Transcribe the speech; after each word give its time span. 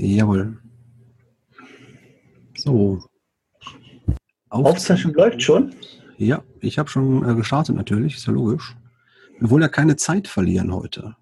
Jawohl. 0.00 0.56
So. 2.56 3.02
Aufzeichnung 4.48 5.14
läuft 5.14 5.42
schon? 5.42 5.74
Ja, 6.16 6.42
ich 6.60 6.78
habe 6.78 6.88
schon 6.88 7.28
äh, 7.28 7.34
gestartet 7.34 7.76
natürlich, 7.76 8.16
ist 8.16 8.26
ja 8.26 8.32
logisch. 8.32 8.76
Wir 9.38 9.50
wollen 9.50 9.62
ja 9.62 9.68
keine 9.68 9.96
Zeit 9.96 10.26
verlieren 10.26 10.72
heute. 10.74 11.16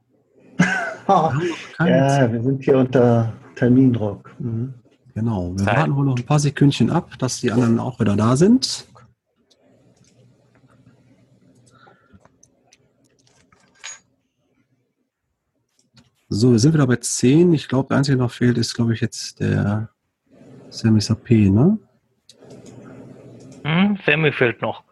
wir 1.06 1.88
ja, 1.88 2.08
Zeit. 2.08 2.32
wir 2.32 2.42
sind 2.42 2.64
hier 2.64 2.78
unter 2.78 3.32
Termindruck. 3.56 4.30
Mhm. 4.38 4.74
Genau, 5.14 5.52
wir 5.56 5.64
Zeit. 5.64 5.76
warten 5.76 5.96
wohl 5.96 6.04
noch 6.04 6.16
ein 6.16 6.24
paar 6.24 6.38
Sekündchen 6.38 6.90
ab, 6.90 7.18
dass 7.18 7.40
die 7.40 7.50
anderen 7.50 7.80
auch 7.80 7.98
wieder 7.98 8.16
da 8.16 8.36
sind. 8.36 8.86
So, 16.30 16.52
wir 16.52 16.58
sind 16.58 16.74
wieder 16.74 16.86
bei 16.86 16.96
10. 16.96 17.54
Ich 17.54 17.68
glaube, 17.68 17.88
der 17.88 17.96
einzige, 17.98 18.18
der 18.18 18.26
noch 18.26 18.32
fehlt, 18.32 18.58
ist, 18.58 18.74
glaube 18.74 18.92
ich, 18.92 19.00
jetzt 19.00 19.40
der 19.40 19.88
Sammy 20.68 21.00
Sapé, 21.00 21.50
ne? 21.50 21.78
Hm, 23.64 23.98
Sammy 24.04 24.30
fehlt 24.30 24.60
noch. 24.60 24.84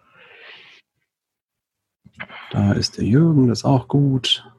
Da 2.53 2.73
ist 2.73 2.97
der 2.97 3.05
Jürgen, 3.05 3.49
das 3.49 3.59
ist 3.59 3.65
auch 3.67 3.87
gut. 3.87 4.51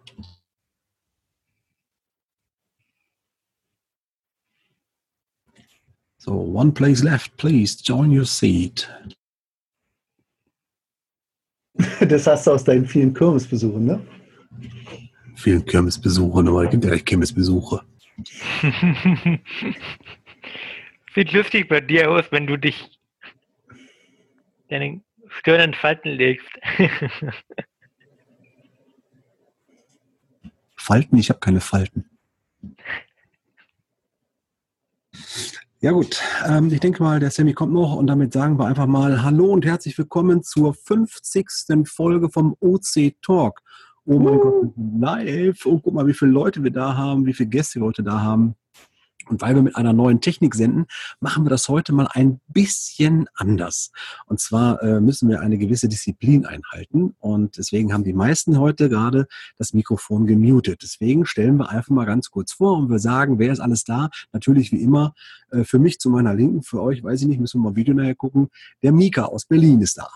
So, 6.20 6.34
one 6.34 6.74
place 6.74 7.02
left, 7.02 7.38
please 7.38 7.80
join 7.84 8.16
your 8.16 8.26
seat. 8.26 8.88
Das 12.08 12.28
hast 12.28 12.46
du 12.48 12.52
aus 12.52 12.64
deinen 12.64 12.86
vielen 12.86 13.14
Kirmesbesuchen, 13.14 13.86
ne? 13.86 14.17
Vielen 15.38 15.64
Kirmesbesuchen, 15.66 16.48
aber 16.48 16.64
es 16.64 16.72
gibt 16.72 16.84
ja 16.84 16.92
echt 16.92 17.06
Kirmesbesuche. 17.06 17.84
Sieht 21.14 21.32
lustig 21.32 21.70
bei 21.70 21.80
dir 21.80 22.10
aus, 22.10 22.26
wenn 22.32 22.48
du 22.48 22.58
dich 22.58 23.00
deine 24.70 25.02
Stirn 25.30 25.62
in 25.62 25.76
Falten 25.76 26.10
legst. 26.10 26.50
Falten? 30.76 31.18
Ich 31.18 31.30
habe 31.30 31.40
keine 31.40 31.62
Falten. 31.62 32.10
Ja 35.82 35.92
gut, 35.92 36.20
ähm, 36.48 36.74
ich 36.74 36.80
denke 36.80 37.04
mal, 37.04 37.20
der 37.20 37.30
Sammy 37.30 37.54
kommt 37.54 37.74
noch 37.74 37.96
und 37.96 38.08
damit 38.08 38.34
sagen 38.34 38.58
wir 38.58 38.66
einfach 38.66 38.88
mal 38.88 39.22
Hallo 39.22 39.52
und 39.54 39.64
herzlich 39.64 39.96
willkommen 40.00 40.42
zur 40.42 40.74
50. 40.74 41.46
Folge 41.86 42.32
vom 42.32 42.56
OC 42.60 43.14
Talk. 43.22 43.62
Oh 44.10 44.20
mein 44.20 44.36
uh. 44.36 44.40
Gott, 44.40 44.74
live. 45.00 45.66
Oh, 45.66 45.80
guck 45.80 45.94
mal, 45.94 46.08
wie 46.08 46.14
viele 46.14 46.32
Leute 46.32 46.64
wir 46.64 46.72
da 46.72 46.96
haben, 46.96 47.26
wie 47.26 47.34
viele 47.34 47.50
Gäste 47.50 47.82
wir 47.82 47.86
heute 47.86 48.04
da 48.04 48.22
haben. 48.22 48.56
Und 49.28 49.42
weil 49.42 49.56
wir 49.56 49.62
mit 49.62 49.76
einer 49.76 49.92
neuen 49.92 50.22
Technik 50.22 50.56
senden, 50.56 50.86
machen 51.20 51.44
wir 51.44 51.50
das 51.50 51.68
heute 51.68 51.94
mal 51.94 52.08
ein 52.12 52.40
bisschen 52.48 53.28
anders. 53.36 53.92
Und 54.26 54.40
zwar 54.40 54.82
äh, 54.82 55.02
müssen 55.02 55.28
wir 55.28 55.42
eine 55.42 55.58
gewisse 55.58 55.90
Disziplin 55.90 56.46
einhalten. 56.46 57.16
Und 57.20 57.58
deswegen 57.58 57.92
haben 57.92 58.06
die 58.06 58.14
meisten 58.14 58.58
heute 58.58 58.88
gerade 58.88 59.28
das 59.58 59.74
Mikrofon 59.74 60.26
gemutet. 60.26 60.80
Deswegen 60.84 61.26
stellen 61.26 61.58
wir 61.58 61.70
einfach 61.70 61.90
mal 61.90 62.06
ganz 62.06 62.32
kurz 62.32 62.54
vor 62.54 62.78
und 62.78 62.90
wir 62.90 63.00
sagen, 63.00 63.40
wer 63.40 63.52
ist 63.52 63.60
alles 63.60 63.84
da? 63.84 64.10
Natürlich 64.32 64.72
wie 64.72 64.82
immer 64.82 65.14
äh, 65.52 65.66
für 65.66 65.80
mich 65.80 66.00
zu 66.00 66.10
meiner 66.10 66.34
Linken, 66.34 66.64
für 66.64 66.82
euch 66.82 67.04
weiß 67.04 67.22
ich 67.24 67.28
nicht, 67.28 67.42
müssen 67.42 67.60
wir 67.62 67.72
mal 67.72 67.76
Video 67.76 67.94
nachher 67.94 68.16
gucken. 68.16 68.48
Der 68.82 68.94
Mika 68.94 69.26
aus 69.26 69.44
Berlin 69.44 69.82
ist 69.82 69.98
da. 69.98 70.08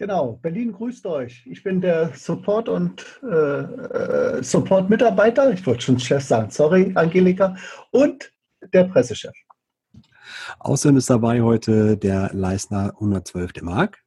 Genau, 0.00 0.38
Berlin 0.40 0.72
grüßt 0.72 1.04
euch. 1.04 1.46
Ich 1.46 1.62
bin 1.62 1.82
der 1.82 2.14
Support- 2.14 2.70
und 2.70 3.20
äh, 3.22 3.26
äh 3.26 4.42
Support-Mitarbeiter. 4.42 5.52
Ich 5.52 5.66
wollte 5.66 5.82
schon 5.82 6.00
Chef 6.00 6.24
sagen, 6.24 6.50
sorry, 6.50 6.90
Angelika. 6.94 7.54
Und 7.90 8.32
der 8.72 8.84
Pressechef. 8.84 9.34
Außerdem 10.58 10.96
ist 10.96 11.10
dabei 11.10 11.42
heute 11.42 11.98
der 11.98 12.30
Leisner 12.32 12.94
112, 12.94 13.52
der 13.52 13.64
Marc. 13.64 13.98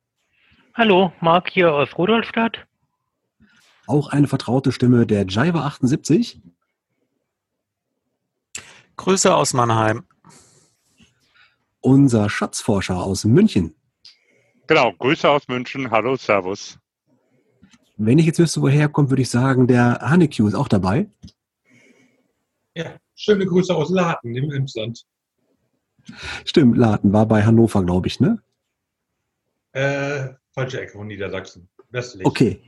Hallo, 0.73 1.13
Marc 1.22 1.51
hier 1.51 1.72
aus 1.72 1.95
Rudolstadt. 1.95 2.66
Auch 3.85 4.07
eine 4.07 4.28
vertraute 4.28 4.72
Stimme, 4.72 5.06
der 5.06 5.28
Jaiva 5.28 5.63
78. 5.63 6.41
Grüße 8.97 9.31
aus 9.31 9.53
Mannheim. 9.53 10.06
Unser 11.81 12.31
Schatzforscher 12.31 12.97
aus 12.97 13.25
München. 13.25 13.75
Genau, 14.68 14.94
Grüße 14.94 15.29
aus 15.29 15.47
München. 15.47 15.91
Hallo, 15.91 16.16
Servus. 16.16 16.79
Wenn 17.97 18.18
ich 18.18 18.25
jetzt 18.25 18.40
wüsste, 18.40 18.62
woher 18.62 18.90
kommt, 18.90 19.09
würde 19.09 19.22
ich 19.22 19.29
sagen, 19.29 19.68
der 19.68 20.00
Hanneque 20.01 20.47
ist 20.47 20.56
auch 20.56 20.68
dabei. 20.68 21.07
Ja, 22.75 22.96
schöne 23.16 23.46
Grüße 23.46 23.75
aus 23.75 23.90
Laden 23.90 24.35
im 24.35 24.51
Emsland. 24.51 25.06
Stimmt, 26.46 26.78
Laden 26.78 27.13
war 27.13 27.25
bei 27.25 27.44
Hannover, 27.44 27.84
glaube 27.84 28.07
ich, 28.07 28.19
ne? 28.19 28.41
Äh, 29.74 30.29
falsche 30.53 30.81
Ecke 30.81 30.94
von 30.94 31.07
Niedersachsen. 31.07 31.69
Westlich. 31.90 32.25
Okay. 32.25 32.62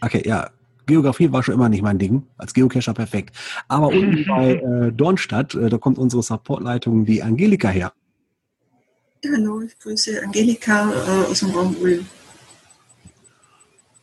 Okay, 0.00 0.22
ja. 0.26 0.50
Geografie 0.86 1.30
war 1.30 1.42
schon 1.42 1.54
immer 1.54 1.68
nicht 1.68 1.82
mein 1.82 1.98
Ding. 1.98 2.26
Als 2.38 2.54
Geocacher 2.54 2.94
perfekt. 2.94 3.36
Aber 3.68 3.88
unten 3.88 4.24
bei 4.28 4.54
äh, 4.54 4.92
Dornstadt, 4.92 5.54
äh, 5.54 5.68
da 5.68 5.76
kommt 5.76 5.98
unsere 5.98 6.22
Supportleitung, 6.22 7.04
die 7.04 7.22
Angelika 7.22 7.68
her. 7.68 7.92
Hallo, 9.24 9.60
ich 9.60 9.78
grüße 9.78 10.22
Angelika 10.22 10.90
äh, 10.92 11.30
aus 11.30 11.40
dem 11.40 11.50
Raum 11.50 11.76
Ulm. 11.80 12.06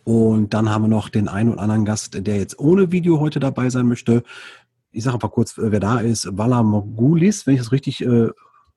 Und 0.03 0.53
dann 0.53 0.69
haben 0.69 0.83
wir 0.83 0.87
noch 0.87 1.09
den 1.09 1.27
einen 1.27 1.53
oder 1.53 1.61
anderen 1.61 1.85
Gast, 1.85 2.27
der 2.27 2.37
jetzt 2.37 2.59
ohne 2.59 2.91
Video 2.91 3.19
heute 3.19 3.39
dabei 3.39 3.69
sein 3.69 3.87
möchte 3.87 4.23
ich 4.95 5.03
sage 5.03 5.15
einfach 5.15 5.31
kurz, 5.31 5.57
äh, 5.57 5.71
wer 5.71 5.79
da 5.79 5.99
ist, 5.99 6.27
Vala 6.31 6.63
Mogulis, 6.63 7.45
wenn 7.45 7.55
ich 7.55 7.59
das 7.59 7.71
richtig 7.71 8.01
äh, 8.01 8.29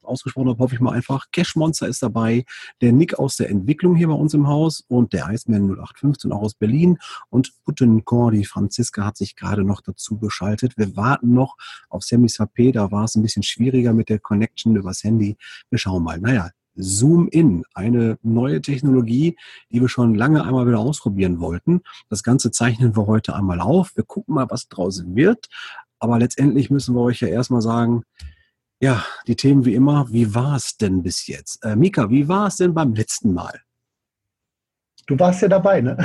ausgesprochen 0.09 0.49
habe, 0.49 0.63
hoffe 0.63 0.75
ich 0.75 0.81
mal 0.81 0.93
einfach. 0.93 1.27
Cash 1.33 1.57
Monster 1.57 1.89
ist 1.89 2.03
dabei, 2.03 2.45
der 2.81 2.93
Nick 2.93 3.19
aus 3.19 3.37
der 3.37 3.51
Entwicklung 3.51 3.95
hier 3.95 4.09
bei 4.09 4.15
uns 4.15 4.35
im 4.35 4.49
Haus 4.49 4.85
und 4.89 5.13
der 5.13 5.29
Iceman 5.29 5.69
0815 5.71 6.33
auch 6.33 6.43
aus 6.43 6.55
Berlin 6.55 6.99
und 7.31 7.53
Buttenkor, 7.65 8.33
die 8.33 8.45
Franziska 8.45 9.05
hat 9.05 9.17
sich 9.17 9.37
gerade 9.37 9.65
noch 9.65 9.81
dazu 9.81 10.19
geschaltet. 10.19 10.77
Wir 10.77 10.97
warten 10.97 11.35
noch 11.35 11.57
auf 11.89 12.03
Sammy 12.03 12.29
Sapé, 12.29 12.73
da 12.73 12.91
war 12.91 13.05
es 13.05 13.15
ein 13.15 13.23
bisschen 13.23 13.43
schwieriger 13.43 13.93
mit 13.93 14.09
der 14.09 14.19
Connection 14.19 14.77
übers 14.77 15.05
Handy. 15.05 15.37
Wir 15.71 15.79
schauen 15.79 16.03
mal. 16.03 16.19
Naja, 16.19 16.51
Zoom 16.79 17.29
In, 17.29 17.65
eine 17.75 18.19
neue 18.23 18.63
Technologie, 18.63 19.37
die 19.71 19.81
wir 19.81 19.89
schon 19.89 20.15
lange 20.15 20.45
einmal 20.45 20.67
wieder 20.67 20.79
ausprobieren 20.79 21.41
wollten. 21.41 21.83
Das 22.09 22.23
Ganze 22.23 22.51
zeichnen 22.51 22.97
wir 22.97 23.07
heute 23.07 23.35
einmal 23.35 23.61
auf. 23.61 23.97
Wir 23.97 24.05
gucken 24.05 24.35
mal, 24.35 24.47
was 24.49 24.69
draußen 24.69 25.15
wird. 25.15 25.49
Aber 25.99 26.19
letztendlich 26.19 26.71
müssen 26.71 26.95
wir 26.95 27.03
euch 27.03 27.21
ja 27.21 27.29
erstmal 27.29 27.63
sagen, 27.63 28.05
ja, 28.81 29.05
die 29.27 29.37
Themen 29.37 29.65
wie 29.65 29.75
immer, 29.75 30.07
wie 30.11 30.35
war 30.35 30.57
es 30.57 30.77
denn 30.77 31.03
bis 31.03 31.27
jetzt? 31.27 31.65
Äh, 31.65 31.77
Mika, 31.77 32.11
wie 32.11 32.29
war 32.29 32.49
es 32.49 32.57
denn 32.57 32.75
beim 32.75 32.95
letzten 32.95 33.33
Mal? 33.33 33.61
Du 35.07 35.19
warst 35.19 35.43
ja 35.43 35.49
dabei, 35.49 35.81
ne? 35.81 35.97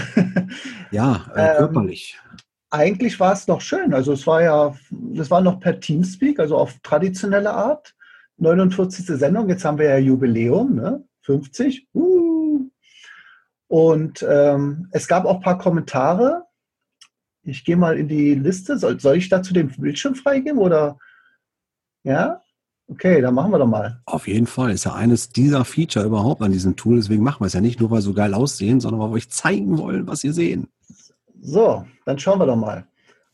ja, 0.91 1.25
äh, 1.35 1.49
ähm, 1.51 1.57
körperlich. 1.57 2.19
Ähm, 2.31 2.37
eigentlich 2.69 3.19
war 3.19 3.33
es 3.33 3.47
noch 3.47 3.61
schön. 3.61 3.93
Also 3.93 4.13
es 4.13 4.25
war 4.25 4.41
ja, 4.41 4.75
es 5.15 5.29
war 5.29 5.41
noch 5.41 5.59
per 5.59 5.79
Teamspeak, 5.79 6.39
also 6.39 6.57
auf 6.57 6.79
traditionelle 6.81 7.53
Art. 7.53 7.95
49. 8.37 9.05
Sendung, 9.05 9.47
jetzt 9.49 9.63
haben 9.63 9.77
wir 9.77 9.89
ja 9.89 9.97
Jubiläum, 9.97 10.75
ne? 10.75 11.03
50. 11.21 11.87
Uh. 11.93 12.69
Und 13.67 14.25
ähm, 14.27 14.87
es 14.91 15.07
gab 15.07 15.25
auch 15.25 15.35
ein 15.35 15.41
paar 15.41 15.59
Kommentare 15.59 16.47
ich 17.43 17.65
gehe 17.65 17.77
mal 17.77 17.97
in 17.97 18.07
die 18.07 18.35
Liste. 18.35 18.77
Soll, 18.77 18.99
soll 18.99 19.17
ich 19.17 19.29
dazu 19.29 19.53
den 19.53 19.69
Bildschirm 19.69 20.15
freigeben 20.15 20.59
oder? 20.59 20.97
Ja? 22.03 22.42
Okay, 22.93 23.21
dann 23.21 23.33
machen 23.33 23.51
wir 23.51 23.57
doch 23.57 23.67
mal. 23.67 23.99
Auf 24.05 24.27
jeden 24.27 24.45
Fall. 24.45 24.71
Ist 24.71 24.85
ja 24.85 24.93
eines 24.93 25.29
dieser 25.29 25.65
Feature 25.65 26.05
überhaupt 26.05 26.43
an 26.43 26.51
diesem 26.51 26.75
Tool. 26.75 26.97
Deswegen 26.97 27.23
machen 27.23 27.41
wir 27.41 27.47
es 27.47 27.53
ja 27.53 27.61
nicht 27.61 27.79
nur, 27.79 27.89
weil 27.89 27.97
wir 27.97 28.01
so 28.03 28.13
geil 28.13 28.35
aussehen, 28.35 28.79
sondern 28.79 29.01
weil 29.01 29.09
wir 29.09 29.15
euch 29.15 29.29
zeigen 29.31 29.79
wollen, 29.79 30.05
was 30.05 30.23
ihr 30.23 30.31
sehen. 30.31 30.67
So, 31.41 31.85
dann 32.05 32.19
schauen 32.19 32.39
wir 32.39 32.45
doch 32.45 32.55
mal. 32.55 32.85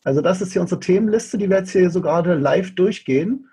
Also 0.05 0.21
das 0.21 0.39
ist 0.39 0.53
hier 0.53 0.61
unsere 0.61 0.79
Themenliste, 0.79 1.37
die 1.37 1.49
wir 1.49 1.57
jetzt 1.57 1.71
hier 1.71 1.89
so 1.89 2.01
gerade 2.01 2.35
live 2.35 2.73
durchgehen. 2.73 3.49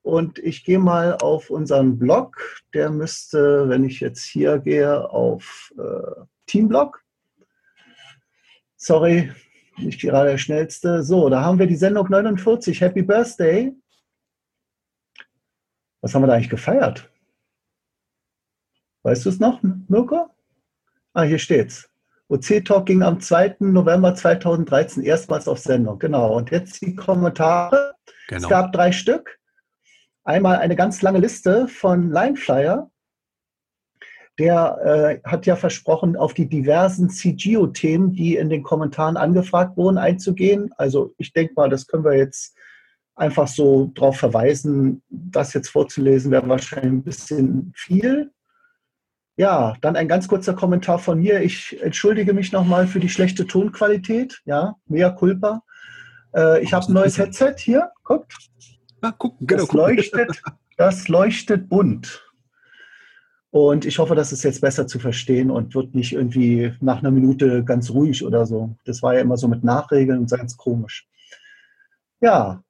Und 0.00 0.38
ich 0.38 0.64
gehe 0.64 0.78
mal 0.78 1.18
auf 1.18 1.50
unseren 1.50 1.98
Blog. 1.98 2.38
Der 2.72 2.88
müsste, 2.88 3.68
wenn 3.68 3.84
ich 3.84 4.00
jetzt 4.00 4.24
hier 4.24 4.58
gehe, 4.60 5.10
auf 5.10 5.74
äh, 5.76 6.22
Teamblog. 6.46 7.02
Sorry, 8.78 9.30
nicht 9.76 10.00
gerade 10.00 10.30
der 10.30 10.38
schnellste. 10.38 11.02
So, 11.02 11.28
da 11.28 11.42
haben 11.42 11.58
wir 11.58 11.66
die 11.66 11.76
Sendung 11.76 12.08
49. 12.08 12.80
Happy 12.80 13.02
Birthday. 13.02 13.74
Was 16.00 16.14
haben 16.14 16.22
wir 16.22 16.26
da 16.26 16.34
eigentlich 16.34 16.50
gefeiert? 16.50 17.10
Weißt 19.02 19.24
du 19.24 19.30
es 19.30 19.38
noch, 19.38 19.60
Mirko? 19.88 20.30
Ah, 21.12 21.22
hier 21.22 21.38
steht's. 21.38 21.88
OC-Talk 22.28 22.86
ging 22.86 23.02
am 23.02 23.20
2. 23.20 23.56
November 23.60 24.14
2013 24.14 25.02
erstmals 25.02 25.48
auf 25.48 25.58
Sendung. 25.58 25.98
Genau. 25.98 26.36
Und 26.36 26.50
jetzt 26.50 26.80
die 26.80 26.94
Kommentare. 26.94 27.94
Genau. 28.28 28.42
Es 28.42 28.48
gab 28.48 28.72
drei 28.72 28.92
Stück. 28.92 29.38
Einmal 30.22 30.56
eine 30.58 30.76
ganz 30.76 31.02
lange 31.02 31.18
Liste 31.18 31.66
von 31.66 32.10
Lineflyer 32.12 32.90
der 34.40 35.20
äh, 35.22 35.28
hat 35.28 35.44
ja 35.44 35.54
versprochen, 35.54 36.16
auf 36.16 36.32
die 36.32 36.48
diversen 36.48 37.10
CGO-Themen, 37.10 38.14
die 38.14 38.36
in 38.36 38.48
den 38.48 38.62
Kommentaren 38.62 39.18
angefragt 39.18 39.76
wurden, 39.76 39.98
einzugehen. 39.98 40.72
Also 40.78 41.14
ich 41.18 41.34
denke 41.34 41.52
mal, 41.56 41.68
das 41.68 41.86
können 41.86 42.04
wir 42.04 42.16
jetzt 42.16 42.56
einfach 43.20 43.48
so 43.48 43.92
darauf 43.94 44.16
verweisen, 44.16 45.02
das 45.08 45.52
jetzt 45.52 45.68
vorzulesen, 45.68 46.30
wäre 46.30 46.48
wahrscheinlich 46.48 46.90
ein 46.90 47.04
bisschen 47.04 47.72
viel. 47.76 48.32
Ja, 49.36 49.74
dann 49.80 49.96
ein 49.96 50.08
ganz 50.08 50.26
kurzer 50.26 50.54
Kommentar 50.54 50.98
von 50.98 51.18
mir. 51.20 51.42
Ich 51.42 51.80
entschuldige 51.82 52.32
mich 52.32 52.52
nochmal 52.52 52.86
für 52.86 53.00
die 53.00 53.08
schlechte 53.08 53.46
Tonqualität. 53.46 54.40
Ja, 54.44 54.76
mea 54.86 55.10
culpa. 55.10 55.62
Äh, 56.34 56.62
ich 56.62 56.72
habe 56.72 56.86
ein 56.86 56.94
neues 56.94 57.18
Headset 57.18 57.54
hier. 57.58 57.90
Guckt. 58.04 58.36
Ja, 59.02 59.12
gucken, 59.12 59.46
genau. 59.46 59.62
Das 59.62 59.72
leuchtet, 59.72 60.42
das 60.76 61.08
leuchtet 61.08 61.68
bunt. 61.68 62.26
Und 63.50 63.84
ich 63.84 63.98
hoffe, 63.98 64.14
das 64.14 64.32
ist 64.32 64.44
jetzt 64.44 64.60
besser 64.60 64.86
zu 64.86 64.98
verstehen 64.98 65.50
und 65.50 65.74
wird 65.74 65.94
nicht 65.94 66.12
irgendwie 66.12 66.72
nach 66.80 66.98
einer 66.98 67.10
Minute 67.10 67.64
ganz 67.64 67.90
ruhig 67.90 68.24
oder 68.24 68.46
so. 68.46 68.76
Das 68.84 69.02
war 69.02 69.14
ja 69.14 69.20
immer 69.20 69.36
so 69.36 69.48
mit 69.48 69.64
Nachregeln 69.64 70.20
und 70.20 70.30
ganz 70.30 70.56
komisch. 70.56 71.08
Ja, 72.20 72.62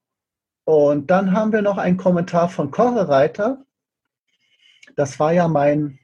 und 0.70 1.10
dann 1.10 1.32
haben 1.32 1.52
wir 1.52 1.62
noch 1.62 1.78
einen 1.78 1.96
Kommentar 1.96 2.48
von 2.48 2.70
Kochereiter. 2.70 3.64
Das 4.94 5.18
war 5.18 5.32
ja 5.32 5.48
mein 5.48 5.98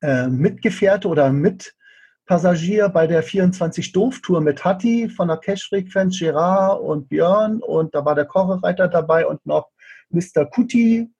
äh, 0.00 0.28
Mitgefährte 0.28 1.08
oder 1.08 1.30
Mitpassagier 1.30 2.88
bei 2.88 3.06
der 3.06 3.22
24-Doof-Tour 3.22 4.40
mit 4.40 4.64
Hatti 4.64 5.10
von 5.10 5.28
der 5.28 5.36
Cash-Frequenz, 5.36 6.18
Gerard 6.18 6.80
und 6.80 7.10
Björn. 7.10 7.60
Und 7.60 7.94
da 7.94 8.02
war 8.02 8.14
der 8.14 8.24
Kochereiter 8.24 8.88
dabei 8.88 9.26
und 9.26 9.44
noch 9.44 9.68
Mr. 10.08 10.46
Kuti 10.46 11.10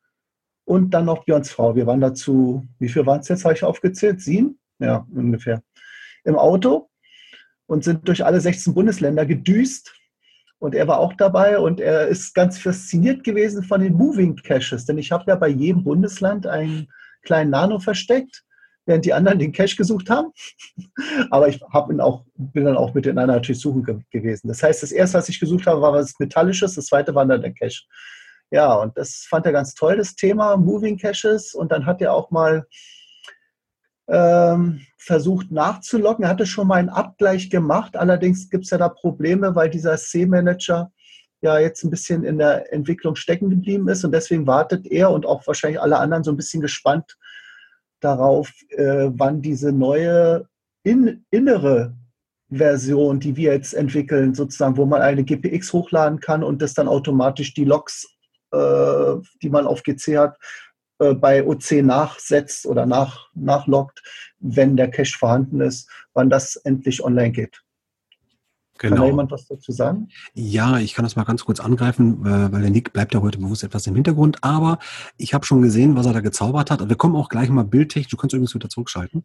und 0.65 0.89
dann 0.93 1.05
noch 1.05 1.27
Björns 1.27 1.51
Frau. 1.51 1.77
Wir 1.77 1.87
waren 1.87 2.01
dazu, 2.01 2.67
wie 2.79 2.89
viel 2.89 3.05
waren 3.05 3.21
es 3.21 3.29
jetzt, 3.29 3.45
habe 3.45 3.53
ich 3.53 3.65
aufgezählt? 3.65 4.23
Sieben? 4.23 4.59
Ja, 4.79 5.07
ungefähr. 5.15 5.63
Im 6.25 6.37
Auto 6.37 6.89
und 7.67 7.85
sind 7.85 8.09
durch 8.09 8.25
alle 8.25 8.41
16 8.41 8.73
Bundesländer 8.73 9.27
gedüst. 9.27 9.95
Und 10.59 10.75
er 10.75 10.89
war 10.89 10.99
auch 10.99 11.13
dabei 11.13 11.59
und 11.59 11.81
er 11.81 12.09
ist 12.09 12.35
ganz 12.35 12.59
fasziniert 12.59 13.23
gewesen 13.23 13.63
von 13.63 13.81
den 13.81 13.95
Moving 13.95 14.37
Caches, 14.37 14.87
denn 14.87 14.99
ich 14.99 15.13
habe 15.13 15.25
ja 15.29 15.37
bei 15.37 15.49
jedem 15.49 15.85
Bundesland 15.85 16.47
einen 16.47 16.89
kleinen 17.23 17.51
Nano 17.51 17.79
versteckt, 17.79 18.43
während 18.85 19.05
die 19.05 19.13
anderen 19.13 19.39
den 19.39 19.53
Cache 19.53 19.77
gesucht 19.77 20.11
haben. 20.11 20.33
Aber 21.31 21.49
ich 21.49 21.61
ihn 21.91 22.01
auch, 22.01 22.25
bin 22.35 22.65
dann 22.65 22.77
auch 22.77 22.95
mit 22.95 23.05
den 23.05 23.19
anderen 23.19 23.39
natürlich 23.39 23.61
suchen 23.61 23.85
ge 23.85 23.99
gewesen. 24.11 24.49
Das 24.49 24.63
heißt, 24.63 24.83
das 24.83 24.93
erste, 24.93 25.19
was 25.19 25.29
ich 25.29 25.39
gesucht 25.39 25.67
habe, 25.67 25.81
war 25.81 25.93
was 25.93 26.19
Metallisches, 26.19 26.75
das 26.75 26.87
zweite 26.87 27.15
war 27.15 27.27
dann 27.27 27.43
der 27.43 27.53
Cache. 27.53 27.85
Ja, 28.51 28.75
und 28.75 28.97
das 28.97 29.27
fand 29.29 29.45
er 29.47 29.53
ganz 29.53 29.75
toll, 29.75 29.99
das 29.99 30.15
Thema 30.15 30.57
Moving 30.57 30.97
Caches. 30.97 31.55
Und 31.55 31.71
dann 31.71 31.85
hat 31.85 32.01
er 32.01 32.15
auch 32.15 32.31
mal 32.31 32.67
ähm, 34.09 34.81
versucht 34.97 35.51
nachzulocken. 35.51 36.25
Er 36.25 36.31
hatte 36.31 36.47
schon 36.47 36.67
mal 36.67 36.77
einen 36.77 36.89
Abgleich 36.89 37.51
gemacht. 37.51 37.97
Allerdings 37.97 38.49
gibt 38.49 38.65
es 38.65 38.71
ja 38.71 38.79
da 38.79 38.89
Probleme, 38.89 39.55
weil 39.55 39.71
dieser 39.71 39.97
C-Manager 39.97 40.91
ja 41.41 41.59
jetzt 41.59 41.85
ein 41.85 41.91
bisschen 41.91 42.25
in 42.25 42.39
der 42.39 42.73
Entwicklung 42.73 43.15
stecken 43.15 43.51
geblieben 43.51 43.89
ist. 43.89 44.05
Und 44.05 44.13
deswegen 44.13 44.47
wartet 44.47 44.87
er 44.87 45.11
und 45.11 45.27
auch 45.27 45.47
wahrscheinlich 45.47 45.81
alle 45.81 45.99
anderen 45.99 46.25
so 46.25 46.33
ein 46.33 46.37
bisschen 46.37 46.63
gespannt 46.63 47.17
darauf, 48.01 48.51
äh, 48.71 49.11
wann 49.13 49.43
diese 49.43 49.73
neue 49.73 50.47
in, 50.85 51.25
innere 51.31 51.95
Version, 52.51 53.21
die 53.21 53.37
wir 53.37 53.53
jetzt 53.53 53.75
entwickeln, 53.75 54.35
sozusagen, 54.35 54.77
wo 54.77 54.87
man 54.87 55.03
eine 55.03 55.25
GPX 55.25 55.73
hochladen 55.73 56.21
kann 56.21 56.43
und 56.43 56.63
das 56.63 56.75
dann 56.75 56.89
automatisch 56.89 57.53
die 57.55 57.65
Logs 57.65 58.19
äh, 58.53 59.17
die 59.43 59.51
man 59.51 59.67
auf 59.67 59.83
GC 59.83 60.17
hat, 60.17 60.39
äh, 60.99 61.15
bei 61.15 61.47
OC 61.47 61.83
nachsetzt 61.83 62.67
oder 62.67 62.87
nach, 62.87 63.29
nachloggt, 63.35 64.03
wenn 64.41 64.77
der 64.77 64.91
Cache 64.91 65.17
vorhanden 65.19 65.61
ist, 65.61 65.89
wann 66.15 66.31
das 66.31 66.57
endlich 66.57 67.03
online 67.03 67.33
geht. 67.33 67.63
Genau. 68.79 68.95
Kann 68.95 69.03
da 69.03 69.11
jemand 69.11 69.31
was 69.33 69.47
dazu 69.47 69.73
sagen? 69.73 70.09
Ja, 70.35 70.79
ich 70.79 70.95
kann 70.95 71.05
das 71.05 71.17
mal 71.17 71.25
ganz 71.25 71.45
kurz 71.45 71.59
angreifen, 71.59 72.25
äh, 72.25 72.53
weil 72.53 72.63
der 72.63 72.71
Nick 72.71 72.93
bleibt 72.93 73.13
ja 73.13 73.21
heute 73.21 73.39
bewusst 73.39 73.65
etwas 73.65 73.87
im 73.89 73.97
Hintergrund. 73.97 74.39
Aber 74.43 74.79
ich 75.17 75.35
habe 75.35 75.45
schon 75.45 75.63
gesehen, 75.63 75.97
was 75.97 76.07
er 76.07 76.13
da 76.13 76.21
gezaubert 76.21 76.71
hat. 76.71 76.89
Wir 76.89 76.97
kommen 76.97 77.17
auch 77.17 77.29
gleich 77.29 77.49
mal 77.49 77.65
bildtechnisch. 77.65 78.11
Du 78.11 78.17
kannst 78.17 78.35
übrigens 78.35 78.55
wieder 78.55 78.69
zurückschalten. 78.69 79.25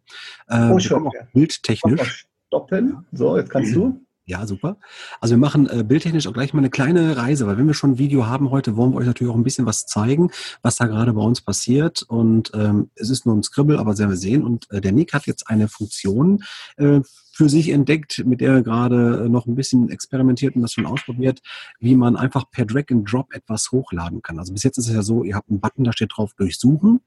oh, 0.50 0.78
schon. 0.80 1.08
Bildtechnisch. 1.32 2.26
Stoppen. 2.48 3.06
So, 3.12 3.36
jetzt 3.36 3.50
kannst 3.50 3.74
du. 3.74 4.03
Ja, 4.26 4.46
super. 4.46 4.78
Also 5.20 5.34
wir 5.34 5.38
machen 5.38 5.68
äh, 5.68 5.84
bildtechnisch 5.84 6.26
auch 6.26 6.32
gleich 6.32 6.54
mal 6.54 6.60
eine 6.60 6.70
kleine 6.70 7.14
Reise, 7.14 7.46
weil 7.46 7.58
wenn 7.58 7.66
wir 7.66 7.74
schon 7.74 7.92
ein 7.92 7.98
Video 7.98 8.26
haben 8.26 8.50
heute, 8.50 8.74
wollen 8.74 8.92
wir 8.92 8.96
euch 8.96 9.06
natürlich 9.06 9.30
auch 9.30 9.36
ein 9.36 9.42
bisschen 9.42 9.66
was 9.66 9.84
zeigen, 9.84 10.30
was 10.62 10.76
da 10.76 10.86
gerade 10.86 11.12
bei 11.12 11.20
uns 11.20 11.42
passiert. 11.42 12.02
Und 12.02 12.50
ähm, 12.54 12.90
es 12.94 13.10
ist 13.10 13.26
nur 13.26 13.36
ein 13.36 13.42
Scribble, 13.42 13.78
aber 13.78 13.94
sehr 13.94 14.08
wir 14.08 14.16
sehen. 14.16 14.42
Und 14.42 14.70
äh, 14.70 14.80
der 14.80 14.92
Nick 14.92 15.12
hat 15.12 15.26
jetzt 15.26 15.50
eine 15.50 15.68
Funktion 15.68 16.42
äh, 16.78 17.02
für 17.32 17.50
sich 17.50 17.68
entdeckt, 17.68 18.24
mit 18.24 18.40
der 18.40 18.54
er 18.54 18.62
gerade 18.62 19.24
äh, 19.24 19.28
noch 19.28 19.46
ein 19.46 19.56
bisschen 19.56 19.90
experimentiert 19.90 20.56
und 20.56 20.62
das 20.62 20.72
schon 20.72 20.86
ausprobiert, 20.86 21.40
wie 21.78 21.94
man 21.94 22.16
einfach 22.16 22.50
per 22.50 22.64
Drag 22.64 22.84
and 22.90 23.12
Drop 23.12 23.34
etwas 23.34 23.72
hochladen 23.72 24.22
kann. 24.22 24.38
Also 24.38 24.54
bis 24.54 24.62
jetzt 24.62 24.78
ist 24.78 24.88
es 24.88 24.94
ja 24.94 25.02
so, 25.02 25.22
ihr 25.22 25.34
habt 25.34 25.50
einen 25.50 25.60
Button, 25.60 25.84
da 25.84 25.92
steht 25.92 26.12
drauf 26.16 26.32
Durchsuchen. 26.32 27.00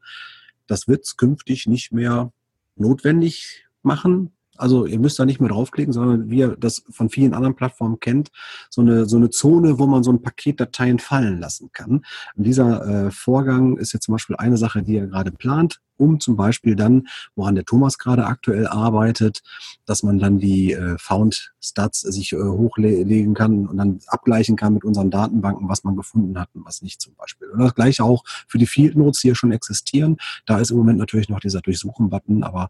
Das 0.68 0.88
wird 0.88 1.12
künftig 1.18 1.66
nicht 1.66 1.92
mehr 1.92 2.32
notwendig 2.76 3.66
machen, 3.82 4.37
also 4.58 4.86
ihr 4.86 5.00
müsst 5.00 5.20
da 5.20 5.26
nicht 5.26 5.40
mehr 5.40 5.50
draufklicken, 5.50 5.94
sondern 5.94 6.30
wie 6.30 6.40
ihr 6.40 6.56
das 6.58 6.84
von 6.90 7.10
vielen 7.10 7.34
anderen 7.34 7.56
Plattformen 7.56 8.00
kennt, 8.00 8.30
so 8.70 8.82
eine, 8.82 9.06
so 9.06 9.18
eine 9.18 9.30
Zone, 9.30 9.80
wo 9.80 9.88
man 9.88 10.04
so 10.04 10.12
ein 10.12 10.22
Paket 10.22 10.60
Dateien 10.60 11.00
fallen 11.00 11.40
lassen 11.40 11.70
kann. 11.74 12.04
Und 12.36 12.44
dieser 12.44 13.08
äh, 13.08 13.12
Vorgang 13.12 13.78
ist 13.78 13.94
jetzt 13.94 14.06
zum 14.06 14.14
Beispiel 14.14 14.36
eine 14.36 14.58
Sache, 14.58 14.84
die 14.84 14.98
er 14.98 15.08
gerade 15.08 15.32
plant, 15.32 15.80
um 15.98 16.20
zum 16.20 16.36
Beispiel 16.36 16.76
dann, 16.76 17.08
woran 17.36 17.56
der 17.56 17.66
Thomas 17.66 17.98
gerade 17.98 18.26
aktuell 18.26 18.68
arbeitet, 18.68 19.42
dass 19.86 20.04
man 20.04 20.20
dann 20.20 20.40
die 20.40 20.74
äh, 20.74 20.96
Found 21.00 21.54
Stats 21.60 22.02
sich 22.02 22.34
äh, 22.34 22.38
hochlegen 22.38 23.34
kann 23.34 23.68
und 23.68 23.78
dann 23.78 24.00
abgleichen 24.08 24.56
kann 24.56 24.74
mit 24.74 24.86
unseren 24.86 25.12
Datenbanken, 25.12 25.68
was 25.68 25.84
man 25.84 25.96
gefunden 25.96 26.40
hat 26.40 26.50
und 26.54 26.66
was 26.66 26.82
nicht 26.82 27.02
zum 27.02 27.16
Beispiel. 27.16 27.50
Und 27.50 27.60
das 27.60 27.76
gleiche 27.76 28.04
auch 28.04 28.24
für 28.48 28.58
die 28.58 28.68
Field 28.68 28.96
Notes, 28.96 29.22
die 29.22 29.30
ja 29.30 29.36
schon 29.36 29.52
existieren. 29.52 30.18
Da 30.46 30.60
ist 30.60 30.72
im 30.72 30.78
Moment 30.78 31.00
natürlich 31.00 31.30
noch 31.30 31.40
dieser 31.40 31.62
Durchsuchen-Button, 31.62 32.44
aber 32.44 32.70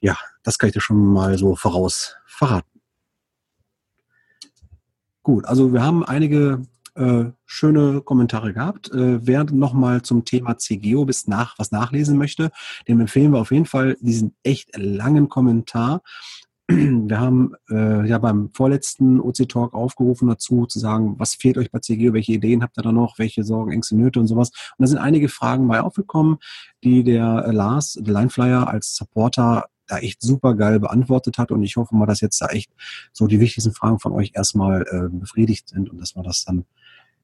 ja, 0.00 0.16
das 0.42 0.58
kann 0.58 0.68
ich 0.68 0.74
dir 0.74 0.80
schon 0.80 1.12
mal 1.12 1.38
so 1.38 1.56
voraus 1.56 2.16
verraten. 2.26 2.80
Gut, 5.22 5.44
also 5.44 5.72
wir 5.72 5.82
haben 5.82 6.04
einige 6.04 6.62
äh, 6.94 7.26
schöne 7.46 8.00
Kommentare 8.00 8.52
gehabt. 8.52 8.90
Äh, 8.90 9.26
wer 9.26 9.44
nochmal 9.44 10.02
zum 10.02 10.24
Thema 10.24 10.58
CGO 10.58 11.04
bis 11.04 11.26
nach, 11.28 11.58
was 11.58 11.70
nachlesen 11.70 12.16
möchte, 12.16 12.50
dem 12.88 13.00
empfehlen 13.00 13.32
wir 13.32 13.40
auf 13.40 13.52
jeden 13.52 13.66
Fall 13.66 13.96
diesen 14.00 14.34
echt 14.42 14.76
langen 14.76 15.28
Kommentar. 15.28 16.02
Wir 16.70 17.18
haben 17.18 17.54
äh, 17.70 18.06
ja 18.06 18.18
beim 18.18 18.50
vorletzten 18.52 19.20
OC-Talk 19.20 19.72
aufgerufen 19.72 20.28
dazu, 20.28 20.66
zu 20.66 20.78
sagen, 20.78 21.14
was 21.18 21.34
fehlt 21.34 21.56
euch 21.56 21.70
bei 21.70 21.78
CGO, 21.78 22.12
welche 22.12 22.32
Ideen 22.32 22.62
habt 22.62 22.76
ihr 22.76 22.82
da 22.82 22.92
noch, 22.92 23.18
welche 23.18 23.42
Sorgen, 23.42 23.72
Ängste, 23.72 23.96
Nöte 23.96 24.20
und 24.20 24.26
sowas. 24.26 24.50
Und 24.50 24.82
da 24.82 24.86
sind 24.86 24.98
einige 24.98 25.28
Fragen 25.28 25.66
bei 25.66 25.80
aufgekommen, 25.80 26.38
die 26.84 27.04
der 27.04 27.44
äh, 27.46 27.52
Lars, 27.52 27.98
der 28.00 28.12
Lineflyer 28.12 28.68
als 28.68 28.96
Supporter 28.96 29.68
da 29.88 29.98
echt 29.98 30.22
super 30.22 30.54
geil 30.54 30.80
beantwortet 30.80 31.38
hat. 31.38 31.50
Und 31.50 31.62
ich 31.62 31.76
hoffe 31.76 31.96
mal, 31.96 32.06
dass 32.06 32.20
jetzt 32.20 32.40
da 32.40 32.46
echt 32.46 32.70
so 33.12 33.26
die 33.26 33.40
wichtigsten 33.40 33.72
Fragen 33.72 33.98
von 33.98 34.12
euch 34.12 34.32
erstmal 34.34 34.82
äh, 34.82 35.08
befriedigt 35.10 35.68
sind 35.68 35.90
und 35.90 35.98
dass 35.98 36.14
wir 36.14 36.22
das 36.22 36.44
dann 36.44 36.64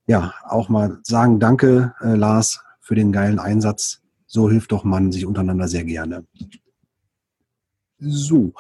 ja 0.07 0.35
auch 0.49 0.69
mal 0.69 0.99
sagen, 1.03 1.41
danke 1.41 1.95
äh, 2.01 2.15
Lars 2.15 2.63
für 2.81 2.95
den 2.95 3.13
geilen 3.13 3.39
Einsatz. 3.39 4.03
So 4.27 4.51
hilft 4.51 4.73
doch 4.73 4.85
man 4.85 5.13
sich 5.13 5.27
untereinander 5.27 5.69
sehr 5.69 5.85
gerne. 5.85 6.27
So, 7.99 8.53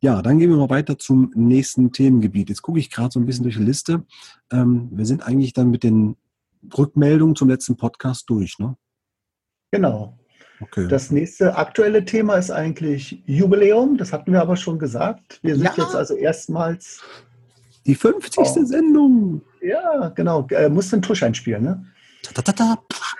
ja, 0.00 0.20
dann 0.20 0.38
gehen 0.38 0.50
wir 0.50 0.58
mal 0.58 0.70
weiter 0.70 0.98
zum 0.98 1.30
nächsten 1.34 1.92
Themengebiet. 1.92 2.50
Jetzt 2.50 2.62
gucke 2.62 2.78
ich 2.78 2.90
gerade 2.90 3.10
so 3.10 3.20
ein 3.20 3.26
bisschen 3.26 3.44
durch 3.44 3.56
die 3.56 3.62
Liste. 3.62 4.04
Ähm, 4.50 4.90
wir 4.92 5.06
sind 5.06 5.22
eigentlich 5.22 5.54
dann 5.54 5.70
mit 5.70 5.82
den 5.82 6.16
Rückmeldungen 6.76 7.36
zum 7.36 7.48
letzten 7.48 7.76
Podcast 7.76 8.28
durch, 8.28 8.58
ne? 8.58 8.76
Genau. 9.70 10.18
Okay. 10.60 10.86
Das 10.88 11.10
nächste 11.10 11.56
aktuelle 11.56 12.04
Thema 12.04 12.36
ist 12.36 12.50
eigentlich 12.50 13.22
Jubiläum. 13.26 13.96
Das 13.96 14.12
hatten 14.12 14.32
wir 14.32 14.40
aber 14.40 14.56
schon 14.56 14.78
gesagt. 14.78 15.40
Wir 15.42 15.56
sind 15.56 15.64
ja. 15.64 15.74
jetzt 15.76 15.94
also 15.94 16.16
erstmals. 16.16 17.02
Die 17.86 17.94
50. 17.94 18.38
Oh. 18.38 18.64
Sendung. 18.64 19.42
Ja, 19.60 20.08
genau. 20.14 20.46
Äh, 20.50 20.68
muss 20.68 20.90
den 20.90 21.02
Tusch 21.02 21.22
einspielen, 21.22 21.62
ne? 21.62 21.84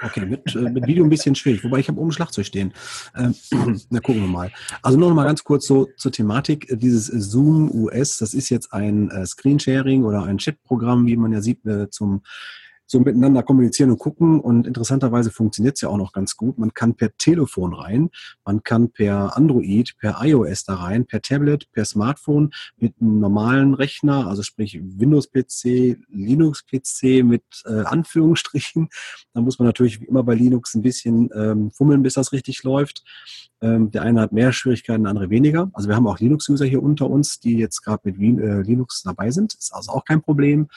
Okay, 0.03 0.25
mit, 0.25 0.55
äh, 0.55 0.71
mit 0.71 0.87
Video 0.87 1.05
ein 1.05 1.11
bisschen 1.11 1.35
schwierig, 1.35 1.63
wobei 1.65 1.79
ich 1.79 1.89
habe 1.89 2.01
oben 2.01 2.13
Schlagzeug 2.13 2.47
stehen. 2.47 2.73
Ähm, 3.17 3.35
na, 3.91 4.01
gucken 4.01 4.23
wir 4.23 4.29
mal. 4.29 4.51
Also 4.83 4.99
nur 4.99 5.09
noch 5.09 5.17
mal 5.17 5.25
ganz 5.25 5.45
kurz 5.45 5.67
so 5.67 5.89
zur 5.97 6.13
Thematik. 6.13 6.67
Dieses 6.71 7.07
Zoom 7.07 7.71
US, 7.75 8.19
das 8.19 8.35
ist 8.35 8.49
jetzt 8.49 8.73
ein 8.73 9.11
äh, 9.11 9.27
Screensharing 9.27 10.05
oder 10.05 10.25
ein 10.25 10.39
Chatprogramm, 10.39 11.07
wie 11.07 11.17
man 11.17 11.33
ja 11.33 11.41
sieht, 11.41 11.65
äh, 11.67 11.91
zum 11.91 12.23
so 12.95 13.01
miteinander 13.01 13.43
kommunizieren 13.43 13.91
und 13.91 13.99
gucken. 13.99 14.41
Und 14.41 14.69
interessanterweise 14.69 15.31
funktioniert 15.33 15.75
es 15.77 15.81
ja 15.81 15.89
auch 15.89 15.97
noch 15.97 16.13
ganz 16.13 16.37
gut. 16.37 16.59
Man 16.59 16.73
kann 16.73 16.95
per 16.95 17.17
Telefon 17.17 17.75
rein, 17.75 18.11
man 18.45 18.63
kann 18.63 18.91
per 18.91 19.37
Android, 19.37 19.97
per 19.99 20.19
iOS 20.23 20.65
da 20.65 20.77
rein, 20.77 21.05
per 21.05 21.21
Tablet, 21.21 21.71
per 21.73 21.85
Smartphone 21.85 22.51
mit 22.77 22.95
einem 23.01 23.19
normalen 23.19 23.75
Rechner, 23.75 24.29
also 24.29 24.43
sprich 24.43 24.81
Windows-PC, 24.81 25.99
Linux-PC 26.09 27.25
mit 27.25 27.43
äh, 27.67 27.83
Anführungsstrichen. 27.85 28.89
Da 29.33 29.41
muss 29.41 29.59
man 29.59 29.67
natürlich 29.67 30.01
wie 30.01 30.05
immer 30.05 30.23
bei 30.23 30.35
Linux 30.35 30.75
ein 30.75 30.83
bisschen 30.83 31.31
ähm, 31.35 31.73
fummeln, 31.73 32.05
bis 32.05 32.15
das 32.15 32.33
richtig 32.33 32.63
läuft. 32.63 33.03
Ähm, 33.61 33.91
der 33.91 34.03
eine 34.03 34.21
hat 34.21 34.31
mehr 34.31 34.53
Schwierigkeiten, 34.53 35.03
der 35.03 35.11
andere 35.11 35.31
weniger. 35.31 35.69
Also 35.73 35.89
wir 35.89 35.97
haben 35.97 36.07
auch 36.07 36.21
Linux-User 36.21 36.65
hier 36.65 36.83
unter 36.83 37.11
uns, 37.11 37.41
die 37.41 37.59
jetzt 37.59 37.83
gerade 37.83 38.09
mit 38.09 38.41
äh, 38.41 38.63
Linux 38.63 39.03
dabei 39.03 39.33
sind. 39.33 39.55
Ist 39.55 39.75
also 39.75 39.91
auch 39.91 40.05
kein 40.05 40.23
Problem. 40.23 40.69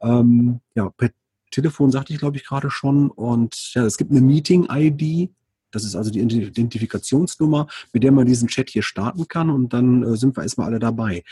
Ähm, 0.00 0.60
ja, 0.76 0.90
per 0.90 1.10
Telefon 1.50 1.90
sagte 1.90 2.12
ich, 2.12 2.18
glaube 2.18 2.36
ich, 2.36 2.44
gerade 2.44 2.70
schon. 2.70 3.10
Und 3.10 3.74
ja, 3.74 3.84
es 3.84 3.96
gibt 3.96 4.10
eine 4.10 4.20
Meeting-ID. 4.20 5.30
Das 5.70 5.84
ist 5.84 5.96
also 5.96 6.10
die 6.10 6.20
Identifikationsnummer, 6.20 7.66
mit 7.92 8.02
der 8.02 8.12
man 8.12 8.26
diesen 8.26 8.48
Chat 8.48 8.70
hier 8.70 8.82
starten 8.82 9.28
kann. 9.28 9.50
Und 9.50 9.72
dann 9.72 10.02
äh, 10.02 10.16
sind 10.16 10.36
wir 10.36 10.42
erstmal 10.42 10.68
alle 10.68 10.78
dabei. 10.78 11.22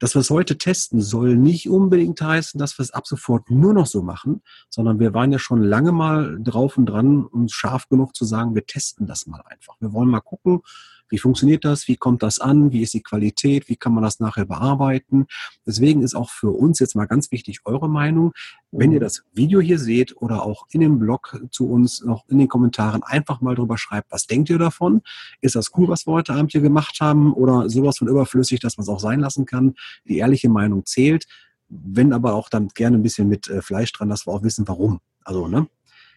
Dass 0.00 0.14
wir 0.14 0.20
es 0.20 0.30
heute 0.30 0.58
testen, 0.58 1.00
soll 1.00 1.36
nicht 1.36 1.68
unbedingt 1.68 2.20
heißen, 2.20 2.58
dass 2.58 2.78
wir 2.78 2.84
es 2.84 2.92
ab 2.92 3.08
sofort 3.08 3.50
nur 3.50 3.74
noch 3.74 3.86
so 3.86 4.00
machen, 4.00 4.42
sondern 4.70 5.00
wir 5.00 5.12
waren 5.12 5.32
ja 5.32 5.40
schon 5.40 5.60
lange 5.60 5.90
mal 5.90 6.38
drauf 6.40 6.78
und 6.78 6.86
dran, 6.86 7.24
uns 7.24 7.52
scharf 7.52 7.88
genug 7.88 8.14
zu 8.14 8.24
sagen, 8.24 8.54
wir 8.54 8.64
testen 8.64 9.08
das 9.08 9.26
mal 9.26 9.42
einfach. 9.46 9.74
Wir 9.80 9.92
wollen 9.92 10.08
mal 10.08 10.20
gucken, 10.20 10.60
wie 11.08 11.18
funktioniert 11.18 11.64
das? 11.64 11.88
Wie 11.88 11.96
kommt 11.96 12.22
das 12.22 12.38
an? 12.38 12.72
Wie 12.72 12.82
ist 12.82 12.94
die 12.94 13.02
Qualität? 13.02 13.68
Wie 13.68 13.76
kann 13.76 13.94
man 13.94 14.02
das 14.02 14.20
nachher 14.20 14.44
bearbeiten? 14.44 15.26
Deswegen 15.66 16.02
ist 16.02 16.14
auch 16.14 16.30
für 16.30 16.50
uns 16.50 16.78
jetzt 16.78 16.94
mal 16.94 17.06
ganz 17.06 17.30
wichtig 17.30 17.60
eure 17.64 17.88
Meinung. 17.88 18.32
Wenn 18.70 18.92
ihr 18.92 19.00
das 19.00 19.22
Video 19.32 19.60
hier 19.60 19.78
seht 19.78 20.16
oder 20.16 20.42
auch 20.42 20.66
in 20.70 20.80
dem 20.80 20.98
Blog 20.98 21.40
zu 21.50 21.68
uns 21.68 22.02
noch 22.02 22.28
in 22.28 22.38
den 22.38 22.48
Kommentaren 22.48 23.02
einfach 23.02 23.40
mal 23.40 23.54
drüber 23.54 23.78
schreibt, 23.78 24.10
was 24.12 24.26
denkt 24.26 24.50
ihr 24.50 24.58
davon? 24.58 25.02
Ist 25.40 25.54
das 25.54 25.70
cool, 25.76 25.88
was 25.88 26.06
wir 26.06 26.12
heute 26.12 26.34
Abend 26.34 26.52
hier 26.52 26.60
gemacht 26.60 26.98
haben 27.00 27.32
oder 27.32 27.68
sowas 27.70 27.98
von 27.98 28.08
überflüssig, 28.08 28.60
dass 28.60 28.76
man 28.76 28.82
es 28.82 28.88
auch 28.88 29.00
sein 29.00 29.20
lassen 29.20 29.46
kann? 29.46 29.74
Die 30.04 30.18
ehrliche 30.18 30.48
Meinung 30.48 30.84
zählt. 30.84 31.26
Wenn 31.68 32.12
aber 32.12 32.34
auch 32.34 32.48
dann 32.48 32.68
gerne 32.68 32.96
ein 32.96 33.02
bisschen 33.02 33.28
mit 33.28 33.48
äh, 33.48 33.60
Fleisch 33.60 33.92
dran, 33.92 34.08
dass 34.08 34.26
wir 34.26 34.32
auch 34.32 34.42
wissen, 34.42 34.66
warum. 34.66 35.00
Also, 35.24 35.48
ne? 35.48 35.68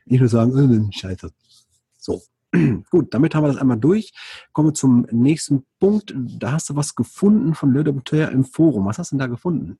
Nicht 0.05 0.21
nur 0.21 0.29
sagen, 0.29 0.89
äh, 0.89 0.93
scheiße. 0.93 1.31
So. 1.97 2.21
Gut, 2.89 3.13
damit 3.13 3.33
haben 3.33 3.43
wir 3.43 3.47
das 3.47 3.57
einmal 3.57 3.77
durch. 3.77 4.11
Kommen 4.51 4.69
wir 4.69 4.73
zum 4.73 5.07
nächsten 5.11 5.65
Punkt. 5.79 6.13
Da 6.15 6.53
hast 6.53 6.69
du 6.69 6.75
was 6.75 6.95
gefunden 6.95 7.53
von 7.53 7.73
Le 7.73 7.81
im 8.31 8.43
Forum. 8.43 8.85
Was 8.85 8.99
hast 8.99 9.11
du 9.11 9.15
denn 9.15 9.19
da 9.19 9.27
gefunden? 9.27 9.79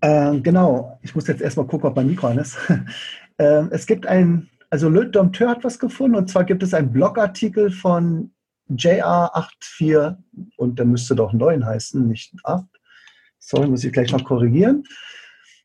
Äh, 0.00 0.40
genau, 0.40 0.98
ich 1.02 1.14
muss 1.14 1.26
jetzt 1.26 1.42
erstmal 1.42 1.66
gucken, 1.66 1.88
ob 1.88 1.96
mein 1.96 2.06
Mikro 2.06 2.28
an 2.28 2.38
ist. 2.38 2.56
äh, 3.38 3.64
es 3.70 3.86
gibt 3.86 4.06
ein, 4.06 4.48
also 4.70 4.88
Le 4.88 5.06
Dompteur 5.06 5.50
hat 5.50 5.64
was 5.64 5.78
gefunden 5.78 6.16
und 6.16 6.30
zwar 6.30 6.44
gibt 6.44 6.62
es 6.62 6.74
einen 6.74 6.92
Blogartikel 6.92 7.70
von 7.70 8.30
JR84 8.70 10.16
und 10.56 10.78
der 10.78 10.86
müsste 10.86 11.16
doch 11.16 11.32
9 11.32 11.64
heißen, 11.64 12.06
nicht 12.06 12.34
8. 12.44 12.64
Sorry, 13.38 13.66
muss 13.66 13.84
ich 13.84 13.92
gleich 13.92 14.12
noch 14.12 14.24
korrigieren. 14.24 14.84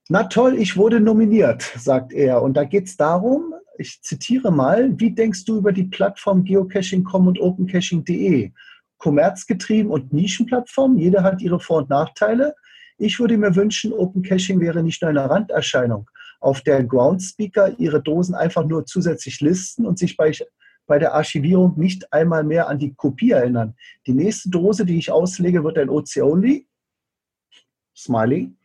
Na 0.09 0.23
toll, 0.23 0.55
ich 0.55 0.77
wurde 0.77 0.99
nominiert, 0.99 1.61
sagt 1.77 2.13
er. 2.13 2.41
Und 2.41 2.55
da 2.55 2.63
geht 2.63 2.87
es 2.87 2.97
darum, 2.97 3.53
ich 3.77 4.01
zitiere 4.01 4.51
mal, 4.51 4.99
wie 4.99 5.11
denkst 5.11 5.45
du 5.45 5.57
über 5.57 5.71
die 5.71 5.85
Plattform 5.85 6.43
geocaching.com 6.43 7.27
und 7.27 7.39
opencaching.de? 7.39 8.51
Kommerzgetrieben 8.97 9.91
und 9.91 10.13
Nischenplattform, 10.13 10.97
jeder 10.97 11.23
hat 11.23 11.41
ihre 11.41 11.59
Vor- 11.59 11.79
und 11.79 11.89
Nachteile. 11.89 12.55
Ich 12.97 13.19
würde 13.19 13.37
mir 13.37 13.55
wünschen, 13.55 13.91
Open 13.91 14.21
Caching 14.21 14.59
wäre 14.61 14.83
nicht 14.83 15.01
nur 15.01 15.09
eine 15.09 15.29
Randerscheinung, 15.29 16.09
auf 16.39 16.61
der 16.61 16.83
Groundspeaker 16.83 17.77
ihre 17.79 18.01
Dosen 18.01 18.35
einfach 18.35 18.65
nur 18.65 18.85
zusätzlich 18.85 19.41
listen 19.41 19.85
und 19.85 19.99
sich 19.99 20.15
bei, 20.15 20.31
bei 20.85 20.99
der 20.99 21.13
Archivierung 21.13 21.77
nicht 21.77 22.13
einmal 22.13 22.43
mehr 22.43 22.67
an 22.69 22.79
die 22.79 22.93
Kopie 22.93 23.31
erinnern. 23.31 23.75
Die 24.07 24.13
nächste 24.13 24.49
Dose, 24.49 24.85
die 24.85 24.97
ich 24.97 25.11
auslege, 25.11 25.63
wird 25.63 25.77
ein 25.77 25.89
OC-Only. 25.89 26.67
Smiley. 27.95 28.55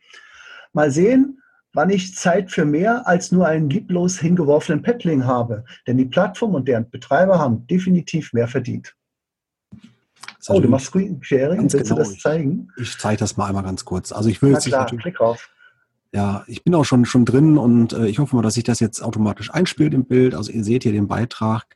Mal 0.71 0.91
sehen, 0.91 1.41
wann 1.73 1.89
ich 1.89 2.15
Zeit 2.15 2.51
für 2.51 2.65
mehr 2.65 3.07
als 3.07 3.31
nur 3.31 3.47
einen 3.47 3.69
lieblos 3.69 4.19
hingeworfenen 4.19 4.81
Paddling 4.81 5.25
habe. 5.25 5.65
Denn 5.87 5.97
die 5.97 6.05
Plattform 6.05 6.55
und 6.55 6.67
deren 6.67 6.89
Betreiber 6.89 7.39
haben 7.39 7.67
definitiv 7.67 8.33
mehr 8.33 8.47
verdient. 8.47 8.95
Oh, 10.47 10.59
du 10.59 10.67
machst 10.67 10.87
Screen 10.87 11.21
Sharing, 11.21 11.61
willst 11.61 11.77
genau. 11.77 11.95
du 11.95 11.95
das 11.95 12.17
zeigen? 12.17 12.69
Ich, 12.77 12.83
ich 12.83 12.97
zeige 12.97 13.19
das 13.19 13.37
mal 13.37 13.47
einmal 13.47 13.63
ganz 13.63 13.85
kurz. 13.85 14.11
Also 14.11 14.29
ich 14.29 14.41
will 14.41 14.51
jetzt 14.51 14.65
klar, 14.65 14.85
klick 14.85 15.15
drauf. 15.15 15.49
Ja, 16.11 16.43
ich 16.47 16.63
bin 16.63 16.73
auch 16.73 16.85
schon, 16.85 17.05
schon 17.05 17.23
drin 17.23 17.59
und 17.59 17.93
äh, 17.93 18.07
ich 18.07 18.17
hoffe 18.17 18.35
mal, 18.35 18.41
dass 18.41 18.55
sich 18.55 18.63
das 18.63 18.79
jetzt 18.79 19.01
automatisch 19.03 19.53
einspielt 19.53 19.93
im 19.93 20.05
Bild. 20.05 20.33
Also 20.33 20.51
ihr 20.51 20.63
seht 20.63 20.81
hier 20.81 20.91
den 20.91 21.07
Beitrag. 21.07 21.75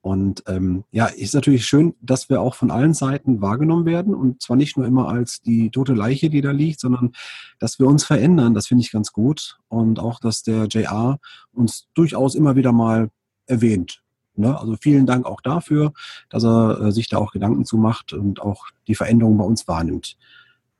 Und 0.00 0.42
ähm, 0.46 0.84
ja, 0.90 1.06
ist 1.06 1.34
natürlich 1.34 1.66
schön, 1.66 1.94
dass 2.00 2.28
wir 2.30 2.40
auch 2.40 2.54
von 2.54 2.70
allen 2.70 2.94
Seiten 2.94 3.40
wahrgenommen 3.40 3.86
werden 3.86 4.14
und 4.14 4.42
zwar 4.42 4.56
nicht 4.56 4.76
nur 4.76 4.86
immer 4.86 5.08
als 5.08 5.40
die 5.40 5.70
tote 5.70 5.94
Leiche, 5.94 6.28
die 6.30 6.40
da 6.40 6.50
liegt, 6.50 6.80
sondern 6.80 7.12
dass 7.58 7.78
wir 7.78 7.86
uns 7.86 8.04
verändern. 8.04 8.54
Das 8.54 8.66
finde 8.66 8.82
ich 8.82 8.92
ganz 8.92 9.12
gut. 9.12 9.58
Und 9.68 9.98
auch, 9.98 10.20
dass 10.20 10.42
der 10.42 10.66
JR 10.66 11.18
uns 11.52 11.88
durchaus 11.94 12.34
immer 12.34 12.56
wieder 12.56 12.72
mal 12.72 13.10
erwähnt. 13.46 14.02
Ne? 14.36 14.58
Also 14.58 14.76
vielen 14.80 15.06
Dank 15.06 15.26
auch 15.26 15.40
dafür, 15.40 15.92
dass 16.28 16.44
er 16.44 16.80
äh, 16.80 16.92
sich 16.92 17.08
da 17.08 17.18
auch 17.18 17.32
Gedanken 17.32 17.64
zu 17.64 17.76
macht 17.76 18.12
und 18.12 18.40
auch 18.40 18.66
die 18.88 18.94
Veränderung 18.94 19.38
bei 19.38 19.44
uns 19.44 19.68
wahrnimmt. 19.68 20.16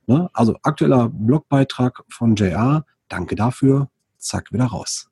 Ne? 0.07 0.29
Also 0.33 0.55
aktueller 0.61 1.09
Blogbeitrag 1.09 2.03
von 2.09 2.35
JR 2.35 2.85
Danke 3.07 3.35
dafür. 3.35 3.89
Zack, 4.17 4.51
wieder 4.51 4.65
raus. 4.65 5.09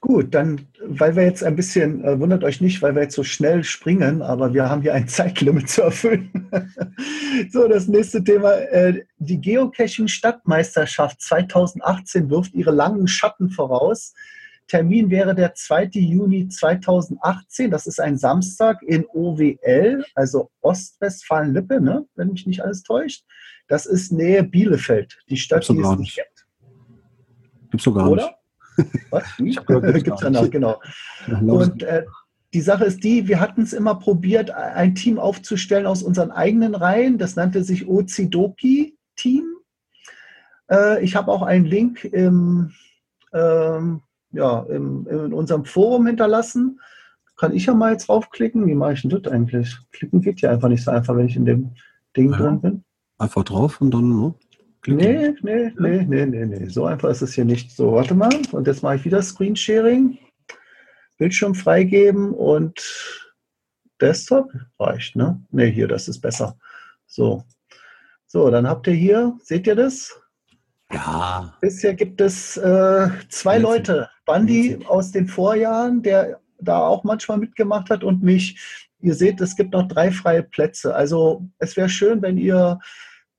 Gut, 0.00 0.34
dann, 0.34 0.66
weil 0.82 1.14
wir 1.14 1.24
jetzt 1.24 1.44
ein 1.44 1.56
bisschen, 1.56 2.02
äh, 2.04 2.18
wundert 2.18 2.42
euch 2.42 2.62
nicht, 2.62 2.80
weil 2.80 2.94
wir 2.94 3.02
jetzt 3.02 3.14
so 3.14 3.22
schnell 3.22 3.62
springen, 3.64 4.22
aber 4.22 4.54
wir 4.54 4.68
haben 4.68 4.80
hier 4.80 4.94
ein 4.94 5.08
Zeitlimit 5.16 5.68
zu 5.68 5.82
erfüllen. 5.82 6.50
so, 7.52 7.68
das 7.68 7.86
nächste 7.86 8.24
Thema. 8.24 8.54
Äh, 8.54 9.04
die 9.18 9.38
Geocaching-Stadtmeisterschaft 9.40 11.20
2018 11.20 12.30
wirft 12.30 12.54
ihre 12.54 12.70
langen 12.70 13.08
Schatten 13.08 13.50
voraus. 13.50 14.14
Termin 14.68 15.10
wäre 15.10 15.34
der 15.34 15.54
2. 15.54 15.90
Juni 15.92 16.48
2018. 16.48 17.70
Das 17.70 17.86
ist 17.86 18.00
ein 18.00 18.16
Samstag 18.16 18.82
in 18.82 19.04
OWL, 19.12 20.04
also 20.14 20.50
Ostwestfalen-Lippe, 20.62 21.80
ne? 21.80 22.06
wenn 22.14 22.28
mich 22.28 22.46
nicht 22.46 22.62
alles 22.62 22.82
täuscht. 22.84 23.24
Das 23.70 23.86
ist 23.86 24.10
Nähe 24.10 24.42
Bielefeld, 24.42 25.16
die 25.28 25.36
Stadt, 25.36 25.66
die 25.68 25.78
es 25.78 25.96
nicht 25.96 26.16
gibt. 26.16 26.46
Gibt's 27.70 27.84
doch 27.84 27.94
gar 27.94 28.10
Oder? 28.10 28.36
nicht. 28.76 29.04
Was? 29.10 29.24
Ich 29.38 29.64
gehört, 29.64 30.02
gibt's 30.02 30.22
ja 30.22 30.30
noch, 30.30 30.50
genau. 30.50 30.80
Und 31.28 31.84
äh, 31.84 32.04
die 32.52 32.62
Sache 32.62 32.84
ist 32.84 33.04
die, 33.04 33.28
wir 33.28 33.38
hatten 33.38 33.62
es 33.62 33.72
immer 33.72 33.94
probiert, 33.94 34.50
ein 34.50 34.96
Team 34.96 35.20
aufzustellen 35.20 35.86
aus 35.86 36.02
unseren 36.02 36.32
eigenen 36.32 36.74
Reihen. 36.74 37.16
Das 37.16 37.36
nannte 37.36 37.62
sich 37.62 37.86
Ozidoki 37.86 38.98
Team. 39.14 39.44
Äh, 40.68 41.04
ich 41.04 41.14
habe 41.14 41.30
auch 41.30 41.42
einen 41.42 41.64
Link 41.64 42.02
im, 42.02 42.72
ähm, 43.32 44.02
ja, 44.32 44.64
im, 44.68 45.06
in 45.06 45.32
unserem 45.32 45.64
Forum 45.64 46.08
hinterlassen. 46.08 46.80
Kann 47.36 47.54
ich 47.54 47.66
ja 47.66 47.74
mal 47.74 47.92
jetzt 47.92 48.08
draufklicken? 48.08 48.66
Wie 48.66 48.74
mache 48.74 48.94
ich 48.94 49.02
denn 49.02 49.10
das 49.10 49.32
eigentlich? 49.32 49.76
Klicken 49.92 50.22
geht 50.22 50.40
ja 50.40 50.50
einfach 50.50 50.68
nicht 50.68 50.82
so 50.82 50.90
einfach, 50.90 51.14
wenn 51.14 51.26
ich 51.26 51.36
in 51.36 51.44
dem 51.44 51.70
Ding 52.16 52.32
ja. 52.32 52.36
drin 52.36 52.60
bin. 52.60 52.84
Einfach 53.20 53.44
drauf 53.44 53.82
und 53.82 53.90
dann 53.92 54.08
ne? 54.08 54.34
Nee, 54.86 55.34
nee, 55.42 55.72
nee, 55.78 56.06
nee, 56.08 56.26
nee, 56.26 56.46
nee. 56.46 56.68
So 56.68 56.86
einfach 56.86 57.10
ist 57.10 57.20
es 57.20 57.34
hier 57.34 57.44
nicht. 57.44 57.70
So, 57.70 57.92
warte 57.92 58.14
mal. 58.14 58.32
Und 58.52 58.66
jetzt 58.66 58.82
mache 58.82 58.96
ich 58.96 59.04
wieder 59.04 59.20
Screensharing. 59.20 60.18
Bildschirm 61.18 61.54
freigeben 61.54 62.32
und 62.32 62.80
Desktop 64.00 64.50
reicht, 64.78 65.16
ne? 65.16 65.38
Ne, 65.50 65.66
hier, 65.66 65.86
das 65.86 66.08
ist 66.08 66.22
besser. 66.22 66.56
So. 67.06 67.44
So, 68.26 68.48
dann 68.48 68.66
habt 68.66 68.86
ihr 68.86 68.94
hier, 68.94 69.36
seht 69.42 69.66
ihr 69.66 69.76
das? 69.76 70.18
Ja. 70.90 71.54
Bisher 71.60 71.92
gibt 71.92 72.22
es 72.22 72.56
äh, 72.56 73.10
zwei 73.28 73.56
Witzig. 73.56 73.62
Leute. 73.62 74.10
Bandi 74.24 74.78
aus 74.88 75.12
den 75.12 75.28
Vorjahren, 75.28 76.02
der 76.02 76.40
da 76.58 76.78
auch 76.78 77.04
manchmal 77.04 77.36
mitgemacht 77.36 77.90
hat 77.90 78.02
und 78.02 78.22
mich. 78.22 78.88
Ihr 79.02 79.14
seht, 79.14 79.42
es 79.42 79.56
gibt 79.56 79.72
noch 79.72 79.88
drei 79.88 80.10
freie 80.10 80.42
Plätze. 80.42 80.94
Also 80.94 81.46
es 81.58 81.76
wäre 81.76 81.90
schön, 81.90 82.22
wenn 82.22 82.38
ihr 82.38 82.78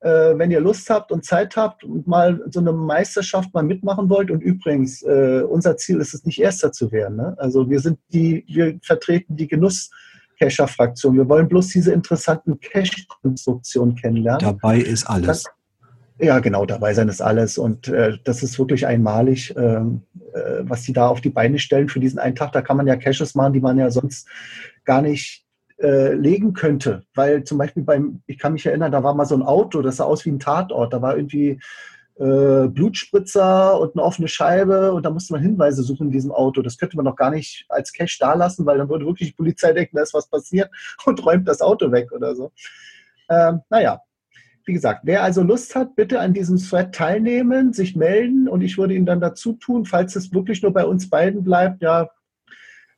äh, 0.02 0.36
wenn 0.36 0.50
ihr 0.50 0.60
Lust 0.60 0.90
habt 0.90 1.12
und 1.12 1.24
Zeit 1.24 1.56
habt 1.56 1.84
und 1.84 2.06
mal 2.06 2.40
so 2.50 2.60
eine 2.60 2.72
Meisterschaft 2.72 3.54
mal 3.54 3.62
mitmachen 3.62 4.08
wollt. 4.10 4.30
Und 4.30 4.40
übrigens, 4.40 5.02
äh, 5.02 5.42
unser 5.48 5.76
Ziel 5.76 5.98
ist 6.00 6.12
es 6.12 6.24
nicht 6.24 6.40
Erster 6.40 6.72
zu 6.72 6.90
werden. 6.92 7.16
Ne? 7.16 7.34
Also 7.38 7.70
wir 7.70 7.80
sind 7.80 7.98
die, 8.12 8.44
wir 8.48 8.78
vertreten 8.82 9.36
die 9.36 9.48
Genuss. 9.48 9.90
Cacher-Fraktion. 10.40 11.16
Wir 11.16 11.28
wollen 11.28 11.46
bloß 11.46 11.68
diese 11.68 11.92
interessanten 11.92 12.58
Cache-Konstruktionen 12.58 13.94
kennenlernen. 13.94 14.40
Dabei 14.40 14.78
ist 14.78 15.04
alles. 15.04 15.44
Ja, 16.18 16.40
genau, 16.40 16.66
dabei 16.66 16.94
sein 16.94 17.08
ist 17.08 17.20
alles. 17.20 17.58
Und 17.58 17.88
äh, 17.88 18.18
das 18.24 18.42
ist 18.42 18.58
wirklich 18.58 18.86
einmalig, 18.86 19.54
ähm, 19.56 20.02
äh, 20.32 20.62
was 20.62 20.82
sie 20.82 20.92
da 20.92 21.08
auf 21.08 21.20
die 21.20 21.30
Beine 21.30 21.58
stellen 21.58 21.88
für 21.88 22.00
diesen 22.00 22.18
einen 22.18 22.34
Tag. 22.34 22.52
Da 22.52 22.62
kann 22.62 22.76
man 22.76 22.86
ja 22.86 22.96
Caches 22.96 23.34
machen, 23.34 23.52
die 23.52 23.60
man 23.60 23.78
ja 23.78 23.90
sonst 23.90 24.26
gar 24.84 25.02
nicht 25.02 25.44
äh, 25.78 26.14
legen 26.14 26.52
könnte. 26.52 27.04
Weil 27.14 27.44
zum 27.44 27.58
Beispiel 27.58 27.82
beim, 27.82 28.22
ich 28.26 28.38
kann 28.38 28.52
mich 28.52 28.66
erinnern, 28.66 28.92
da 28.92 29.02
war 29.02 29.14
mal 29.14 29.26
so 29.26 29.34
ein 29.34 29.42
Auto, 29.42 29.82
das 29.82 29.96
sah 29.96 30.04
aus 30.04 30.24
wie 30.24 30.30
ein 30.30 30.40
Tatort. 30.40 30.92
Da 30.92 31.02
war 31.02 31.16
irgendwie 31.16 31.60
äh, 32.18 32.68
Blutspritzer 32.68 33.80
und 33.80 33.94
eine 33.94 34.02
offene 34.04 34.28
Scheibe 34.28 34.92
und 34.92 35.04
da 35.04 35.10
musste 35.10 35.32
man 35.32 35.42
Hinweise 35.42 35.82
suchen 35.82 36.08
in 36.08 36.12
diesem 36.12 36.32
Auto. 36.32 36.62
Das 36.62 36.78
könnte 36.78 36.96
man 36.96 37.06
doch 37.06 37.16
gar 37.16 37.30
nicht 37.30 37.64
als 37.68 37.92
Cash 37.92 38.18
da 38.18 38.34
lassen, 38.34 38.66
weil 38.66 38.78
dann 38.78 38.88
würde 38.88 39.06
wirklich 39.06 39.30
die 39.30 39.36
Polizei 39.36 39.72
denken, 39.72 39.96
da 39.96 40.02
ist 40.02 40.14
was 40.14 40.28
passiert 40.28 40.70
und 41.06 41.24
räumt 41.24 41.48
das 41.48 41.60
Auto 41.60 41.90
weg 41.90 42.12
oder 42.12 42.34
so. 42.34 42.52
Ähm, 43.28 43.60
naja, 43.70 44.00
wie 44.64 44.74
gesagt, 44.74 45.00
wer 45.04 45.22
also 45.24 45.42
Lust 45.42 45.74
hat, 45.74 45.96
bitte 45.96 46.20
an 46.20 46.34
diesem 46.34 46.58
Thread 46.58 46.94
teilnehmen, 46.94 47.72
sich 47.72 47.96
melden 47.96 48.48
und 48.48 48.60
ich 48.60 48.78
würde 48.78 48.94
ihn 48.94 49.06
dann 49.06 49.20
dazu 49.20 49.54
tun, 49.54 49.84
falls 49.84 50.14
es 50.14 50.32
wirklich 50.32 50.62
nur 50.62 50.72
bei 50.72 50.84
uns 50.84 51.10
beiden 51.10 51.42
bleibt, 51.42 51.82
ja, 51.82 52.08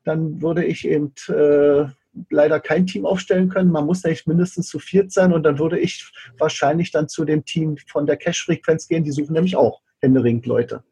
dann 0.05 0.43
würde 0.43 0.65
ich 0.65 0.87
eben 0.87 1.13
äh, 1.29 1.87
leider 2.31 2.61
kein 2.61 2.87
Team 2.87 3.07
aufstellen 3.07 3.49
können. 3.49 3.71
Man 3.71 3.87
muss 3.87 4.05
echt 4.05 4.27
mindestens 4.27 4.69
zu 4.69 4.79
viert 4.79 5.13
sein 5.13 5.33
und 5.33 5.43
dann 5.43 5.59
würde 5.59 5.79
ich 5.79 6.11
wahrscheinlich 6.39 6.91
dann 6.91 7.09
zu 7.09 7.25
dem 7.25 7.45
Team 7.45 7.77
von 7.87 8.07
der 8.07 8.17
Cash-Frequenz 8.17 8.89
gehen. 8.89 9.05
Die 9.05 9.13
suchen 9.13 9.33
nämlich 9.33 9.57
auch 9.57 9.81
händeringend 10.01 10.47
Leute. 10.47 10.83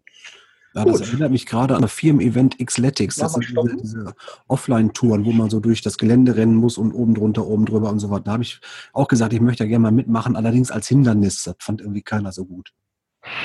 Ja, 0.74 0.86
das 0.86 1.00
Gut. 1.00 1.08
erinnert 1.08 1.32
mich 1.32 1.44
gerade 1.44 1.76
an 1.76 1.82
das 1.82 1.92
Firmen-Event 1.92 2.56
Xletics. 2.64 3.16
Das 3.16 3.34
sind 3.34 3.46
diese, 3.46 3.76
diese 3.76 4.14
Offline-Touren, 4.48 5.26
wo 5.26 5.32
man 5.32 5.50
so 5.50 5.60
durch 5.60 5.82
das 5.82 5.98
Gelände 5.98 6.36
rennen 6.36 6.54
muss 6.54 6.78
und 6.78 6.92
oben 6.92 7.14
drunter, 7.14 7.46
oben 7.46 7.66
drüber 7.66 7.90
und 7.90 7.98
so 7.98 8.08
weiter. 8.10 8.24
Da 8.24 8.32
habe 8.32 8.42
ich 8.42 8.58
auch 8.94 9.06
gesagt, 9.06 9.34
ich 9.34 9.40
möchte 9.40 9.64
ja 9.64 9.68
gerne 9.68 9.82
mal 9.82 9.92
mitmachen, 9.92 10.34
allerdings 10.34 10.70
als 10.70 10.88
Hindernis. 10.88 11.42
Das 11.42 11.56
fand 11.58 11.82
irgendwie 11.82 12.02
keiner 12.02 12.32
so 12.32 12.46
gut. 12.46 12.72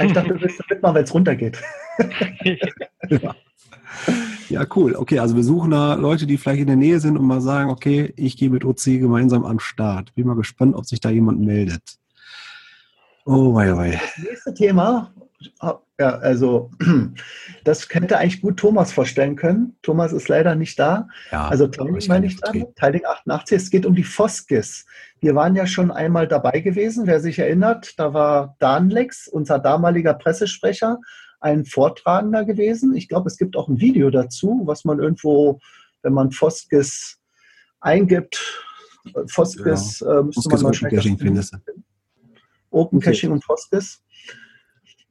Ich 0.02 0.14
dachte, 0.14 0.36
du 0.36 0.42
willst 0.42 0.62
mitmachen, 0.70 0.96
wenn 0.96 1.04
es 1.04 1.14
runtergeht. 1.14 1.62
Ja, 3.10 3.36
cool. 4.76 4.96
Okay, 4.96 5.20
also 5.20 5.36
wir 5.36 5.44
suchen 5.44 5.72
da 5.72 5.96
Leute, 5.96 6.26
die 6.26 6.38
vielleicht 6.38 6.62
in 6.62 6.68
der 6.68 6.76
Nähe 6.76 7.00
sind 7.00 7.18
und 7.18 7.26
mal 7.26 7.42
sagen, 7.42 7.70
okay, 7.70 8.14
ich 8.16 8.38
gehe 8.38 8.50
mit 8.50 8.64
OC 8.64 8.84
gemeinsam 8.86 9.46
am 9.46 9.60
Start. 9.60 10.14
Bin 10.16 10.28
mal 10.28 10.36
gespannt, 10.36 10.76
ob 10.76 10.86
sich 10.86 11.00
da 11.00 11.10
jemand 11.10 11.42
meldet. 11.42 11.84
Oh, 13.26 13.54
wei, 13.56 13.76
wei. 13.76 14.02
Das 14.16 14.26
nächste 14.26 14.54
Thema, 14.54 15.12
ja, 16.00 16.18
also 16.20 16.72
das 17.64 17.88
hätte 17.90 18.18
eigentlich 18.18 18.42
gut 18.42 18.58
Thomas 18.58 18.92
vorstellen 18.92 19.36
können. 19.36 19.76
Thomas 19.82 20.14
ist 20.14 20.28
leider 20.28 20.56
nicht 20.56 20.78
da. 20.80 21.08
Ja, 21.32 21.48
Also 21.48 21.68
Teiling 21.68 22.08
meine 22.08 22.28
ich 22.28 22.40
dann. 22.40 22.66
Teiling 22.76 23.06
88, 23.06 23.58
es 23.58 23.70
geht 23.70 23.86
um 23.86 23.96
die 23.96 24.04
Foskis. 24.04 24.86
Wir 25.20 25.34
waren 25.36 25.56
ja 25.56 25.66
schon 25.66 25.92
einmal 25.92 26.28
dabei 26.28 26.60
gewesen, 26.60 27.08
wer 27.08 27.20
sich 27.20 27.40
erinnert, 27.40 27.94
da 27.98 28.14
war 28.14 28.56
Danlex, 28.60 29.28
unser 29.28 29.58
damaliger 29.60 30.14
Pressesprecher, 30.14 31.00
ein 31.40 31.66
Vortragender 31.66 32.46
gewesen. 32.46 32.96
Ich 32.96 33.08
glaube, 33.08 33.28
es 33.28 33.38
gibt 33.38 33.56
auch 33.56 33.68
ein 33.68 33.80
Video 33.80 34.10
dazu, 34.10 34.62
was 34.66 34.86
man 34.86 35.00
irgendwo, 35.00 35.60
wenn 36.02 36.14
man 36.14 36.32
Foskis 36.32 37.20
eingibt, 37.80 38.64
äh, 39.16 39.28
Foskis, 39.28 40.02
äh, 40.02 40.24
müsste 40.24 40.50
Foskis 40.50 40.64
man 40.64 40.74
Open 40.74 40.90
Caching 40.90 41.18
findest 41.18 41.54
du. 41.54 41.58
Open 42.70 42.98
Okay. 42.98 43.12
Caching 43.12 43.32
und 43.32 43.44
Foskis. 43.44 44.04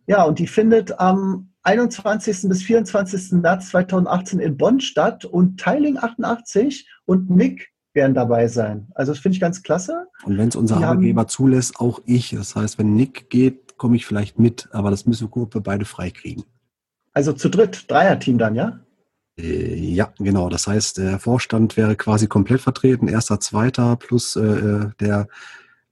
Ja, 0.07 0.25
und 0.25 0.39
die 0.39 0.47
findet 0.47 0.99
am 1.01 1.51
21. 1.63 2.49
bis 2.49 2.63
24. 2.63 3.33
März 3.41 3.71
2018 3.71 4.39
in 4.39 4.57
Bonn 4.57 4.81
statt 4.81 5.25
und 5.25 5.59
Teiling 5.59 5.99
88 5.99 6.89
und 7.07 7.29
Nick 7.29 7.73
werden 7.93 8.15
dabei 8.15 8.47
sein. 8.47 8.87
Also 8.95 9.13
das 9.13 9.19
finde 9.19 9.35
ich 9.35 9.41
ganz 9.41 9.65
klasse. 9.65 10.07
Und 10.25 10.39
wenn 10.39 10.49
es 10.49 10.55
unser 10.55 10.77
Arbeitgeber 10.77 11.27
zulässt, 11.27 11.81
auch 11.81 12.01
ich. 12.05 12.31
Das 12.31 12.55
heißt, 12.55 12.79
wenn 12.79 12.95
Nick 12.95 13.31
geht, 13.31 13.66
komme 13.77 13.97
ich 13.97 14.07
vielleicht 14.07 14.39
mit, 14.39 14.69
aber 14.73 14.91
das 14.91 15.07
müssen 15.07 15.25
wir 15.25 15.31
gucken, 15.31 15.49
ob 15.49 15.55
wir 15.55 15.61
beide 15.61 15.85
freikriegen. 15.85 16.45
Also 17.13 17.33
zu 17.33 17.49
dritt, 17.49 17.91
Dreierteam 17.91 18.39
dann, 18.39 18.55
ja? 18.55 18.81
Äh, 19.39 19.75
ja, 19.75 20.13
genau. 20.19 20.49
Das 20.49 20.67
heißt, 20.67 20.99
der 20.99 21.19
Vorstand 21.19 21.77
wäre 21.77 21.97
quasi 21.97 22.27
komplett 22.27 22.61
vertreten, 22.61 23.09
erster, 23.09 23.41
zweiter 23.41 23.97
plus 23.97 24.37
äh, 24.37 24.91
der 25.01 25.29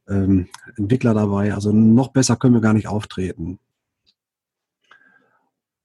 ähm, 0.09 0.49
Entwickler 0.77 1.15
dabei. 1.15 1.55
Also 1.55 1.73
noch 1.73 2.09
besser 2.09 2.37
können 2.37 2.55
wir 2.55 2.61
gar 2.61 2.75
nicht 2.75 2.89
auftreten. 2.89 3.59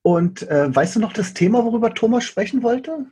Und 0.02 0.44
äh, 0.50 0.74
weißt 0.74 0.96
du 0.96 1.00
noch 1.00 1.14
das 1.14 1.34
Thema, 1.34 1.64
worüber 1.64 1.94
Thomas 1.94 2.24
sprechen 2.24 2.64
wollte? 2.64 3.06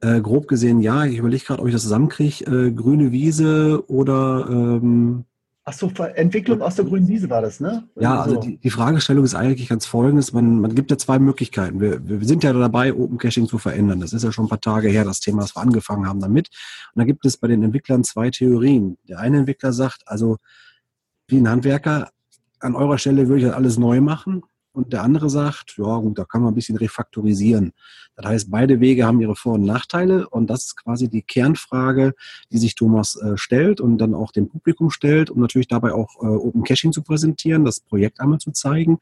Äh, 0.00 0.20
grob 0.20 0.48
gesehen, 0.48 0.80
ja. 0.80 1.04
Ich 1.04 1.18
überlege 1.18 1.44
gerade, 1.44 1.60
ob 1.60 1.68
ich 1.68 1.74
das 1.74 1.82
zusammenkriege. 1.82 2.44
Äh, 2.44 2.72
grüne 2.72 3.12
Wiese 3.12 3.84
oder 3.88 4.46
ähm, 4.48 5.24
Ach 5.66 5.72
so, 5.72 5.90
Entwicklung 6.14 6.60
aus 6.60 6.74
der 6.74 6.84
grünen 6.84 7.08
Wiese 7.08 7.30
war 7.30 7.40
das, 7.40 7.58
ne? 7.58 7.88
Ja, 7.98 8.20
also 8.20 8.34
So. 8.34 8.40
die, 8.42 8.58
die 8.58 8.70
Fragestellung 8.70 9.24
ist 9.24 9.34
eigentlich 9.34 9.70
ganz 9.70 9.86
folgendes. 9.86 10.34
Man, 10.34 10.60
man 10.60 10.74
gibt 10.74 10.90
ja 10.90 10.98
zwei 10.98 11.18
Möglichkeiten. 11.18 11.80
Wir, 11.80 12.06
wir 12.06 12.26
sind 12.26 12.44
ja 12.44 12.52
dabei, 12.52 12.92
Open 12.92 13.16
Caching 13.16 13.46
zu 13.46 13.56
verändern. 13.56 14.00
Das 14.00 14.12
ist 14.12 14.24
ja 14.24 14.30
schon 14.30 14.44
ein 14.44 14.50
paar 14.50 14.60
Tage 14.60 14.88
her, 14.88 15.04
das 15.04 15.20
Thema, 15.20 15.40
das 15.40 15.56
wir 15.56 15.62
angefangen 15.62 16.06
haben 16.06 16.20
damit. 16.20 16.50
Und 16.94 17.00
da 17.00 17.04
gibt 17.04 17.24
es 17.24 17.38
bei 17.38 17.48
den 17.48 17.62
Entwicklern 17.62 18.04
zwei 18.04 18.28
Theorien. 18.28 18.98
Der 19.08 19.20
eine 19.20 19.38
Entwickler 19.38 19.72
sagt, 19.72 20.02
also 20.04 20.36
wie 21.28 21.38
ein 21.38 21.48
Handwerker, 21.48 22.10
an 22.60 22.76
eurer 22.76 22.98
Stelle 22.98 23.26
würde 23.28 23.40
ich 23.40 23.46
das 23.46 23.56
alles 23.56 23.78
neu 23.78 24.02
machen. 24.02 24.42
Und 24.72 24.92
der 24.92 25.02
andere 25.02 25.30
sagt, 25.30 25.76
ja 25.78 25.96
gut, 25.96 26.18
da 26.18 26.24
kann 26.24 26.42
man 26.42 26.52
ein 26.52 26.56
bisschen 26.56 26.76
refaktorisieren. 26.76 27.72
Das 28.16 28.26
heißt, 28.26 28.50
beide 28.50 28.80
Wege 28.80 29.06
haben 29.06 29.20
ihre 29.20 29.34
Vor- 29.34 29.54
und 29.54 29.64
Nachteile. 29.64 30.28
Und 30.28 30.48
das 30.48 30.66
ist 30.66 30.76
quasi 30.76 31.08
die 31.08 31.22
Kernfrage, 31.22 32.14
die 32.50 32.58
sich 32.58 32.74
Thomas 32.74 33.16
äh, 33.16 33.36
stellt 33.36 33.80
und 33.80 33.98
dann 33.98 34.14
auch 34.14 34.32
dem 34.32 34.48
Publikum 34.48 34.90
stellt, 34.90 35.30
um 35.30 35.40
natürlich 35.40 35.68
dabei 35.68 35.92
auch 35.92 36.22
äh, 36.22 36.26
Open 36.26 36.62
Caching 36.62 36.92
zu 36.92 37.02
präsentieren, 37.02 37.64
das 37.64 37.80
Projekt 37.80 38.20
einmal 38.20 38.38
zu 38.38 38.52
zeigen. 38.52 38.98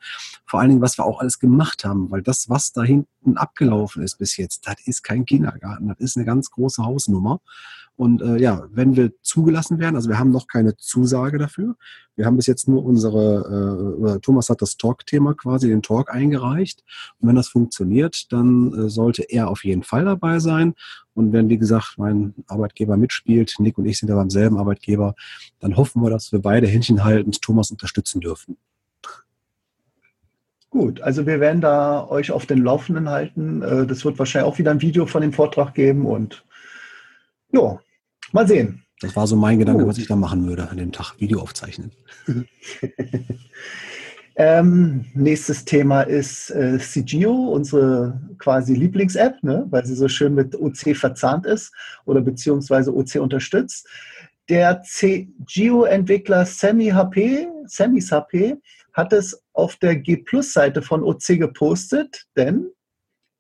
Vor 0.47 0.61
allen 0.61 0.71
Dingen, 0.71 0.83
was 0.83 0.99
wir 0.99 1.05
auch 1.05 1.21
alles 1.21 1.39
gemacht 1.39 1.85
haben, 1.85 2.11
weil 2.11 2.23
das, 2.23 2.49
was 2.49 2.73
da 2.73 2.83
hinten 2.83 3.37
abgelaufen 3.37 4.03
ist 4.03 4.19
bis 4.19 4.37
jetzt, 4.37 4.67
das 4.67 4.77
ist 4.87 5.03
kein 5.03 5.27
Kindergarten, 5.27 5.89
das 5.89 5.99
ist 5.99 6.17
eine 6.17 6.27
ganz 6.27 6.51
große 6.51 6.83
Hausnummer. 6.83 7.41
Und 7.97 8.23
äh, 8.23 8.39
ja, 8.39 8.67
wenn 8.71 8.97
wir 8.97 9.13
zugelassen 9.23 9.79
werden, 9.79 9.97
also 9.97 10.09
wir 10.09 10.19
haben 10.19 10.31
noch 10.31 10.47
keine 10.47 10.77
Zusage 10.77 11.39
dafür. 11.39 11.77
Wir 12.17 12.27
haben 12.27 12.37
bis 12.37 12.47
jetzt 12.47 12.69
nur 12.69 12.85
unsere, 12.85 14.17
äh, 14.17 14.21
Thomas 14.21 14.49
hat 14.49 14.63
das 14.63 14.77
Talk-Thema 14.77 15.35
quasi, 15.35 15.69
den 15.69 15.83
Talk 15.83 16.13
eingereicht. 16.13 16.83
Und 17.19 17.29
wenn 17.29 17.37
das 17.37 17.49
funktioniert, 17.49 18.33
dann 18.33 18.73
äh, 18.73 18.89
sollte 18.89 19.23
er 19.23 19.49
auf 19.49 19.65
jeden 19.65 19.83
Fall 19.83 20.05
dabei 20.05 20.39
sein. 20.39 20.75
Und 21.15 21.33
wenn, 21.33 21.49
wie 21.49 21.59
gesagt, 21.59 21.95
mein 21.99 22.35
Arbeitgeber 22.47 22.97
mitspielt, 22.97 23.55
Nick 23.59 23.79
und 23.79 23.87
ich 23.87 23.99
sind 23.99 24.09
ja 24.09 24.15
beim 24.15 24.31
selben 24.31 24.59
Arbeitgeber, 24.59 25.15
dann 25.61 25.77
hoffen 25.77 26.03
wir, 26.03 26.11
dass 26.11 26.33
wir 26.33 26.41
beide 26.41 26.67
händchenhaltend 26.67 27.41
Thomas 27.43 27.71
unterstützen 27.71 28.21
dürfen. 28.21 28.57
Gut, 30.71 31.03
also 31.03 31.27
wir 31.27 31.39
werden 31.39 31.61
da 31.61 32.09
euch 32.09 32.33
auf 32.33 32.47
den 32.47 32.65
Laufenden 32.65 33.11
halten. 33.11 33.61
Äh, 33.61 33.87
Das 33.87 34.07
wird 34.07 34.19
wahrscheinlich 34.19 34.51
auch 34.51 34.59
wieder 34.59 34.71
ein 34.71 34.81
Video 34.81 35.05
von 35.05 35.21
dem 35.21 35.35
Vortrag 35.35 35.75
geben 35.75 36.07
und 36.07 36.45
ja, 37.53 37.81
mal 38.33 38.49
sehen. 38.49 38.85
Das 39.01 39.17
war 39.17 39.27
so 39.27 39.37
mein 39.37 39.59
Gedanke, 39.59 39.83
Gut. 39.83 39.91
was 39.91 39.99
ich 39.99 40.07
da 40.07 40.17
machen 40.17 40.47
würde, 40.47 40.69
an 40.69 40.77
dem 40.77 40.93
Tag 40.93 41.15
Video 41.19 41.41
aufzeichnen. 41.41 41.93
Ähm, 44.35 45.05
nächstes 45.13 45.65
Thema 45.67 46.03
ist 46.03 46.51
äh, 46.51 46.79
CGO, 46.79 47.53
unsere 47.53 48.19
quasi 48.39 48.75
Lieblings-App, 48.75 49.43
ne, 49.43 49.67
weil 49.69 49.85
sie 49.85 49.95
so 49.95 50.09
schön 50.09 50.35
mit 50.35 50.55
OC 50.59 50.97
verzahnt 50.97 51.45
ist 51.45 51.71
oder 52.07 52.23
beziehungsweise 52.23 52.95
OC 52.95 53.17
unterstützt. 53.17 53.87
Der 54.49 54.83
CGO-Entwickler 54.83 56.47
Sammy 56.47 56.89
HP, 56.89 57.47
Sammys 57.67 58.11
HP, 58.11 58.57
hat 58.95 59.13
es 59.13 59.43
auf 59.53 59.77
der 59.77 59.97
G-Plus-Seite 59.97 60.81
von 60.81 61.03
OC 61.03 61.39
gepostet, 61.39 62.25
denn 62.37 62.71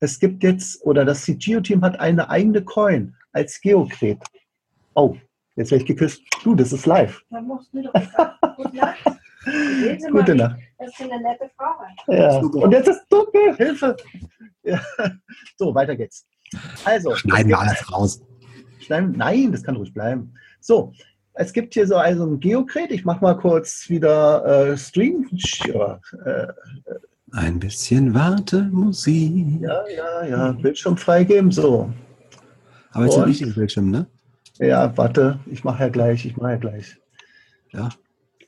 es 0.00 0.20
gibt 0.20 0.42
jetzt, 0.42 0.82
oder 0.84 1.04
das 1.04 1.22
CGO-Team 1.22 1.80
hat 1.80 2.00
eine 2.00 2.28
eigene 2.28 2.62
Coin 2.62 3.14
als 3.32 3.60
Geokret. 3.60 4.18
Oh, 4.94 5.16
jetzt 5.56 5.70
werde 5.70 5.82
ich 5.82 5.88
geküsst. 5.88 6.22
Du, 6.44 6.54
das 6.54 6.72
ist 6.72 6.86
live. 6.86 7.20
Da 7.30 7.40
musst 7.40 7.72
du 7.72 7.82
doch 7.82 7.92
sagen, 7.94 8.32
Gute 8.62 8.76
Nacht. 8.76 10.10
Gute 10.10 10.34
Nacht. 10.34 10.56
Das 10.78 10.88
ist 10.88 11.00
eine 11.00 11.20
nette 11.22 11.50
Frau. 11.56 12.12
Ja. 12.12 12.38
Und 12.38 12.70
jetzt 12.72 12.88
ist 12.88 13.02
dunkel. 13.08 13.56
Hilfe. 13.56 13.96
Ja. 14.62 14.80
So, 15.56 15.74
weiter 15.74 15.96
geht's. 15.96 16.26
Also, 16.84 17.14
Schneiden 17.16 17.48
wir 17.48 17.58
alles 17.58 17.92
raus. 17.92 18.22
Schneiden, 18.80 19.12
nein, 19.16 19.50
das 19.52 19.62
kann 19.62 19.76
ruhig 19.76 19.92
bleiben. 19.92 20.34
So, 20.60 20.92
es 21.34 21.52
gibt 21.52 21.74
hier 21.74 21.86
so 21.86 21.96
also 21.96 22.24
ein 22.24 22.40
Geokret. 22.40 22.90
Ich 22.92 23.04
mache 23.04 23.22
mal 23.22 23.34
kurz 23.34 23.88
wieder 23.88 24.44
äh, 24.44 24.76
Stream. 24.76 25.28
Ja, 25.64 25.98
äh, 26.24 26.46
Ein 27.32 27.58
bisschen 27.58 28.14
Wartemusik. 28.14 29.60
ja, 29.60 29.82
ja, 29.88 30.24
ja, 30.26 30.52
Bildschirm 30.52 30.96
freigeben. 30.96 31.50
So, 31.50 31.90
Aber 32.92 33.04
jetzt 33.04 33.14
Und- 33.16 33.22
ein 33.22 33.28
richtiges 33.28 33.54
Bildschirm, 33.54 33.90
ne? 33.90 34.06
ja, 34.58 34.96
warte, 34.96 35.38
ich 35.46 35.64
mache 35.64 35.82
ja 35.84 35.88
gleich, 35.88 36.24
ich 36.26 36.36
mache 36.36 36.52
ja 36.52 36.56
gleich. 36.58 36.96
Ja. 37.72 37.88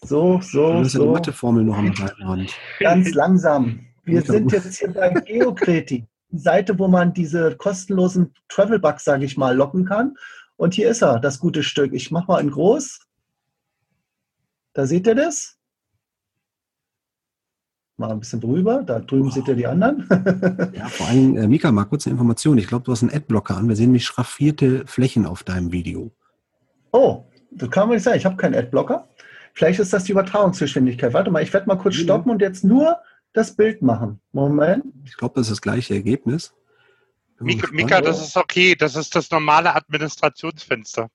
So, 0.02 0.36
Du 0.36 0.42
so, 0.42 0.82
die 0.82 0.88
so, 0.88 1.12
Matheformel 1.12 1.64
noch 1.64 1.78
am 1.78 1.92
Hand. 1.96 2.52
ganz 2.78 3.14
langsam. 3.14 3.80
Wir 4.04 4.20
sind 4.20 4.52
jetzt 4.52 4.78
hier 4.78 4.92
bei 4.92 5.08
Geokreti, 5.10 6.06
die 6.30 6.38
Seite, 6.38 6.78
wo 6.78 6.88
man 6.88 7.14
diese 7.14 7.56
kostenlosen 7.56 8.34
Travel-Bugs, 8.48 9.02
sage 9.04 9.24
ich 9.24 9.38
mal, 9.38 9.56
locken 9.56 9.86
kann. 9.86 10.14
Und 10.56 10.74
hier 10.74 10.90
ist 10.90 11.02
er, 11.02 11.18
das 11.20 11.38
gute 11.38 11.62
Stück. 11.62 11.94
Ich 11.94 12.10
mache 12.10 12.26
mal 12.28 12.40
in 12.42 12.50
groß. 12.50 13.00
Da 14.74 14.86
seht 14.86 15.06
ihr 15.06 15.14
das. 15.14 15.53
Mal 17.96 18.10
ein 18.10 18.18
bisschen 18.18 18.40
drüber. 18.40 18.82
Da 18.82 18.98
drüben 18.98 19.30
seht 19.30 19.46
ihr 19.48 19.54
die 19.54 19.66
anderen. 19.66 20.08
Ja, 20.74 20.88
vor 20.88 21.06
allem, 21.06 21.36
äh, 21.36 21.46
Mika, 21.46 21.70
mal 21.70 21.84
kurz 21.84 22.06
eine 22.06 22.12
Information. 22.14 22.58
Ich 22.58 22.66
glaube, 22.66 22.84
du 22.84 22.92
hast 22.92 23.02
einen 23.02 23.12
Adblocker 23.12 23.56
an. 23.56 23.68
Wir 23.68 23.76
sehen 23.76 23.86
nämlich 23.86 24.04
schraffierte 24.04 24.84
Flächen 24.86 25.26
auf 25.26 25.44
deinem 25.44 25.70
Video. 25.72 26.10
oh, 26.92 27.24
das 27.56 27.70
kann 27.70 27.86
man 27.86 27.96
nicht 27.96 28.02
sagen. 28.02 28.16
Ich 28.16 28.24
habe 28.26 28.36
keinen 28.36 28.56
Adblocker. 28.56 29.08
Vielleicht 29.52 29.78
ist 29.78 29.92
das 29.92 30.02
die 30.02 30.10
Übertragungsgeschwindigkeit. 30.12 31.12
Warte 31.12 31.30
mal, 31.30 31.40
ich 31.40 31.52
werde 31.52 31.68
mal 31.68 31.76
kurz 31.76 31.94
stoppen 31.94 32.30
und 32.32 32.40
jetzt 32.42 32.64
nur 32.64 32.96
das 33.32 33.54
Bild 33.54 33.80
machen. 33.80 34.20
Moment. 34.32 34.84
Ich 35.04 35.16
glaube, 35.16 35.34
das 35.36 35.46
ist 35.46 35.50
das 35.52 35.60
gleiche 35.62 35.94
Ergebnis. 35.94 36.52
Mika. 37.38 37.68
Mika, 37.72 38.00
das 38.00 38.20
ist 38.26 38.36
okay. 38.36 38.74
Das 38.74 38.96
ist 38.96 39.14
das 39.14 39.30
normale 39.30 39.72
Administrationsfenster. 39.72 41.08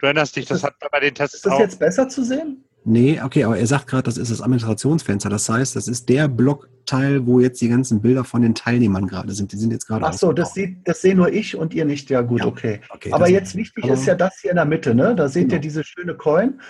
Du 0.00 0.06
erinnerst 0.06 0.34
dich, 0.34 0.42
Ist 0.44 0.50
das 0.50 0.62
das- 0.62 0.70
hat 0.72 0.80
man 0.80 0.88
bei 0.90 0.98
den 1.00 1.14
Tests 1.14 1.36
Ist 1.36 1.46
das 1.46 1.52
auch. 1.52 1.60
jetzt 1.60 1.78
besser 1.78 2.08
zu 2.08 2.24
sehen? 2.24 2.64
Nee, 2.84 3.20
okay, 3.22 3.44
aber 3.44 3.56
er 3.58 3.66
sagt 3.66 3.86
gerade, 3.86 4.02
das 4.04 4.16
ist 4.16 4.30
das 4.30 4.40
Administrationsfenster. 4.40 5.30
Das 5.30 5.48
heißt, 5.48 5.76
das 5.76 5.86
ist 5.86 6.08
der 6.08 6.26
Blockteil, 6.28 7.26
wo 7.26 7.38
jetzt 7.38 7.60
die 7.60 7.68
ganzen 7.68 8.02
Bilder 8.02 8.24
von 8.24 8.42
den 8.42 8.54
Teilnehmern 8.56 9.06
gerade 9.06 9.32
sind. 9.32 9.52
Die 9.52 9.56
sind 9.56 9.70
jetzt 9.72 9.86
gerade 9.86 10.04
Ach 10.04 10.12
so, 10.12 10.32
das, 10.32 10.54
sieht, 10.54 10.78
das 10.84 11.00
sehen 11.00 11.18
nur 11.18 11.32
ich 11.32 11.54
und 11.56 11.74
ihr 11.74 11.84
nicht. 11.84 12.10
Ja, 12.10 12.22
gut, 12.22 12.40
Ja. 12.40 12.46
okay. 12.46 12.80
Okay, 12.90 13.12
Aber 13.12 13.28
jetzt 13.28 13.54
wichtig 13.54 13.84
aber- 13.84 13.94
ist 13.94 14.06
ja 14.06 14.14
das 14.16 14.38
hier 14.40 14.50
in 14.50 14.56
der 14.56 14.64
Mitte, 14.64 14.94
ne? 14.94 15.14
Da 15.14 15.28
seht 15.28 15.44
ihr 15.44 15.48
Genau. 15.50 15.60
diese 15.62 15.84
schöne 15.84 16.14
Coin. 16.14 16.60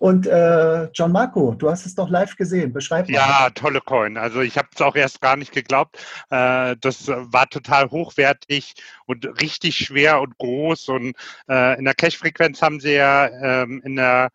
Und 0.00 0.26
äh, 0.26 0.88
John 0.94 1.12
Marco, 1.12 1.54
du 1.54 1.70
hast 1.70 1.84
es 1.84 1.94
doch 1.94 2.08
live 2.08 2.34
gesehen. 2.34 2.72
Beschreib 2.72 3.06
mal. 3.06 3.14
Ja, 3.14 3.50
tolle 3.54 3.80
Coin. 3.82 4.16
Also 4.16 4.40
ich 4.40 4.56
habe 4.56 4.66
es 4.74 4.80
auch 4.80 4.96
erst 4.96 5.20
gar 5.20 5.36
nicht 5.36 5.52
geglaubt. 5.52 5.98
Äh, 6.30 6.74
das 6.80 7.06
war 7.08 7.48
total 7.50 7.90
hochwertig 7.90 8.74
und 9.04 9.26
richtig 9.42 9.76
schwer 9.76 10.22
und 10.22 10.38
groß. 10.38 10.88
Und 10.88 11.12
äh, 11.50 11.78
in 11.78 11.84
der 11.84 11.92
Cache-Frequenz 11.94 12.62
haben 12.62 12.80
sie 12.80 12.94
ja 12.94 13.28
ähm, 13.62 13.82
in 13.84 13.96
der 13.96 14.30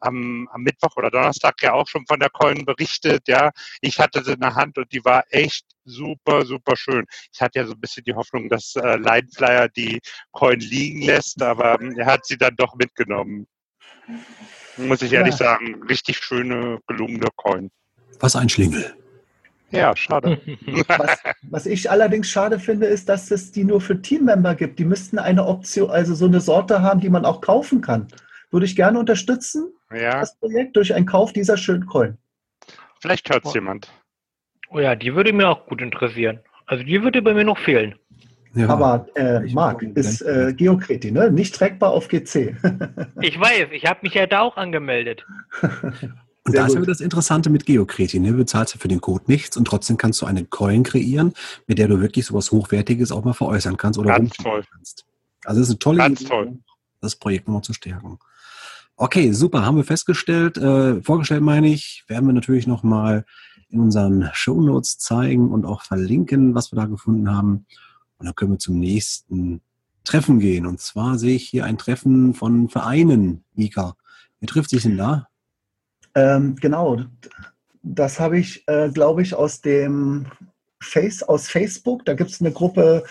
am, 0.00 0.48
am 0.52 0.62
Mittwoch 0.62 0.96
oder 0.96 1.10
Donnerstag 1.10 1.62
ja 1.62 1.72
auch 1.72 1.86
schon 1.86 2.06
von 2.06 2.18
der 2.18 2.30
Coin 2.30 2.64
berichtet. 2.64 3.28
Ja, 3.28 3.50
ich 3.80 3.98
hatte 3.98 4.24
sie 4.24 4.32
in 4.32 4.40
der 4.40 4.54
Hand 4.54 4.78
und 4.78 4.90
die 4.92 5.04
war 5.04 5.24
echt 5.30 5.66
super, 5.84 6.44
super 6.44 6.76
schön. 6.76 7.04
Ich 7.32 7.40
hatte 7.40 7.60
ja 7.60 7.66
so 7.66 7.72
ein 7.72 7.80
bisschen 7.80 8.04
die 8.04 8.14
Hoffnung, 8.14 8.48
dass 8.48 8.76
äh, 8.76 8.96
Lineflyer 8.96 9.68
die 9.68 10.00
Coin 10.32 10.60
liegen 10.60 11.02
lässt, 11.02 11.42
aber 11.42 11.80
ähm, 11.80 11.96
er 11.98 12.06
hat 12.06 12.26
sie 12.26 12.36
dann 12.36 12.56
doch 12.56 12.74
mitgenommen. 12.74 13.46
Muss 14.76 15.02
ich 15.02 15.12
ehrlich 15.12 15.34
Ja. 15.34 15.54
sagen, 15.54 15.82
richtig 15.88 16.18
schöne, 16.18 16.80
gelungene 16.86 17.28
Coin. 17.36 17.70
Was 18.20 18.36
ein 18.36 18.48
Schlingel. 18.48 18.94
Ja, 19.70 19.94
schade. 19.96 20.40
Was, 20.98 21.18
was 21.42 21.66
ich 21.66 21.90
allerdings 21.90 22.28
schade 22.28 22.58
finde, 22.58 22.86
ist, 22.86 23.08
dass 23.08 23.30
es 23.30 23.52
die 23.52 23.64
nur 23.64 23.80
für 23.80 24.00
Teammember 24.00 24.54
gibt. 24.54 24.78
Die 24.78 24.84
müssten 24.84 25.18
eine 25.18 25.46
Option, 25.46 25.90
also 25.90 26.14
so 26.14 26.26
eine 26.26 26.40
Sorte 26.40 26.82
haben, 26.82 27.00
die 27.00 27.08
man 27.08 27.24
auch 27.24 27.40
kaufen 27.40 27.80
kann. 27.80 28.08
Würde 28.50 28.66
ich 28.66 28.76
gerne 28.76 28.98
unterstützen, 28.98 29.72
ja, 29.92 30.20
das 30.20 30.36
Projekt, 30.38 30.76
durch 30.76 30.94
einen 30.94 31.06
Kauf 31.06 31.32
dieser 31.32 31.56
schönen 31.56 31.86
Coin. 31.86 32.18
vielleicht 33.00 33.28
hört 33.30 33.44
es 33.44 33.54
jemand. 33.54 33.90
Oh 34.70 34.78
ja, 34.78 34.94
die 34.94 35.14
würde 35.14 35.32
mir 35.32 35.48
auch 35.48 35.66
gut 35.66 35.80
interessieren. 35.82 36.40
Also 36.66 36.84
die 36.84 37.02
würde 37.02 37.22
bei 37.22 37.34
mir 37.34 37.44
noch 37.44 37.58
fehlen. 37.58 37.96
Ja. 38.54 38.68
Aber 38.68 39.06
äh, 39.16 39.46
Ich 39.46 39.54
Marc, 39.54 39.82
ist 39.82 40.22
äh, 40.22 40.52
Geokreti, 40.56 41.10
ne? 41.12 41.30
nicht 41.30 41.54
trackbar 41.54 41.90
auf 41.92 42.08
GC. 42.08 42.56
Ich 43.20 43.38
weiß, 43.38 43.68
ich 43.72 43.86
habe 43.86 44.00
mich 44.02 44.14
ja 44.14 44.26
da 44.26 44.40
auch 44.40 44.56
angemeldet. 44.56 45.24
Und 46.42 46.52
Sehr 46.52 46.62
da 46.62 46.66
ist 46.68 46.74
ja 46.74 46.80
das 46.80 47.00
Interessante 47.00 47.50
mit 47.50 47.66
Geokreti. 47.66 48.18
Ne? 48.18 48.30
Du 48.30 48.38
bezahlst 48.38 48.74
ja 48.74 48.80
für 48.80 48.88
den 48.88 49.00
Code 49.02 49.24
nichts 49.26 49.58
und 49.58 49.66
trotzdem 49.66 49.98
kannst 49.98 50.22
du 50.22 50.26
eine 50.26 50.44
Coin 50.46 50.82
kreieren, 50.84 51.34
mit 51.66 51.78
der 51.78 51.86
du 51.86 52.00
wirklich 52.00 52.24
sowas 52.24 52.50
Hochwertiges 52.50 53.12
auch 53.12 53.24
mal 53.24 53.34
veräußern 53.34 53.76
kannst 53.76 53.98
oder 53.98 54.16
Ganz 54.16 54.34
toll. 54.38 54.64
kannst. 54.72 55.04
Also 55.44 55.60
das 55.60 55.68
ist 55.68 55.74
eine 55.74 55.78
tolle 55.80 55.98
Ganz 55.98 56.20
Idee, 56.22 56.30
toll. 56.30 56.58
das 57.02 57.14
Projekt 57.16 57.46
nochmal 57.46 57.62
zu 57.62 57.74
stärken. 57.74 58.18
Okay, 59.02 59.32
super, 59.32 59.64
haben 59.64 59.78
wir 59.78 59.84
festgestellt. 59.84 60.58
Äh, 60.58 61.00
vorgestellt 61.00 61.40
meine 61.40 61.68
ich, 61.68 62.04
werden 62.06 62.26
wir 62.26 62.34
natürlich 62.34 62.66
nochmal 62.66 63.24
in 63.70 63.80
unseren 63.80 64.28
Shownotes 64.34 64.98
zeigen 64.98 65.52
und 65.52 65.64
auch 65.64 65.80
verlinken, 65.80 66.54
was 66.54 66.70
wir 66.70 66.76
da 66.76 66.84
gefunden 66.84 67.34
haben. 67.34 67.64
Und 68.18 68.26
dann 68.26 68.34
können 68.34 68.52
wir 68.52 68.58
zum 68.58 68.78
nächsten 68.78 69.62
Treffen 70.04 70.38
gehen. 70.38 70.66
Und 70.66 70.80
zwar 70.80 71.16
sehe 71.16 71.36
ich 71.36 71.48
hier 71.48 71.64
ein 71.64 71.78
Treffen 71.78 72.34
von 72.34 72.68
Vereinen, 72.68 73.42
Mika. 73.54 73.96
Wer 74.38 74.48
trifft 74.48 74.68
sich 74.68 74.82
denn 74.82 74.98
da? 74.98 75.28
Ähm, 76.14 76.56
genau, 76.56 77.00
das 77.82 78.20
habe 78.20 78.38
ich, 78.38 78.68
äh, 78.68 78.90
glaube 78.90 79.22
ich, 79.22 79.34
aus 79.34 79.62
dem 79.62 80.26
Face, 80.78 81.22
aus 81.22 81.48
Facebook. 81.48 82.04
Da 82.04 82.12
gibt 82.12 82.32
es 82.32 82.42
eine 82.42 82.52
Gruppe, 82.52 83.04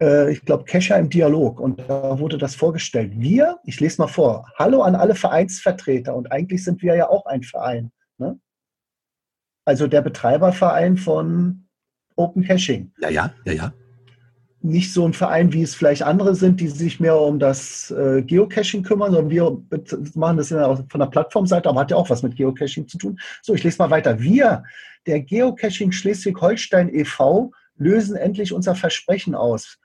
äh, 0.00 0.32
ich 0.32 0.44
glaube, 0.44 0.64
Kescher 0.64 0.98
im 0.98 1.08
Dialog. 1.08 1.60
Und 1.60 1.80
da 1.88 2.18
wurde 2.18 2.38
das 2.38 2.54
vorgestellt. 2.54 3.12
Wir, 3.16 3.58
ich 3.64 3.80
lese 3.80 4.00
mal 4.00 4.08
vor, 4.08 4.50
hallo 4.58 4.82
an 4.82 4.94
alle 4.94 5.14
Vereinsvertreter. 5.14 6.14
Und 6.14 6.32
eigentlich 6.32 6.64
sind 6.64 6.82
wir 6.82 6.94
ja 6.94 7.08
auch 7.08 7.26
ein 7.26 7.42
Verein. 7.42 7.90
Ne? 8.18 8.38
Also 9.64 9.86
der 9.86 10.02
Betreiberverein 10.02 10.96
von 10.96 11.66
Open 12.16 12.44
Caching. 12.44 12.92
Ja, 13.00 13.10
ja, 13.10 13.32
ja, 13.44 13.52
ja. 13.52 13.72
nicht 14.62 14.92
so 14.92 15.06
ein 15.06 15.12
Verein, 15.12 15.52
wie 15.52 15.62
es 15.62 15.74
vielleicht 15.74 16.02
andere 16.02 16.34
sind, 16.34 16.60
die 16.60 16.68
sich 16.68 16.98
mehr 16.98 17.20
um 17.20 17.38
das 17.38 17.90
äh, 17.90 18.22
Geocaching 18.22 18.82
kümmern, 18.82 19.12
sondern 19.12 19.30
wir 19.30 19.62
machen 20.14 20.38
das 20.38 20.50
ja 20.50 20.76
von 20.88 21.00
der 21.00 21.06
Plattformseite, 21.06 21.68
aber 21.68 21.80
hat 21.80 21.90
ja 21.90 21.96
auch 21.96 22.08
was 22.08 22.22
mit 22.22 22.36
Geocaching 22.36 22.88
zu 22.88 22.96
tun. 22.96 23.18
So, 23.42 23.54
ich 23.54 23.64
lese 23.64 23.78
mal 23.78 23.90
weiter. 23.90 24.18
Wir, 24.18 24.62
der 25.06 25.20
Geocaching 25.20 25.92
Schleswig-Holstein 25.92 26.92
e.V., 26.94 27.52
lösen 27.78 28.16
endlich 28.16 28.52
unser 28.54 28.74
Versprechen 28.74 29.34
aus. 29.34 29.78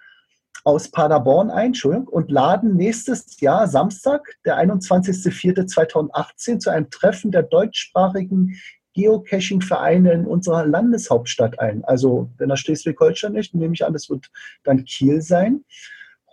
Aus 0.64 0.92
Paderborn 0.92 1.50
ein, 1.50 1.68
Entschuldigung, 1.68 2.08
und 2.08 2.32
laden 2.32 2.76
nächstes 2.76 3.40
Jahr, 3.40 3.68
Samstag, 3.68 4.38
der 4.46 4.58
21.04.2018, 4.58 6.60
zu 6.60 6.70
einem 6.70 6.90
Treffen 6.90 7.32
der 7.32 7.44
deutschsprachigen 7.44 8.56
Geocaching-Vereine 8.94 10.12
in 10.12 10.26
unserer 10.26 10.66
Landeshauptstadt 10.66 11.60
ein. 11.60 11.84
Also, 11.86 12.30
wenn 12.38 12.50
das 12.50 12.60
Schleswig-Holstein 12.60 13.36
ist, 13.36 13.56
nehme 13.56 13.74
ich 13.74 13.86
an, 13.86 13.94
das 13.94 14.10
wird 14.10 14.30
dann 14.64 14.84
Kiel 14.86 15.22
sein. 15.22 15.64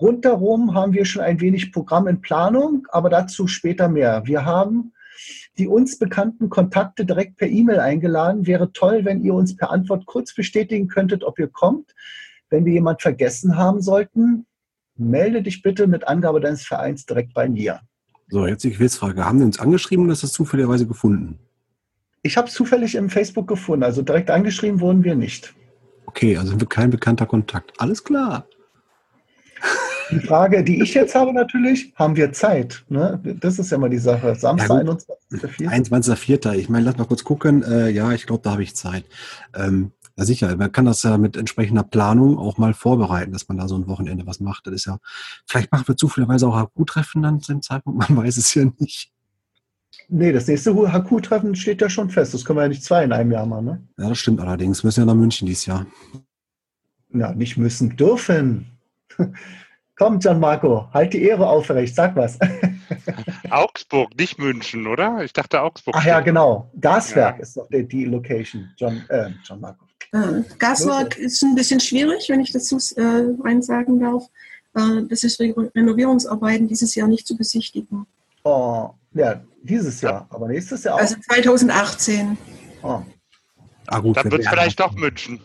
Rundherum 0.01 0.75
haben 0.75 0.93
wir 0.93 1.05
schon 1.05 1.23
ein 1.23 1.41
wenig 1.41 1.73
Programm 1.73 2.07
in 2.07 2.21
Planung, 2.21 2.87
aber 2.91 3.11
dazu 3.11 3.47
später 3.47 3.89
mehr. 3.89 4.23
Wir 4.27 4.45
haben 4.45 4.93
die 5.59 5.67
uns 5.67 5.99
bekannten 5.99 6.49
Kontakte 6.49 7.05
direkt 7.05 7.37
per 7.37 7.49
E-Mail 7.49 7.81
eingeladen. 7.81 8.47
Wäre 8.47 8.73
toll, 8.73 9.05
wenn 9.05 9.23
ihr 9.23 9.35
uns 9.35 9.57
per 9.57 9.71
Antwort 9.71 10.07
kurz 10.07 10.35
bestätigen 10.35 10.87
könntet, 10.87 11.25
ob 11.25 11.39
ihr 11.39 11.49
kommt. 11.49 11.95
Wenn 12.51 12.65
wir 12.65 12.73
jemand 12.73 13.03
vergessen 13.03 13.57
haben 13.57 13.81
sollten, 13.81 14.47
melde 14.97 15.43
dich 15.43 15.63
bitte 15.63 15.87
mit 15.87 16.07
Angabe 16.07 16.41
deines 16.41 16.63
Vereins 16.63 17.07
direkt 17.07 17.35
bei 17.35 17.49
mir. 17.49 17.81
So, 18.31 18.47
jetzt 18.47 18.65
die 18.65 18.73
Quizfrage. 18.73 19.25
Haben 19.25 19.39
die 19.39 19.45
uns 19.45 19.59
angeschrieben 19.59 20.05
oder 20.05 20.13
ist 20.13 20.23
das 20.23 20.33
zufälligerweise 20.33 20.87
gefunden? 20.87 21.39
Ich 22.23 22.37
habe 22.37 22.49
es 22.49 22.55
zufällig 22.55 22.95
im 22.95 23.09
Facebook 23.09 23.47
gefunden, 23.47 23.85
also 23.85 24.03
direkt 24.03 24.31
angeschrieben 24.31 24.81
wurden 24.81 25.05
wir 25.05 25.15
nicht. 25.15 25.55
Okay, 26.07 26.37
also 26.37 26.51
sind 26.51 26.61
wir 26.61 26.69
kein 26.69 26.91
bekannter 26.91 27.27
Kontakt. 27.27 27.73
Alles 27.79 28.03
klar. 28.03 28.47
Die 30.11 30.21
Frage, 30.21 30.65
die 30.65 30.83
ich 30.83 30.95
jetzt 30.95 31.15
habe 31.15 31.35
natürlich, 31.35 31.93
haben 31.97 32.17
wir 32.17 32.33
Zeit? 32.33 32.85
Ne? 32.89 33.21
Das 33.41 33.59
ist 33.59 33.71
ja 33.71 33.79
mal 33.79 33.91
die 33.91 33.99
Sache. 33.99 34.35
Samstag, 34.35 34.87
Ja, 34.87 34.93
gut. 34.93 35.05
21.04. 35.31 35.69
21.04. 35.69 36.55
Ich 36.55 36.69
meine, 36.71 36.87
lass 36.87 36.97
mal 36.97 37.05
kurz 37.05 37.25
gucken. 37.25 37.63
Äh, 37.63 37.91
ja, 37.91 38.13
ich 38.13 38.27
glaube, 38.27 38.43
da 38.43 38.53
habe 38.53 38.63
ich 38.63 38.75
Zeit. 38.75 39.05
Ähm, 39.55 39.93
ja, 40.19 40.25
sicher. 40.25 40.57
Man 40.57 40.73
kann 40.73 40.85
das 40.85 41.05
ja 41.05 41.17
mit 41.17 41.37
entsprechender 41.37 41.85
Planung 41.85 42.39
auch 42.39 42.59
mal 42.59 42.75
vorbereiten, 42.75 43.31
dass 43.31 43.47
man 43.49 43.57
da 43.57 43.69
so 43.69 43.77
ein 43.77 43.87
Wochenende 43.87 44.27
was 44.27 44.41
macht. 44.41 44.67
Das 44.67 44.75
ist 44.75 44.87
ja, 44.87 44.99
vielleicht 45.47 45.71
machen 45.71 45.87
wir 45.87 45.97
zufälligerweise 45.97 46.49
auch 46.49 46.61
HQ-Treffen 46.61 47.23
dann 47.23 47.41
zu 47.41 47.53
dem 47.53 47.63
Zeitpunkt. 47.63 48.01
Man 48.11 48.19
weiß 48.25 48.37
es 48.37 48.53
ja 48.55 48.65
nicht. 48.79 49.13
Nee, 50.09 50.33
das 50.33 50.49
nächste 50.49 50.75
HQ-Treffen 50.75 51.55
steht 51.55 51.81
ja 51.81 51.89
schon 51.89 52.11
fest. 52.11 52.35
Das 52.35 52.45
können 52.45 52.59
wir 52.59 52.63
ja 52.63 52.69
nicht 52.69 52.83
zwei 52.83 53.05
in 53.05 53.13
einem 53.13 53.31
Jahr 53.31 53.47
machen. 53.47 53.65
Ne? 53.65 53.89
Ja, 53.97 54.09
das 54.09 54.19
stimmt 54.19 54.41
allerdings. 54.41 54.83
Wir 54.83 54.89
müssen 54.89 55.01
ja 55.01 55.07
nach 55.07 55.15
München 55.15 55.47
dieses 55.47 55.67
Jahr. 55.67 55.87
Ja, 57.15 57.33
nicht 57.33 57.57
müssen, 57.57 57.97
dürfen. 57.97 58.79
Komm, 59.97 60.19
Gianmarco, 60.19 60.89
halt 60.93 61.13
die 61.13 61.23
Ehre 61.23 61.49
aufrecht, 61.49 61.95
sag 61.95 62.17
was. 62.17 62.39
Augsburg, 63.51 64.17
nicht 64.19 64.39
München, 64.39 64.87
oder? 64.87 65.23
Ich 65.23 65.33
dachte 65.33 65.61
Augsburg. 65.61 65.95
Ach 65.97 66.05
ja, 66.05 66.21
genau. 66.21 66.71
Gaswerk 66.81 67.37
Ja. 67.37 67.43
ist 67.43 67.57
doch 67.57 67.69
die, 67.69 67.87
die 67.87 68.05
Location, 68.05 68.69
John, 68.77 69.03
äh, 69.09 69.31
Gianmarco. 69.47 69.88
Äh, 70.13 70.43
Gaswerk 70.59 71.19
ist 71.19 71.43
ein 71.43 71.55
bisschen 71.55 71.81
schwierig, 71.81 72.29
wenn 72.29 72.41
ich 72.41 72.53
dazu 72.53 72.79
äh, 72.97 73.27
eins 73.45 73.67
sagen 73.67 74.01
darf. 74.01 74.25
Äh, 74.75 75.03
das 75.09 75.23
ist 75.25 75.41
Renovierungsarbeiten 75.41 76.69
dieses 76.69 76.95
Jahr 76.95 77.09
nicht 77.09 77.27
zu 77.27 77.37
besichtigen. 77.37 78.07
Oh, 78.45 78.91
ja, 79.13 79.43
dieses 79.63 80.01
Jahr, 80.01 80.27
aber 80.31 80.49
nächstes 80.49 80.85
Jahr 80.85 80.95
auch. 80.95 81.01
Also 81.01 81.17
2018. 81.29 82.39
oh. 82.83 83.03
Ah, 83.91 84.01
gut. 84.01 84.17
Dann 84.17 84.25
wir 84.25 84.33
wird 84.33 84.43
es 84.43 84.49
vielleicht 84.49 84.81
doch 84.81 84.95
München. 84.95 85.41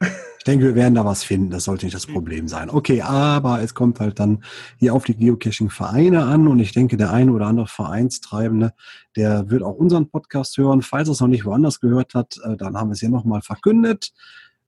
Ich 0.42 0.44
denke, 0.44 0.64
wir 0.64 0.74
werden 0.74 0.96
da 0.96 1.04
was 1.04 1.22
finden. 1.22 1.50
Das 1.50 1.62
sollte 1.62 1.86
nicht 1.86 1.94
das 1.94 2.08
Problem 2.08 2.48
sein. 2.48 2.68
Okay, 2.68 3.00
aber 3.00 3.62
es 3.62 3.74
kommt 3.74 4.00
halt 4.00 4.18
dann 4.18 4.42
hier 4.76 4.92
auf 4.92 5.04
die 5.04 5.14
Geocaching-Vereine 5.14 6.24
an 6.24 6.48
und 6.48 6.58
ich 6.58 6.72
denke, 6.72 6.96
der 6.96 7.12
eine 7.12 7.30
oder 7.30 7.46
andere 7.46 7.68
Vereinstreibende, 7.68 8.74
der 9.14 9.50
wird 9.50 9.62
auch 9.62 9.76
unseren 9.76 10.10
Podcast 10.10 10.56
hören. 10.56 10.82
Falls 10.82 11.08
er 11.08 11.12
es 11.12 11.20
noch 11.20 11.28
nicht 11.28 11.44
woanders 11.44 11.78
gehört 11.78 12.14
hat, 12.14 12.40
äh, 12.42 12.56
dann 12.56 12.76
haben 12.76 12.88
wir 12.88 12.94
es 12.94 12.98
hier 12.98 13.08
nochmal 13.08 13.40
verkündet. 13.40 14.12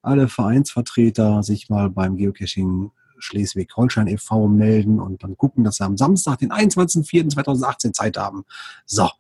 Alle 0.00 0.28
Vereinsvertreter 0.28 1.42
sich 1.42 1.68
mal 1.68 1.90
beim 1.90 2.18
Geocaching 2.18 2.92
Schleswig-Holstein 3.18 4.06
e.V. 4.06 4.46
melden 4.46 5.00
und 5.00 5.24
dann 5.24 5.36
gucken, 5.36 5.64
dass 5.64 5.78
sie 5.78 5.84
am 5.84 5.96
Samstag, 5.96 6.38
den 6.38 6.52
21.04.2018 6.52 7.92
Zeit 7.92 8.16
haben. 8.16 8.44
So. 8.86 9.10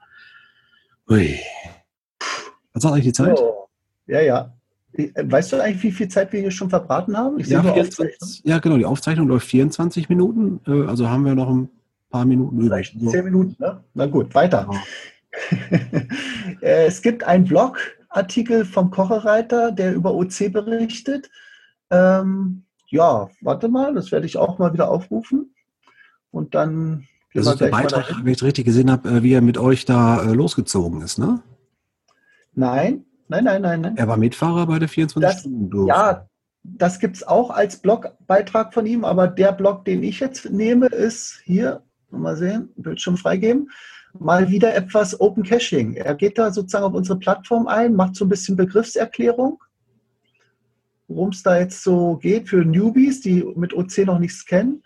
Ui. 1.10 1.36
Was 2.72 2.84
sagt 2.84 2.94
euch 2.94 3.02
die 3.02 3.12
Zeit? 3.12 3.38
So. 3.38 3.66
Ja, 4.06 4.20
ja. 4.20 4.54
Äh, 4.96 5.10
Weißt 5.16 5.52
du 5.52 5.62
eigentlich, 5.62 5.82
wie 5.82 5.92
viel 5.92 6.08
Zeit 6.08 6.32
wir 6.32 6.40
hier 6.40 6.50
schon 6.50 6.70
verbraten 6.70 7.16
haben? 7.16 7.38
Ich 7.38 7.46
Ja, 7.48 7.60
sehe 7.62 7.66
nur 7.66 7.74
24, 7.74 8.16
Aufzeichnung. 8.22 8.50
ja, 8.52 8.58
genau. 8.58 8.76
Die 8.78 8.84
Aufzeichnung 8.86 9.28
läuft 9.28 9.46
24 9.48 10.08
Minuten. 10.08 10.60
äh, 10.66 10.86
Also 10.88 11.08
haben 11.08 11.24
wir 11.24 11.34
noch 11.34 11.48
ein 11.50 11.68
paar 12.10 12.24
Minuten 12.24 12.56
übrig. 12.60 12.90
Vielleicht 12.90 13.10
zehn 13.10 13.24
Minuten, 13.24 13.56
ne? 13.58 13.82
Na 13.94 14.06
gut, 14.06 14.34
weiter. 14.34 14.68
Ja. 14.70 14.80
Äh, 16.60 16.86
es 16.86 17.02
gibt 17.02 17.24
einen 17.24 17.44
Blogartikel 17.44 18.64
vom 18.64 18.90
Kochereiter, 18.92 19.72
der 19.72 19.92
über 19.94 20.14
OC 20.14 20.52
berichtet. 20.52 21.28
Ähm, 21.90 22.62
ja, 22.86 23.28
warte 23.40 23.68
mal, 23.68 23.92
das 23.94 24.12
werde 24.12 24.26
ich 24.26 24.36
auch 24.36 24.58
mal 24.58 24.72
wieder 24.72 24.88
aufrufen. 24.88 25.52
Und 26.30 26.54
dann 26.54 27.06
Das 27.34 27.46
ist 27.48 27.60
der 27.60 27.68
Beitrag, 27.70 28.14
wenn 28.22 28.28
ich 28.32 28.38
es 28.38 28.42
richtig 28.44 28.64
gesehen 28.66 28.90
habe, 28.92 29.22
wie 29.24 29.32
er 29.32 29.40
mit 29.42 29.58
euch 29.58 29.84
da 29.84 30.22
losgezogen 30.32 31.00
ist, 31.02 31.18
ne? 31.18 31.42
Nein, 32.54 33.04
nein, 33.28 33.44
nein, 33.44 33.62
nein, 33.62 33.80
nein. 33.80 33.96
Er 33.96 34.08
war 34.08 34.16
Mitfahrer 34.16 34.66
bei 34.66 34.78
der 34.78 34.88
24 34.88 35.20
Das- 35.30 35.40
Stunden. 35.40 35.70
Doku. 35.70 35.88
Ja, 35.88 36.26
das 36.62 36.98
gibt 36.98 37.16
es 37.16 37.26
auch 37.26 37.50
als 37.50 37.76
Blogbeitrag 37.76 38.72
von 38.72 38.86
ihm, 38.86 39.04
aber 39.04 39.28
der 39.28 39.52
Blog, 39.52 39.84
den 39.84 40.02
ich 40.02 40.20
jetzt 40.20 40.50
nehme, 40.50 40.86
ist 40.86 41.40
hier, 41.44 41.82
Mal 42.10 42.36
sehen, 42.36 42.68
Bildschirm 42.76 43.16
freigeben. 43.16 43.68
Mal 44.16 44.48
wieder 44.48 44.72
etwas 44.76 45.18
Open 45.20 45.42
Caching. 45.42 45.94
Er 45.94 46.14
geht 46.14 46.38
da 46.38 46.52
sozusagen 46.52 46.84
auf 46.84 46.94
unsere 46.94 47.18
Plattform 47.18 47.66
ein, 47.66 47.94
macht 47.96 48.14
so 48.14 48.24
ein 48.24 48.28
bisschen 48.28 48.56
Begriffserklärung, 48.56 49.60
worum 51.08 51.30
es 51.30 51.42
da 51.42 51.58
jetzt 51.58 51.82
so 51.82 52.16
geht 52.18 52.48
für 52.48 52.64
Newbies, 52.64 53.20
die 53.20 53.44
mit 53.56 53.74
OC 53.74 54.06
noch 54.06 54.20
nichts 54.20 54.46
kennen. 54.46 54.82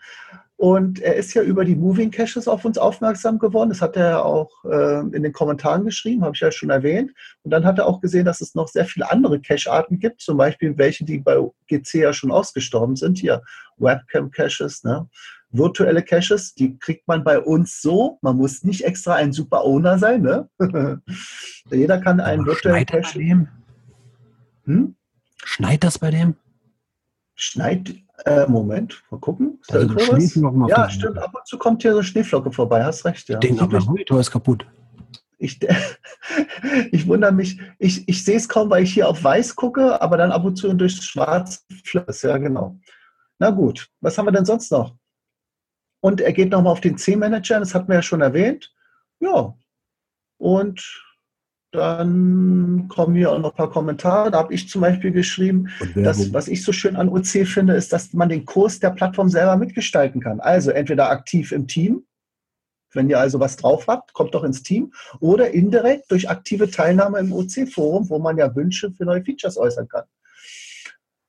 Und 0.59 0.99
er 0.99 1.15
ist 1.15 1.33
ja 1.35 1.41
über 1.41 1.63
die 1.63 1.77
Moving 1.77 2.11
Caches 2.11 2.45
auf 2.45 2.65
uns 2.65 2.77
aufmerksam 2.77 3.39
geworden. 3.39 3.69
Das 3.69 3.81
hat 3.81 3.95
er 3.95 4.25
auch 4.25 4.51
äh, 4.65 4.99
in 4.99 5.23
den 5.23 5.31
Kommentaren 5.31 5.85
geschrieben, 5.85 6.25
habe 6.25 6.35
ich 6.35 6.41
ja 6.41 6.51
schon 6.51 6.69
erwähnt. 6.69 7.13
Und 7.43 7.51
dann 7.51 7.63
hat 7.63 7.77
er 7.77 7.87
auch 7.87 8.01
gesehen, 8.01 8.25
dass 8.25 8.41
es 8.41 8.55
noch 8.55 8.67
sehr 8.67 8.83
viele 8.83 9.09
andere 9.09 9.39
Cache-Arten 9.39 9.99
gibt, 9.99 10.19
zum 10.19 10.35
Beispiel 10.35 10.77
welche, 10.77 11.05
die 11.05 11.19
bei 11.19 11.37
GC 11.69 11.93
ja 12.01 12.11
schon 12.11 12.29
ausgestorben 12.29 12.97
sind. 12.97 13.19
Hier 13.19 13.41
Webcam-Caches, 13.77 14.83
ne? 14.83 15.07
virtuelle 15.49 16.03
Caches, 16.03 16.53
die 16.55 16.77
kriegt 16.77 17.07
man 17.07 17.23
bei 17.23 17.39
uns 17.39 17.81
so. 17.81 18.19
Man 18.21 18.35
muss 18.35 18.61
nicht 18.65 18.83
extra 18.83 19.15
ein 19.15 19.31
Super 19.31 19.63
Owner 19.63 19.97
sein. 19.97 20.23
Ne? 20.23 20.49
Jeder 21.71 22.01
kann 22.01 22.19
einen 22.19 22.45
virtuellen 22.45 22.85
Cache. 22.85 23.17
dem? 23.17 23.47
Hm? 24.65 24.97
Schneit 25.41 25.85
das 25.85 25.99
bei 25.99 26.11
dem? 26.11 26.35
Schneit, 27.35 27.95
äh, 28.25 28.47
Moment, 28.47 29.01
mal 29.09 29.19
gucken. 29.19 29.59
Ist 29.61 29.73
da 29.73 29.79
Also? 29.79 29.99
Schneeflocken 29.99 30.63
auf 30.63 30.69
Ja, 30.69 30.83
der- 30.83 30.89
stimmt. 30.89 31.17
Ab 31.17 31.33
und 31.33 31.47
zu 31.47 31.57
kommt 31.57 31.81
hier 31.81 31.91
so 31.91 31.97
eine 31.99 32.03
Schneeflocke 32.05 32.51
vorbei. 32.51 32.83
Hast 32.83 33.05
recht, 33.05 33.27
ja. 33.29 33.35
Ich 33.35 33.39
denke, 33.39 33.65
mein 33.67 33.83
Monitor 33.83 34.19
ist 34.19 34.31
kaputt. 34.31 34.65
Ich, 35.37 35.59
ich 36.91 37.07
wundere 37.07 37.31
mich, 37.31 37.61
ich, 37.77 38.07
ich 38.07 38.23
sehe 38.23 38.37
es 38.37 38.49
kaum, 38.49 38.69
weil 38.69 38.83
ich 38.83 38.93
hier 38.93 39.07
auf 39.07 39.23
weiß 39.23 39.55
gucke, 39.55 40.01
aber 40.01 40.17
dann 40.17 40.31
ab 40.31 40.43
und 40.43 40.55
zu 40.57 40.73
durch 40.73 40.95
schwarz 41.01 41.65
flößt. 41.85 42.23
Ja, 42.23 42.37
genau. 42.37 42.77
Na 43.39 43.51
gut, 43.51 43.89
was 44.01 44.17
haben 44.17 44.25
wir 44.25 44.31
denn 44.33 44.45
sonst 44.45 44.71
noch? 44.71 44.95
Und 46.01 46.21
er 46.21 46.33
geht 46.33 46.51
nochmal 46.51 46.73
auf 46.73 46.81
den 46.81 46.97
C-Manager, 46.97 47.59
das 47.59 47.73
hatten 47.73 47.87
wir 47.87 47.95
ja 47.95 48.01
schon 48.01 48.21
erwähnt. 48.21 48.73
Ja. 49.19 49.55
Und 50.37 50.81
dann 51.71 52.87
kommen 52.87 53.15
hier 53.15 53.31
auch 53.31 53.39
noch 53.39 53.51
ein 53.51 53.55
paar 53.55 53.69
Kommentare. 53.69 54.31
Da 54.31 54.39
habe 54.39 54.53
ich 54.53 54.69
zum 54.69 54.81
Beispiel 54.81 55.11
geschrieben, 55.11 55.69
Und 55.79 56.03
das, 56.03 56.17
Werbung. 56.17 56.33
was 56.33 56.47
ich 56.47 56.63
so 56.63 56.71
schön 56.71 56.95
an 56.95 57.09
OC 57.09 57.45
finde, 57.45 57.73
ist, 57.75 57.93
dass 57.93 58.13
man 58.13 58.29
den 58.29 58.45
Kurs 58.45 58.79
der 58.79 58.89
Plattform 58.89 59.29
selber 59.29 59.55
mitgestalten 59.55 60.21
kann. 60.21 60.39
Also 60.39 60.71
entweder 60.71 61.09
aktiv 61.09 61.51
im 61.51 61.67
Team, 61.67 62.05
wenn 62.93 63.09
ihr 63.09 63.19
also 63.19 63.39
was 63.39 63.55
drauf 63.55 63.85
habt, 63.87 64.13
kommt 64.13 64.33
doch 64.33 64.43
ins 64.43 64.63
Team, 64.63 64.91
oder 65.19 65.51
indirekt 65.51 66.09
durch 66.09 66.27
aktive 66.27 66.71
Teilnahme 66.71 67.19
im 67.19 67.31
OC-Forum, 67.31 68.09
wo 68.09 68.17
man 68.17 68.37
ja 68.37 68.55
Wünsche 68.55 68.91
für 68.91 69.05
neue 69.05 69.23
Features 69.23 69.57
äußern 69.57 69.87
kann. 69.87 70.05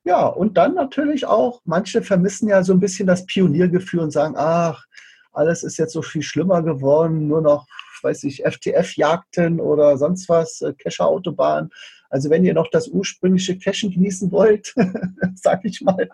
Ja, 0.05 0.27
und 0.27 0.57
dann 0.57 0.75
natürlich 0.75 1.27
auch, 1.27 1.61
manche 1.65 2.03
vermissen 2.03 2.49
ja 2.49 2.65
so 2.65 2.73
ein 2.73 2.81
bisschen 2.81 3.07
das 3.07 3.27
Pioniergefühl 3.27 4.01
und 4.01 4.11
sagen, 4.11 4.35
ach, 4.39 4.87
alles 5.33 5.63
ist 5.63 5.77
jetzt 5.77 5.93
so 5.93 6.01
viel 6.01 6.23
schlimmer 6.23 6.63
geworden, 6.63 7.29
nur 7.29 7.43
noch, 7.43 7.67
weiß 8.03 8.25
ich, 8.25 8.45
FTF-Jagden 8.45 9.61
oder 9.61 9.97
sonst 9.99 10.29
was, 10.29 10.61
äh, 10.61 10.73
Cacher-Autobahn. 10.75 11.71
Also 12.11 12.29
wenn 12.29 12.45
ihr 12.45 12.55
noch 12.55 12.69
das 12.71 12.89
ursprüngliche 12.89 13.59
Cachen 13.59 13.91
genießen 13.91 14.33
wollt, 14.33 14.75
sag 15.35 15.65
ich 15.65 15.81
mal, 15.81 16.09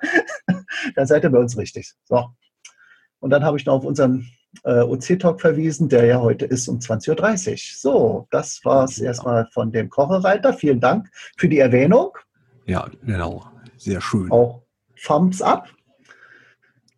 dann 0.94 1.06
seid 1.06 1.24
ihr 1.24 1.30
bei 1.30 1.38
uns 1.38 1.56
richtig. 1.56 1.94
So. 2.04 2.26
Und 3.20 3.30
dann 3.30 3.44
habe 3.44 3.56
ich 3.56 3.64
noch 3.64 3.74
auf 3.74 3.84
unseren 3.84 4.28
äh, 4.64 4.80
OC-Talk 4.80 5.40
verwiesen, 5.40 5.88
der 5.88 6.04
ja 6.04 6.20
heute 6.20 6.44
ist 6.44 6.68
um 6.68 6.78
20.30 6.78 7.50
Uhr. 7.50 7.58
So, 7.76 8.28
das 8.30 8.60
war 8.64 8.84
es 8.84 8.98
erstmal 8.98 9.48
von 9.52 9.72
dem 9.72 9.88
Kochereiter. 9.88 10.52
Vielen 10.52 10.80
Dank 10.80 11.08
für 11.36 11.48
die 11.48 11.58
Erwähnung. 11.58 12.16
Ja, 12.66 12.88
genau. 13.02 13.46
Sehr 13.76 14.00
schön. 14.00 14.30
Auch 14.30 14.62
Thumbs 15.02 15.42
up. 15.42 15.68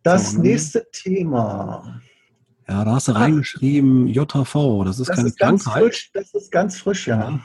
Das 0.03 0.33
nächste 0.33 0.87
Thema. 0.91 2.01
Ja, 2.69 2.85
da 2.85 2.91
hast 2.93 3.07
du 3.07 3.13
reingeschrieben, 3.13 4.07
JV, 4.07 4.83
das 4.83 4.99
ist 4.99 5.09
Das 5.09 5.15
keine 5.15 5.29
ist, 5.29 5.39
Krankheit. 5.39 5.83
frisch, 5.83 6.11
das 6.13 6.31
ist 6.35 6.51
ganz 6.51 6.77
frisch, 6.77 7.07
ja. 7.07 7.39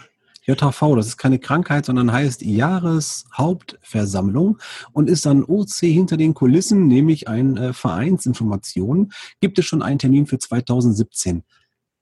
JV, 0.46 0.96
das 0.96 1.06
ist 1.06 1.16
keine 1.16 1.38
Krankheit, 1.38 1.87
sondern 1.87 2.12
heißt 2.12 2.42
Jahreshauptversammlung 2.42 4.58
und 4.92 5.08
ist 5.08 5.24
dann 5.24 5.42
OC 5.42 5.70
hinter 5.80 6.18
den 6.18 6.34
Kulissen, 6.34 6.87
nämlich 6.88 7.28
ein 7.28 7.56
äh, 7.56 7.72
Vereinsinformation. 7.72 9.10
Gibt 9.40 9.58
es 9.58 9.64
schon 9.64 9.80
einen 9.80 9.98
Termin 9.98 10.26
für 10.26 10.38
2017? 10.38 11.42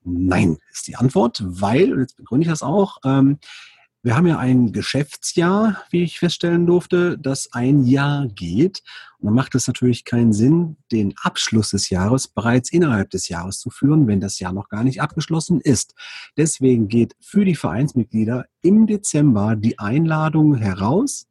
Nein, 0.03 0.59
ist 0.73 0.89
die 0.89 0.97
Antwort, 0.97 1.45
weil, 1.47 1.93
und 1.93 2.01
jetzt 2.01 2.17
begründe 2.17 2.43
ich 2.43 2.51
das 2.51 2.63
auch, 2.63 2.97
ähm, 3.05 3.39
wir 4.05 4.17
haben 4.17 4.27
ja 4.27 4.39
ein 4.39 4.73
Geschäftsjahr, 4.73 5.85
wie 5.91 6.03
ich 6.03 6.19
feststellen 6.19 6.67
durfte, 6.67 7.17
das 7.19 7.53
ein 7.53 7.85
Jahr 7.85 8.27
geht. 8.27 8.83
Und 9.19 9.27
dann 9.27 9.35
macht 9.35 9.55
es 9.55 9.69
natürlich 9.69 10.05
keinen 10.05 10.33
Sinn, 10.33 10.77
den 10.91 11.15
Abschluss 11.23 11.71
des 11.71 11.89
Jahres 11.89 12.27
bereits 12.27 12.73
innerhalb 12.73 13.11
des 13.11 13.29
Jahres 13.29 13.61
zu 13.61 13.71
führen, 13.71 14.09
wenn 14.09 14.21
das 14.21 14.41
Jahr 14.41 14.53
noch 14.53 14.69
gar 14.69 14.83
nicht 14.83 15.01
abgeschlossen 15.01 15.61
ist. 15.61 15.95
Deswegen 16.37 16.89
geht 16.89 17.15
für 17.21 17.45
die 17.45 17.55
Vereinsmitglieder 17.55 18.47
im 18.61 18.89
Dezember 18.89 19.55
die 19.55 19.79
Einladung 19.79 20.57
heraus 20.57 21.29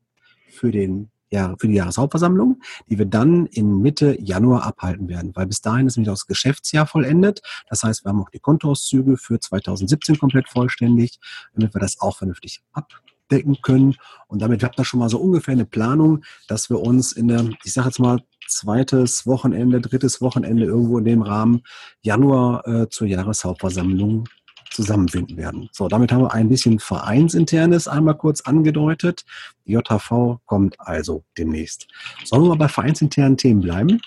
für, 0.47 0.71
den, 0.71 1.11
ja, 1.31 1.55
für 1.57 1.67
die 1.67 1.75
Jahreshauptversammlung, 1.75 2.61
die 2.89 2.99
wir 2.99 3.05
dann 3.05 3.45
in 3.47 3.81
Mitte 3.81 4.21
Januar 4.21 4.63
abhalten 4.63 5.07
werden, 5.07 5.31
weil 5.33 5.47
bis 5.47 5.61
dahin 5.61 5.87
ist 5.87 5.97
nämlich 5.97 6.11
das 6.11 6.27
Geschäftsjahr 6.27 6.85
vollendet. 6.85 7.41
Das 7.69 7.83
heißt, 7.83 8.03
wir 8.05 8.09
haben 8.09 8.21
auch 8.21 8.29
die 8.29 8.39
Kontoauszüge 8.39 9.17
für 9.17 9.39
2017 9.39 10.19
komplett 10.19 10.49
vollständig, 10.49 11.19
damit 11.53 11.73
wir 11.73 11.79
das 11.79 12.01
auch 12.01 12.17
vernünftig 12.17 12.61
abdecken 12.73 13.57
können. 13.61 13.95
Und 14.27 14.41
damit 14.41 14.63
habt 14.63 14.77
ihr 14.77 14.85
schon 14.85 14.99
mal 14.99 15.09
so 15.09 15.19
ungefähr 15.19 15.53
eine 15.53 15.65
Planung, 15.65 16.23
dass 16.47 16.69
wir 16.69 16.81
uns 16.81 17.13
in 17.13 17.29
der, 17.29 17.49
ich 17.63 17.73
sage 17.73 17.87
jetzt 17.87 17.99
mal, 17.99 18.19
zweites 18.47 19.25
Wochenende, 19.25 19.79
drittes 19.79 20.19
Wochenende 20.19 20.65
irgendwo 20.65 20.97
in 20.97 21.05
dem 21.05 21.21
Rahmen 21.21 21.61
Januar 22.01 22.67
äh, 22.67 22.89
zur 22.89 23.07
Jahreshauptversammlung 23.07 24.27
zusammenfinden 24.71 25.37
werden. 25.37 25.69
So, 25.71 25.87
damit 25.87 26.11
haben 26.11 26.23
wir 26.23 26.33
ein 26.33 26.49
bisschen 26.49 26.79
Vereinsinternes 26.79 27.87
einmal 27.87 28.17
kurz 28.17 28.41
angedeutet. 28.41 29.25
Die 29.65 29.73
JHV 29.73 30.39
kommt 30.45 30.79
also 30.79 31.23
demnächst. 31.37 31.87
Sollen 32.23 32.43
wir 32.43 32.49
mal 32.49 32.55
bei 32.55 32.67
vereinsinternen 32.67 33.37
Themen 33.37 33.61
bleiben? 33.61 34.01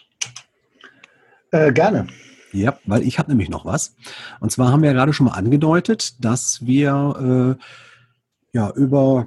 Äh, 1.51 1.73
gerne. 1.73 2.09
Ja, 2.53 2.79
weil 2.85 3.03
ich 3.03 3.19
habe 3.19 3.31
nämlich 3.31 3.49
noch 3.49 3.65
was. 3.65 3.97
Und 4.41 4.53
zwar 4.53 4.71
haben 4.71 4.83
wir 4.83 4.91
ja 4.91 4.95
gerade 4.95 5.13
schon 5.13 5.27
mal 5.27 5.33
angedeutet, 5.33 6.25
dass 6.25 6.65
wir 6.65 7.59
äh, 7.59 8.57
ja 8.57 8.71
über 8.71 9.27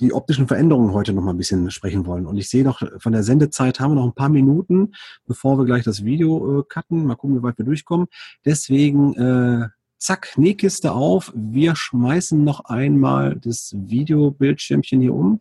die 0.00 0.12
optischen 0.12 0.48
Veränderungen 0.48 0.92
heute 0.92 1.12
noch 1.12 1.22
mal 1.22 1.32
ein 1.32 1.38
bisschen 1.38 1.70
sprechen 1.70 2.06
wollen. 2.06 2.26
Und 2.26 2.36
ich 2.36 2.48
sehe 2.48 2.64
noch, 2.64 2.82
von 2.98 3.12
der 3.12 3.22
Sendezeit 3.22 3.80
haben 3.80 3.92
wir 3.92 3.96
noch 3.96 4.06
ein 4.06 4.14
paar 4.14 4.28
Minuten, 4.28 4.92
bevor 5.26 5.58
wir 5.58 5.64
gleich 5.64 5.84
das 5.84 6.04
Video 6.04 6.60
äh, 6.60 6.64
cutten. 6.68 7.06
Mal 7.06 7.16
gucken, 7.16 7.38
wie 7.38 7.42
weit 7.42 7.58
wir 7.58 7.64
durchkommen. 7.64 8.06
Deswegen, 8.44 9.14
äh, 9.14 9.68
zack, 10.00 10.36
Nähkiste 10.36 10.92
auf. 10.92 11.32
Wir 11.36 11.76
schmeißen 11.76 12.42
noch 12.42 12.64
einmal 12.64 13.36
das 13.36 13.74
Videobildschirmchen 13.76 15.00
hier 15.00 15.14
um. 15.14 15.40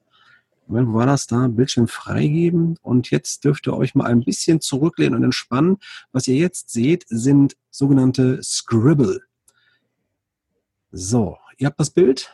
Moment, 0.68 0.90
wo 0.90 0.94
war 0.96 1.08
das 1.08 1.26
da? 1.26 1.48
Bildschirm 1.48 1.88
freigeben. 1.88 2.78
Und 2.84 3.10
jetzt 3.10 3.44
dürft 3.44 3.68
ihr 3.68 3.76
euch 3.76 3.96
mal 3.96 4.06
ein 4.06 4.24
bisschen 4.24 4.62
zurücklehnen 4.62 5.16
und 5.16 5.24
entspannen. 5.24 5.78
Was 6.12 6.28
ihr 6.28 6.36
jetzt 6.36 6.70
seht, 6.70 7.06
sind 7.08 7.56
sogenannte 7.72 8.44
Scribble. 8.44 9.22
So, 10.92 11.38
ihr 11.58 11.68
habt 11.68 11.80
das 11.80 11.90
Bild? 11.90 12.32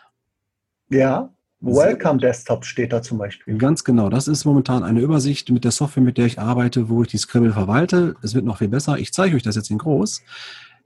Ja. 0.89 1.31
Welcome 1.61 2.19
Desktop 2.19 2.65
steht 2.65 2.91
da 2.93 3.01
zum 3.01 3.17
Beispiel. 3.17 3.57
Ganz 3.57 3.83
genau. 3.83 4.09
Das 4.09 4.27
ist 4.27 4.45
momentan 4.45 4.83
eine 4.83 4.99
Übersicht 4.99 5.49
mit 5.49 5.63
der 5.63 5.71
Software, 5.71 6.03
mit 6.03 6.17
der 6.17 6.25
ich 6.25 6.37
arbeite, 6.37 6.89
wo 6.89 7.01
ich 7.01 7.07
die 7.07 7.17
Scribble 7.17 7.53
verwalte. 7.53 8.15
Es 8.21 8.35
wird 8.35 8.45
noch 8.45 8.57
viel 8.57 8.67
besser. 8.67 8.99
Ich 8.99 9.13
zeige 9.13 9.35
euch 9.35 9.43
das 9.43 9.55
jetzt 9.55 9.71
in 9.71 9.77
groß. 9.77 10.21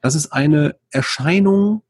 Das 0.02 0.16
ist 0.16 0.32
eine 0.32 0.76
Erscheinung, 0.92 1.84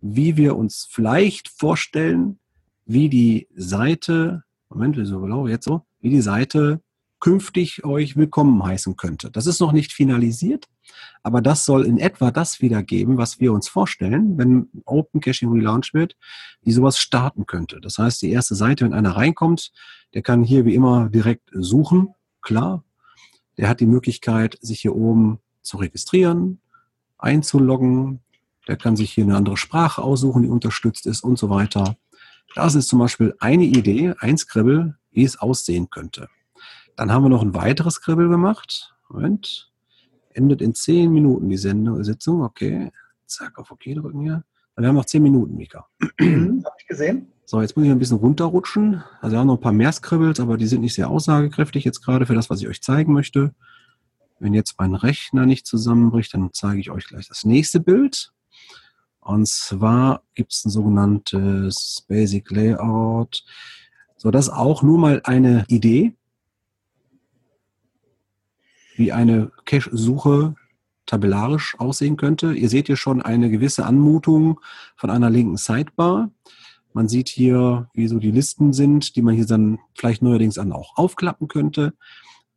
wie 0.00 0.36
wir 0.36 0.56
uns 0.56 0.86
vielleicht 0.90 1.48
vorstellen, 1.48 2.38
wie 2.86 3.08
die 3.08 3.48
Seite, 3.54 4.44
Moment, 4.70 4.96
wieso 4.96 5.20
genau, 5.20 5.46
jetzt 5.46 5.64
so, 5.64 5.82
wie 6.00 6.10
die 6.10 6.20
Seite 6.20 6.80
künftig 7.20 7.84
euch 7.84 8.16
willkommen 8.16 8.62
heißen 8.62 8.96
könnte. 8.96 9.30
Das 9.30 9.46
ist 9.46 9.60
noch 9.60 9.72
nicht 9.72 9.92
finalisiert, 9.92 10.66
aber 11.22 11.40
das 11.40 11.64
soll 11.64 11.84
in 11.84 11.98
etwa 11.98 12.30
das 12.30 12.60
wiedergeben, 12.60 13.16
was 13.16 13.40
wir 13.40 13.52
uns 13.52 13.68
vorstellen, 13.68 14.38
wenn 14.38 14.68
Open 14.84 15.20
Caching 15.20 15.50
Relaunch 15.50 15.92
wird, 15.92 16.16
wie 16.62 16.72
sowas 16.72 16.98
starten 16.98 17.46
könnte. 17.46 17.80
Das 17.80 17.98
heißt, 17.98 18.22
die 18.22 18.30
erste 18.30 18.54
Seite, 18.54 18.84
wenn 18.84 18.92
einer 18.92 19.16
reinkommt, 19.16 19.72
der 20.14 20.22
kann 20.22 20.42
hier 20.42 20.64
wie 20.64 20.74
immer 20.74 21.08
direkt 21.08 21.50
suchen, 21.52 22.14
klar. 22.42 22.84
Der 23.58 23.68
hat 23.68 23.80
die 23.80 23.86
Möglichkeit, 23.86 24.58
sich 24.60 24.80
hier 24.80 24.94
oben 24.94 25.38
zu 25.62 25.78
registrieren, 25.78 26.60
einzuloggen. 27.18 28.20
Der 28.68 28.76
kann 28.76 28.96
sich 28.96 29.12
hier 29.12 29.24
eine 29.24 29.36
andere 29.36 29.56
Sprache 29.56 30.02
aussuchen, 30.02 30.42
die 30.42 30.48
unterstützt 30.48 31.06
ist 31.06 31.22
und 31.22 31.38
so 31.38 31.50
weiter. 31.50 31.96
Das 32.54 32.74
ist 32.74 32.88
zum 32.88 32.98
Beispiel 32.98 33.34
eine 33.38 33.64
Idee, 33.64 34.14
ein 34.18 34.38
Scribble, 34.38 34.96
wie 35.10 35.24
es 35.24 35.38
aussehen 35.38 35.90
könnte. 35.90 36.28
Dann 36.96 37.12
haben 37.12 37.24
wir 37.24 37.28
noch 37.28 37.42
ein 37.42 37.54
weiteres 37.54 37.94
Scribble 37.94 38.28
gemacht. 38.28 38.94
Moment. 39.08 39.70
Endet 40.32 40.62
in 40.62 40.74
zehn 40.74 41.12
Minuten 41.12 41.48
die 41.48 41.56
Sendung, 41.56 42.02
Sitzung. 42.02 42.42
Okay. 42.42 42.90
Zack, 43.26 43.58
auf 43.58 43.70
OK 43.70 43.82
drücken 43.84 44.20
hier. 44.20 44.44
Wir 44.76 44.88
haben 44.88 44.94
noch 44.94 45.06
zehn 45.06 45.22
Minuten, 45.22 45.56
Mika. 45.56 45.86
Hm, 46.18 46.62
Habe 46.64 46.76
ich 46.78 46.86
gesehen. 46.86 47.28
So, 47.46 47.60
jetzt 47.62 47.76
muss 47.76 47.86
ich 47.86 47.92
ein 47.92 47.98
bisschen 47.98 48.18
runterrutschen. 48.18 49.02
Also 49.20 49.34
wir 49.34 49.40
haben 49.40 49.46
noch 49.46 49.56
ein 49.56 49.60
paar 49.60 49.72
mehr 49.72 49.92
Scribbles, 49.92 50.40
aber 50.40 50.56
die 50.56 50.66
sind 50.66 50.80
nicht 50.80 50.94
sehr 50.94 51.08
aussagekräftig 51.08 51.84
jetzt 51.84 52.02
gerade 52.02 52.26
für 52.26 52.34
das, 52.34 52.50
was 52.50 52.60
ich 52.60 52.68
euch 52.68 52.82
zeigen 52.82 53.12
möchte. 53.12 53.54
Wenn 54.38 54.54
jetzt 54.54 54.74
mein 54.78 54.94
Rechner 54.94 55.46
nicht 55.46 55.66
zusammenbricht, 55.66 56.34
dann 56.34 56.50
zeige 56.52 56.80
ich 56.80 56.90
euch 56.90 57.06
gleich 57.06 57.28
das 57.28 57.44
nächste 57.44 57.80
Bild. 57.80 58.32
Und 59.20 59.48
zwar 59.48 60.22
gibt 60.34 60.52
es 60.52 60.64
ein 60.64 60.70
sogenanntes 60.70 62.04
Basic 62.06 62.50
Layout. 62.50 63.44
So, 64.16 64.30
das 64.30 64.46
ist 64.46 64.52
auch 64.52 64.82
nur 64.82 64.98
mal 64.98 65.20
eine 65.24 65.64
Idee, 65.68 66.14
wie 68.96 69.12
eine 69.12 69.50
Cache-Suche 69.64 70.54
tabellarisch 71.06 71.76
aussehen 71.78 72.16
könnte. 72.16 72.52
Ihr 72.52 72.68
seht 72.68 72.86
hier 72.86 72.96
schon 72.96 73.22
eine 73.22 73.50
gewisse 73.50 73.86
Anmutung 73.86 74.60
von 74.96 75.10
einer 75.10 75.30
linken 75.30 75.56
Sidebar. 75.56 76.30
Man 76.92 77.08
sieht 77.08 77.28
hier, 77.28 77.88
wie 77.94 78.08
so 78.08 78.18
die 78.18 78.30
Listen 78.30 78.72
sind, 78.72 79.16
die 79.16 79.22
man 79.22 79.34
hier 79.34 79.46
dann 79.46 79.78
vielleicht 79.94 80.22
neuerdings 80.22 80.54
dann 80.54 80.72
auch 80.72 80.96
aufklappen 80.96 81.48
könnte. 81.48 81.94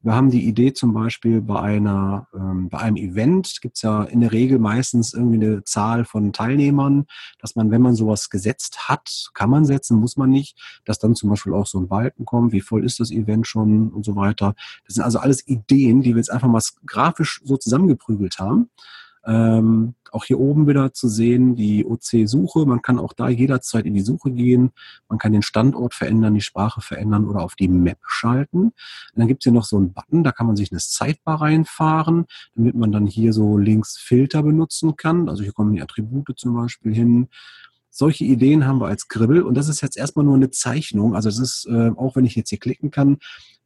Wir 0.01 0.15
haben 0.15 0.31
die 0.31 0.47
Idee 0.47 0.71
zum 0.71 0.93
Beispiel 0.93 1.41
bei 1.41 1.59
einer, 1.59 2.27
ähm, 2.33 2.69
bei 2.69 2.77
einem 2.77 2.95
Event 2.95 3.59
gibt 3.61 3.75
es 3.75 3.81
ja 3.81 4.03
in 4.03 4.21
der 4.21 4.31
Regel 4.31 4.57
meistens 4.57 5.13
irgendwie 5.13 5.45
eine 5.45 5.63
Zahl 5.65 6.05
von 6.05 6.31
Teilnehmern, 6.31 7.05
dass 7.39 7.57
man, 7.57 7.69
wenn 7.69 7.81
man 7.81 7.95
sowas 7.95 8.29
gesetzt 8.29 8.87
hat, 8.87 9.29
kann 9.33 9.49
man 9.49 9.65
setzen, 9.65 9.99
muss 9.99 10.15
man 10.15 10.29
nicht, 10.29 10.57
dass 10.85 10.99
dann 10.99 11.15
zum 11.15 11.29
Beispiel 11.29 11.53
auch 11.53 11.67
so 11.67 11.79
ein 11.79 11.89
Balken 11.89 12.23
kommt, 12.23 12.53
wie 12.53 12.61
voll 12.61 12.85
ist 12.85 13.01
das 13.01 13.11
Event 13.11 13.45
schon 13.45 13.89
und 13.89 14.05
so 14.05 14.15
weiter. 14.15 14.55
Das 14.85 14.95
sind 14.95 15.03
also 15.03 15.19
alles 15.19 15.45
Ideen, 15.45 16.01
die 16.01 16.11
wir 16.11 16.17
jetzt 16.17 16.31
einfach 16.31 16.47
mal 16.47 16.63
grafisch 16.85 17.41
so 17.43 17.57
zusammengeprügelt 17.57 18.39
haben. 18.39 18.69
Ähm, 19.29 19.93
auch 20.11 20.25
hier 20.25 20.39
oben 20.39 20.67
wieder 20.67 20.91
zu 20.91 21.07
sehen, 21.07 21.55
die 21.55 21.85
OC-Suche. 21.85 22.65
Man 22.65 22.81
kann 22.81 22.97
auch 22.97 23.13
da 23.13 23.29
jederzeit 23.29 23.85
in 23.85 23.93
die 23.93 24.01
Suche 24.01 24.31
gehen. 24.31 24.71
Man 25.07 25.19
kann 25.19 25.33
den 25.33 25.43
Standort 25.43 25.93
verändern, 25.93 26.33
die 26.33 26.41
Sprache 26.41 26.81
verändern 26.81 27.27
oder 27.27 27.41
auf 27.43 27.55
die 27.55 27.67
Map 27.67 27.99
schalten. 28.07 28.59
Und 28.59 28.73
dann 29.13 29.27
gibt 29.27 29.41
es 29.41 29.43
hier 29.43 29.53
noch 29.53 29.65
so 29.65 29.77
einen 29.77 29.93
Button, 29.93 30.23
da 30.23 30.31
kann 30.31 30.47
man 30.47 30.55
sich 30.55 30.71
eine 30.71 30.79
Sidebar 30.79 31.41
reinfahren, 31.41 32.25
damit 32.55 32.73
man 32.73 32.91
dann 32.91 33.05
hier 33.05 33.31
so 33.31 33.59
links 33.59 33.97
Filter 33.97 34.41
benutzen 34.41 34.95
kann. 34.95 35.29
Also 35.29 35.43
hier 35.43 35.53
kommen 35.53 35.75
die 35.75 35.81
Attribute 35.81 36.33
zum 36.35 36.55
Beispiel 36.55 36.93
hin. 36.93 37.27
Solche 37.91 38.23
Ideen 38.23 38.65
haben 38.65 38.79
wir 38.79 38.87
als 38.87 39.09
Kribbel 39.09 39.43
und 39.43 39.55
das 39.55 39.67
ist 39.67 39.81
jetzt 39.81 39.97
erstmal 39.97 40.25
nur 40.25 40.35
eine 40.35 40.49
Zeichnung. 40.49 41.15
Also 41.15 41.29
es 41.29 41.37
ist, 41.37 41.67
äh, 41.69 41.91
auch 41.95 42.15
wenn 42.15 42.25
ich 42.25 42.35
jetzt 42.35 42.49
hier 42.49 42.59
klicken 42.59 42.89
kann, 42.91 43.17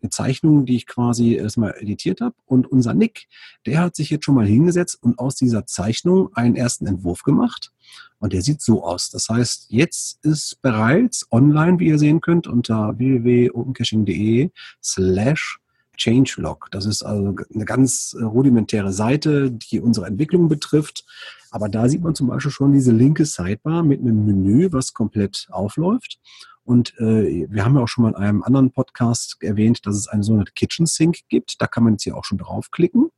Zeichnung, 0.09 0.65
die 0.65 0.75
ich 0.75 0.87
quasi 0.87 1.35
erstmal 1.35 1.75
editiert 1.77 2.21
habe. 2.21 2.35
Und 2.45 2.71
unser 2.71 2.93
Nick, 2.93 3.27
der 3.65 3.79
hat 3.79 3.95
sich 3.95 4.09
jetzt 4.09 4.25
schon 4.25 4.35
mal 4.35 4.45
hingesetzt 4.45 4.97
und 5.01 5.19
aus 5.19 5.35
dieser 5.35 5.65
Zeichnung 5.65 6.33
einen 6.35 6.55
ersten 6.55 6.87
Entwurf 6.87 7.23
gemacht. 7.23 7.71
Und 8.19 8.33
der 8.33 8.41
sieht 8.41 8.61
so 8.61 8.83
aus. 8.83 9.09
Das 9.09 9.29
heißt, 9.29 9.67
jetzt 9.69 10.23
ist 10.23 10.61
bereits 10.61 11.27
online, 11.31 11.79
wie 11.79 11.87
ihr 11.87 11.99
sehen 11.99 12.21
könnt, 12.21 12.47
unter 12.47 12.97
www.opencaching.de 12.97 14.49
slash 14.81 15.59
Changelog. 15.95 16.69
Das 16.71 16.85
ist 16.85 17.03
also 17.03 17.35
eine 17.53 17.65
ganz 17.65 18.15
rudimentäre 18.19 18.91
Seite, 18.91 19.51
die 19.51 19.79
unsere 19.79 20.07
Entwicklung 20.07 20.47
betrifft. 20.47 21.05
Aber 21.51 21.69
da 21.69 21.87
sieht 21.87 22.01
man 22.01 22.15
zum 22.15 22.27
Beispiel 22.27 22.51
schon 22.51 22.73
diese 22.73 22.91
linke 22.91 23.25
Sidebar 23.25 23.83
mit 23.83 24.01
einem 24.01 24.25
Menü, 24.25 24.71
was 24.71 24.93
komplett 24.93 25.47
aufläuft. 25.51 26.19
Und 26.63 26.97
äh, 26.99 27.47
wir 27.49 27.65
haben 27.65 27.75
ja 27.75 27.83
auch 27.83 27.87
schon 27.87 28.03
mal 28.03 28.09
in 28.09 28.15
einem 28.15 28.43
anderen 28.43 28.71
Podcast 28.71 29.37
erwähnt, 29.41 29.85
dass 29.85 29.95
es 29.95 30.07
eine 30.07 30.23
sogenannte 30.23 30.53
Kitchen 30.53 30.85
Sink 30.85 31.17
gibt. 31.29 31.61
Da 31.61 31.67
kann 31.67 31.83
man 31.83 31.93
jetzt 31.93 32.03
hier 32.03 32.15
auch 32.15 32.23
schon 32.23 32.37
draufklicken. 32.37 33.09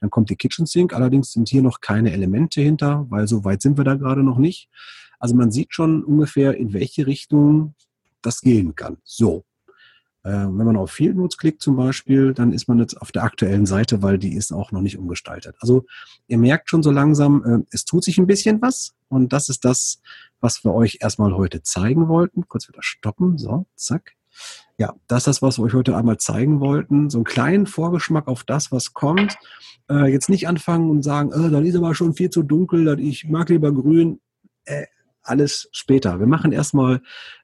Dann 0.00 0.10
kommt 0.10 0.30
die 0.30 0.36
Kitchen 0.36 0.66
Sink. 0.66 0.92
Allerdings 0.92 1.32
sind 1.32 1.48
hier 1.48 1.62
noch 1.62 1.80
keine 1.80 2.12
Elemente 2.12 2.60
hinter, 2.60 3.06
weil 3.08 3.26
so 3.26 3.44
weit 3.44 3.62
sind 3.62 3.76
wir 3.76 3.84
da 3.84 3.94
gerade 3.94 4.22
noch 4.22 4.38
nicht. 4.38 4.68
Also 5.18 5.34
man 5.34 5.50
sieht 5.50 5.74
schon 5.74 6.04
ungefähr, 6.04 6.56
in 6.56 6.72
welche 6.72 7.06
Richtung 7.06 7.74
das 8.22 8.40
gehen 8.40 8.74
kann. 8.74 8.98
So. 9.04 9.44
Äh, 10.24 10.30
wenn 10.30 10.66
man 10.66 10.76
auf 10.76 10.90
Field 10.90 11.16
Notes 11.16 11.36
klickt 11.36 11.60
zum 11.60 11.76
Beispiel, 11.76 12.32
dann 12.32 12.52
ist 12.52 12.66
man 12.66 12.78
jetzt 12.78 13.00
auf 13.00 13.12
der 13.12 13.24
aktuellen 13.24 13.66
Seite, 13.66 14.02
weil 14.02 14.18
die 14.18 14.34
ist 14.34 14.52
auch 14.52 14.72
noch 14.72 14.80
nicht 14.80 14.98
umgestaltet. 14.98 15.54
Also 15.60 15.84
ihr 16.26 16.38
merkt 16.38 16.70
schon 16.70 16.82
so 16.82 16.90
langsam, 16.90 17.44
äh, 17.44 17.66
es 17.70 17.84
tut 17.84 18.04
sich 18.04 18.18
ein 18.18 18.26
bisschen 18.26 18.62
was. 18.62 18.94
Und 19.08 19.32
das 19.34 19.48
ist 19.50 19.64
das, 19.64 20.00
was 20.40 20.64
wir 20.64 20.72
euch 20.72 20.98
erstmal 21.00 21.34
heute 21.34 21.62
zeigen 21.62 22.08
wollten. 22.08 22.48
Kurz 22.48 22.68
wieder 22.68 22.82
stoppen. 22.82 23.36
So, 23.36 23.66
zack. 23.76 24.12
Ja, 24.78 24.94
das 25.06 25.18
ist 25.20 25.26
das, 25.26 25.42
was 25.42 25.58
wir 25.58 25.64
euch 25.64 25.74
heute 25.74 25.96
einmal 25.96 26.16
zeigen 26.16 26.58
wollten. 26.58 27.10
So 27.10 27.18
einen 27.18 27.24
kleinen 27.24 27.66
Vorgeschmack 27.66 28.26
auf 28.26 28.44
das, 28.44 28.72
was 28.72 28.94
kommt. 28.94 29.36
Äh, 29.90 30.10
jetzt 30.10 30.30
nicht 30.30 30.48
anfangen 30.48 30.90
und 30.90 31.02
sagen, 31.02 31.32
äh, 31.32 31.50
das 31.50 31.64
ist 31.64 31.76
aber 31.76 31.94
schon 31.94 32.14
viel 32.14 32.30
zu 32.30 32.42
dunkel, 32.42 32.98
ich 32.98 33.28
mag 33.28 33.50
lieber 33.50 33.72
grün. 33.72 34.20
Äh, 34.64 34.86
alles 35.24 35.68
später. 35.72 36.20
Wir 36.20 36.26
machen 36.26 36.52
erstmal 36.52 36.96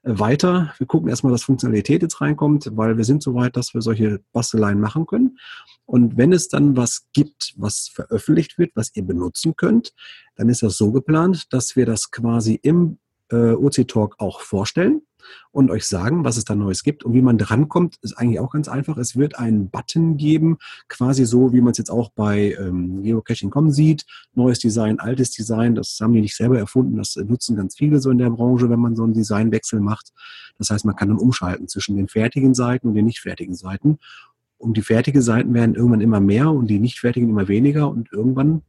äh, 0.03 0.19
weiter. 0.19 0.73
Wir 0.77 0.87
gucken 0.87 1.09
erstmal, 1.09 1.31
dass 1.31 1.43
Funktionalität 1.43 2.01
jetzt 2.01 2.21
reinkommt, 2.21 2.69
weil 2.73 2.97
wir 2.97 3.03
sind 3.03 3.21
so 3.23 3.35
weit, 3.35 3.57
dass 3.57 3.73
wir 3.73 3.81
solche 3.81 4.21
Basteleien 4.31 4.79
machen 4.79 5.05
können. 5.05 5.37
Und 5.85 6.17
wenn 6.17 6.31
es 6.31 6.47
dann 6.47 6.77
was 6.77 7.07
gibt, 7.13 7.53
was 7.57 7.89
veröffentlicht 7.93 8.57
wird, 8.57 8.71
was 8.75 8.95
ihr 8.95 9.03
benutzen 9.03 9.55
könnt, 9.55 9.93
dann 10.35 10.49
ist 10.49 10.63
das 10.63 10.77
so 10.77 10.91
geplant, 10.91 11.51
dass 11.53 11.75
wir 11.75 11.85
das 11.85 12.11
quasi 12.11 12.55
im 12.61 12.99
äh, 13.29 13.51
OC 13.51 13.87
Talk 13.87 14.15
auch 14.19 14.41
vorstellen 14.41 15.01
und 15.51 15.71
euch 15.71 15.85
sagen, 15.87 16.23
was 16.23 16.37
es 16.37 16.45
da 16.45 16.55
Neues 16.55 16.83
gibt. 16.83 17.03
Und 17.03 17.13
wie 17.13 17.21
man 17.21 17.37
drankommt, 17.37 17.97
ist 18.01 18.17
eigentlich 18.17 18.39
auch 18.39 18.51
ganz 18.51 18.67
einfach. 18.67 18.97
Es 18.97 19.15
wird 19.15 19.37
einen 19.37 19.69
Button 19.69 20.17
geben, 20.17 20.57
quasi 20.87 21.25
so, 21.25 21.53
wie 21.53 21.61
man 21.61 21.71
es 21.71 21.77
jetzt 21.77 21.91
auch 21.91 22.09
bei 22.09 22.55
ähm, 22.59 23.03
Geocaching.com 23.03 23.71
sieht. 23.71 24.05
Neues 24.33 24.59
Design, 24.59 24.99
altes 24.99 25.31
Design, 25.31 25.75
das 25.75 25.97
haben 26.01 26.13
die 26.13 26.21
nicht 26.21 26.35
selber 26.35 26.57
erfunden. 26.57 26.97
Das 26.97 27.15
nutzen 27.15 27.55
ganz 27.55 27.75
viele 27.75 27.99
so 27.99 28.09
in 28.09 28.17
der 28.17 28.29
Branche, 28.29 28.69
wenn 28.69 28.79
man 28.79 28.95
so 28.95 29.03
einen 29.03 29.13
Designwechsel 29.13 29.79
macht. 29.79 30.11
Das 30.57 30.69
heißt, 30.69 30.85
man 30.85 30.95
kann 30.95 31.09
dann 31.09 31.17
umschalten 31.17 31.67
zwischen 31.67 31.97
den 31.97 32.07
fertigen 32.07 32.53
Seiten 32.53 32.87
und 32.87 32.95
den 32.95 33.05
nicht 33.05 33.19
fertigen 33.19 33.55
Seiten. 33.55 33.99
Und 34.57 34.77
die 34.77 34.83
fertigen 34.83 35.21
Seiten 35.21 35.53
werden 35.53 35.75
irgendwann 35.75 36.01
immer 36.01 36.19
mehr 36.19 36.51
und 36.51 36.67
die 36.67 36.79
nicht 36.79 36.99
fertigen 36.99 37.29
immer 37.29 37.47
weniger. 37.47 37.89
Und 37.89 38.11
irgendwann 38.11 38.61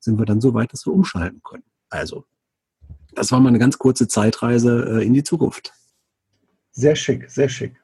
sind 0.00 0.18
wir 0.18 0.24
dann 0.24 0.40
so 0.40 0.54
weit, 0.54 0.72
dass 0.72 0.86
wir 0.86 0.92
umschalten 0.92 1.42
können. 1.42 1.64
Also, 1.90 2.24
das 3.14 3.32
war 3.32 3.40
mal 3.40 3.48
eine 3.48 3.58
ganz 3.58 3.78
kurze 3.78 4.08
Zeitreise 4.08 5.00
äh, 5.00 5.06
in 5.06 5.14
die 5.14 5.24
Zukunft. 5.24 5.72
Sehr 6.72 6.94
schick, 6.94 7.28
sehr 7.30 7.48
schick. 7.48 7.74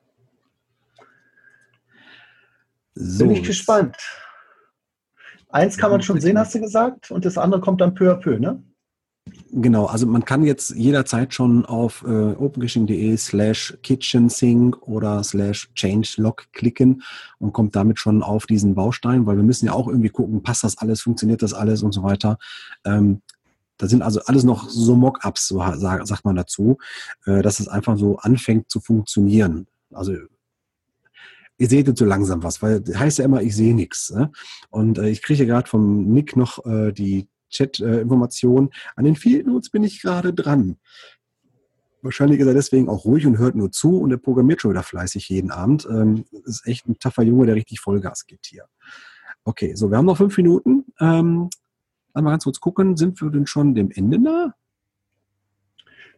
So, 2.94 3.24
Bin 3.24 3.37
ich 3.37 3.42
gespannt. 3.42 3.96
Eins 5.48 5.76
kann 5.76 5.90
man 5.90 6.02
schon 6.02 6.20
sehen, 6.20 6.38
hast 6.38 6.54
du 6.54 6.60
gesagt, 6.60 7.10
und 7.10 7.24
das 7.24 7.38
andere 7.38 7.60
kommt 7.60 7.80
dann 7.80 7.94
peu 7.94 8.10
à 8.10 8.16
peu, 8.16 8.38
ne? 8.38 8.62
Genau, 9.52 9.87
also 9.87 10.06
man 10.06 10.24
kann 10.24 10.44
jetzt 10.44 10.70
jederzeit 10.70 11.32
schon 11.32 11.64
auf 11.64 12.04
äh, 12.06 12.32
opencaching.de 12.32 13.16
slash 13.16 13.76
kitchensync 13.82 14.76
oder 14.82 15.22
slash 15.22 15.70
changelog 15.74 16.52
klicken 16.52 17.02
und 17.38 17.52
kommt 17.52 17.74
damit 17.74 17.98
schon 17.98 18.22
auf 18.22 18.46
diesen 18.46 18.74
Baustein, 18.74 19.26
weil 19.26 19.37
wir 19.37 19.44
müssen 19.44 19.66
ja 19.66 19.72
auch 19.72 19.88
irgendwie 19.88 20.10
gucken, 20.10 20.42
passt 20.42 20.64
das 20.64 20.78
alles, 20.78 21.02
funktioniert 21.02 21.40
das 21.40 21.54
alles 21.54 21.82
und 21.82 21.92
so 21.92 22.02
weiter. 22.02 22.37
Ähm, 22.84 23.22
da 23.85 23.88
sind 23.88 24.01
also 24.01 24.20
alles 24.25 24.44
noch 24.44 24.70
so 24.70 24.97
Mock-ups, 24.97 25.47
so 25.47 25.59
sagt 25.75 26.25
man 26.25 26.37
dazu, 26.37 26.79
äh, 27.27 27.42
dass 27.42 27.61
es 27.61 27.68
einfach 27.68 27.99
so 27.99 28.16
anfängt 28.16 28.70
zu 28.70 28.81
funktionieren. 28.81 29.66
Also 29.90 30.14
ihr 31.59 31.68
seht 31.68 31.87
jetzt 31.87 31.99
so 31.99 32.07
langsam 32.07 32.42
was, 32.42 32.62
weil 32.62 32.81
das 32.81 32.99
heißt 32.99 33.18
ja 33.18 33.27
immer, 33.27 33.42
ich 33.42 33.55
sehe 33.55 33.75
nichts. 33.75 34.11
Ne? 34.11 34.33
Und 34.70 34.97
äh, 34.97 35.11
ich 35.11 35.20
kriege 35.20 35.44
gerade 35.44 35.68
vom 35.68 36.07
Nick 36.07 36.35
noch 36.35 36.64
äh, 36.64 36.92
die 36.92 37.29
Chat-Information. 37.51 38.70
An 38.97 39.05
den 39.05 39.16
Field 39.16 39.47
Notes 39.47 39.68
bin 39.68 39.85
ich 39.85 40.01
gerade 40.01 40.33
dran. 40.33 40.79
Wahrscheinlich 42.01 42.40
ist 42.40 42.47
er 42.47 42.55
deswegen 42.55 42.88
auch 42.88 43.05
ruhig 43.05 43.27
und 43.27 43.37
hört 43.37 43.55
nur 43.55 43.70
zu 43.70 43.99
und 43.99 44.11
er 44.12 44.16
programmiert 44.16 44.62
schon 44.62 44.70
wieder 44.70 44.83
fleißig 44.83 45.29
jeden 45.29 45.51
Abend. 45.51 45.87
Ähm, 45.90 46.25
ist 46.44 46.66
echt 46.66 46.88
ein 46.88 46.99
taffer 46.99 47.23
Junge, 47.23 47.44
der 47.44 47.55
richtig 47.55 47.81
Vollgas 47.81 48.25
gibt 48.27 48.47
hier. 48.47 48.64
Okay, 49.44 49.75
so, 49.75 49.90
wir 49.90 49.99
haben 49.99 50.07
noch 50.07 50.16
fünf 50.16 50.35
Minuten. 50.38 50.87
Ähm, 51.01 51.51
Einmal 52.14 52.33
ganz 52.33 52.44
kurz 52.44 52.61
gucken, 52.61 52.96
sind 52.96 53.20
wir 53.20 53.31
denn 53.31 53.46
schon 53.46 53.74
dem 53.74 53.90
Ende 53.90 54.18
nah? 54.18 54.55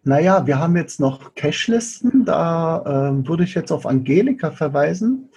Naja, 0.05 0.47
wir 0.47 0.61
haben 0.61 0.77
jetzt 0.77 1.01
noch 1.01 1.35
Cache-Listen. 1.35 2.25
Da 2.25 3.11
äh, 3.11 3.27
würde 3.27 3.43
ich 3.43 3.55
jetzt 3.55 3.73
auf 3.73 3.87
Angelika 3.87 4.53
verweisen. 4.53 5.31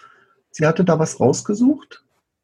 Sie 0.51 0.67
hatte 0.67 0.83
da 0.83 0.99
was 0.99 1.19
rausgesucht. 1.19 2.03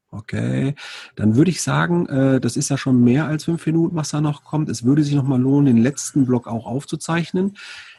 Okay, 0.09 0.75
dann 1.15 1.35
würde 1.35 1.51
ich 1.51 1.61
sagen, 1.61 2.07
äh, 2.07 2.39
das 2.39 2.55
ist 2.55 2.69
ja 2.69 2.77
schon 2.77 3.03
mehr 3.03 3.27
als 3.27 3.43
fünf 3.43 3.65
Minuten, 3.65 3.95
was 3.95 4.09
da 4.09 4.21
noch 4.21 4.43
kommt. 4.43 4.69
Es 4.69 4.85
würde 4.85 5.03
sich 5.03 5.13
noch 5.13 5.23
mal 5.23 5.39
lohnen, 5.39 5.65
den 5.65 5.83
letzten 5.83 6.25
Block 6.25 6.47
auch 6.47 6.65
aufzuzeichnen. 6.65 7.57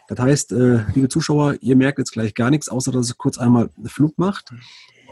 Das 0.09 0.19
heißt, 0.19 0.53
äh, 0.53 0.81
liebe 0.95 1.09
Zuschauer, 1.09 1.57
ihr 1.61 1.77
merkt 1.77 1.99
jetzt 1.99 2.13
gleich 2.13 2.35
gar 2.35 2.51
nichts, 2.51 2.69
außer 2.69 2.91
dass 2.91 3.07
es 3.07 3.19
kurz 3.19 3.37
einmal 3.37 3.69
Flug 3.85 4.19
macht. 4.19 4.53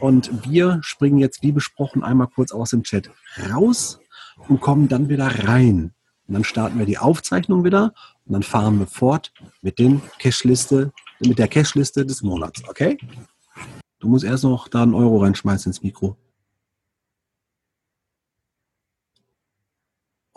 Und 0.01 0.49
wir 0.49 0.79
springen 0.81 1.19
jetzt, 1.19 1.43
wie 1.43 1.51
besprochen, 1.51 2.03
einmal 2.03 2.27
kurz 2.27 2.51
aus 2.51 2.71
dem 2.71 2.83
Chat 2.83 3.11
raus 3.53 3.99
und 4.47 4.61
kommen 4.61 4.87
dann 4.87 5.09
wieder 5.09 5.27
rein. 5.47 5.93
Und 6.27 6.33
dann 6.33 6.43
starten 6.43 6.79
wir 6.79 6.85
die 6.85 6.97
Aufzeichnung 6.97 7.63
wieder 7.63 7.93
und 8.25 8.33
dann 8.33 8.43
fahren 8.43 8.79
wir 8.79 8.87
fort 8.87 9.31
mit 9.61 9.77
den 9.79 10.01
Cashliste, 10.19 10.91
mit 11.19 11.37
der 11.37 11.47
Cashliste 11.47 12.05
des 12.05 12.21
Monats, 12.23 12.63
okay? 12.67 12.97
Du 13.99 14.07
musst 14.09 14.25
erst 14.25 14.43
noch 14.43 14.67
da 14.67 14.83
einen 14.83 14.93
Euro 14.93 15.17
reinschmeißen 15.17 15.69
ins 15.69 15.81
Mikro. 15.83 16.17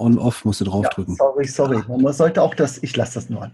On-Off 0.01 0.45
musst 0.45 0.61
du 0.61 0.65
Ja, 0.65 0.71
draufdrücken. 0.71 1.17
sorry, 1.17 1.45
sorry. 1.45 1.83
Man 1.89 2.13
sollte 2.13 2.41
auch 2.41 2.55
das, 2.55 2.81
ich 2.83 2.97
lasse 2.97 3.15
das 3.15 3.29
nur 3.31 3.43
an. 3.43 3.53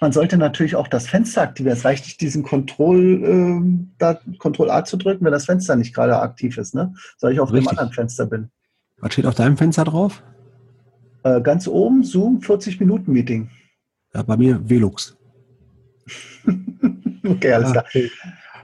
Man 0.00 0.12
sollte 0.12 0.36
natürlich 0.36 0.76
auch 0.76 0.88
das 0.88 1.08
Fenster 1.08 1.40
aktivieren. 1.40 1.76
Es 1.76 1.86
reicht 1.86 2.04
nicht, 2.04 2.20
diesen 2.20 2.42
Control, 2.42 3.22
ähm, 3.24 3.92
da, 3.96 4.20
Control 4.38 4.70
A 4.70 4.84
zu 4.84 4.98
drücken, 4.98 5.24
wenn 5.24 5.32
das 5.32 5.46
Fenster 5.46 5.74
nicht 5.74 5.94
gerade 5.94 6.18
aktiv 6.18 6.58
ist. 6.58 6.74
Ne? 6.74 6.94
Soll 7.16 7.32
ich 7.32 7.40
auf 7.40 7.48
dem 7.48 7.56
Richtig. 7.56 7.70
anderen 7.70 7.92
Fenster 7.94 8.26
bin. 8.26 8.50
Was 8.98 9.12
steht 9.12 9.26
auf 9.26 9.34
deinem 9.34 9.56
Fenster 9.56 9.84
drauf? 9.84 10.22
Äh, 11.22 11.40
ganz 11.40 11.68
oben, 11.68 12.02
Zoom, 12.04 12.38
40-Minuten-Meeting. 12.38 13.50
Ja, 14.14 14.22
bei 14.22 14.36
mir 14.36 14.60
Velux. 14.68 15.16
Okay, 17.28 17.52
alles 17.54 17.72
Ja. 17.74 17.82
klar. 17.82 18.02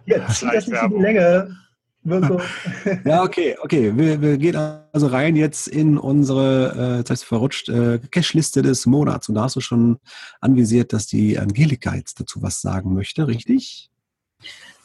Jetzt 0.06 0.36
zieht 0.36 0.54
das 0.54 0.68
nicht 0.68 0.82
in 0.84 0.90
die 0.90 1.02
Länge. 1.02 1.56
Ja, 3.04 3.22
okay, 3.22 3.56
okay. 3.62 3.96
Wir, 3.96 4.20
wir 4.20 4.36
gehen 4.38 4.56
also 4.56 5.06
rein 5.06 5.36
jetzt 5.36 5.68
in 5.68 5.98
unsere, 5.98 6.74
äh, 6.76 6.96
jetzt 6.98 7.10
heißt 7.10 7.24
verrutscht, 7.24 7.68
äh, 7.68 8.00
Cache-Liste 8.10 8.62
des 8.62 8.86
Monats. 8.86 9.28
Und 9.28 9.36
da 9.36 9.42
hast 9.42 9.54
du 9.56 9.60
schon 9.60 9.98
anvisiert, 10.40 10.92
dass 10.92 11.06
die 11.06 11.38
Angelika 11.38 11.94
jetzt 11.94 12.18
dazu 12.18 12.42
was 12.42 12.60
sagen 12.60 12.92
möchte, 12.94 13.28
richtig? 13.28 13.90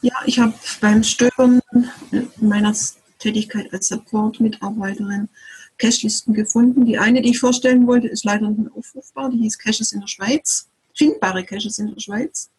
Ja, 0.00 0.14
ich 0.26 0.38
habe 0.38 0.54
beim 0.80 1.02
Stöbern 1.02 1.60
meiner 2.40 2.72
Tätigkeit 3.18 3.72
als 3.72 3.88
Support-Mitarbeiterin 3.88 5.28
Cache-Listen 5.78 6.34
gefunden. 6.34 6.84
Die 6.84 6.98
eine, 6.98 7.22
die 7.22 7.30
ich 7.30 7.38
vorstellen 7.38 7.86
wollte, 7.86 8.08
ist 8.08 8.24
leider 8.24 8.48
nicht 8.48 8.58
mehr 8.58 8.72
aufrufbar. 8.74 9.30
Die 9.30 9.38
hieß 9.38 9.58
Caches 9.58 9.92
in 9.92 10.00
der 10.00 10.08
Schweiz. 10.08 10.68
Findbare 10.94 11.44
Caches 11.44 11.78
in 11.78 11.94
der 11.94 12.00
Schweiz. 12.00 12.50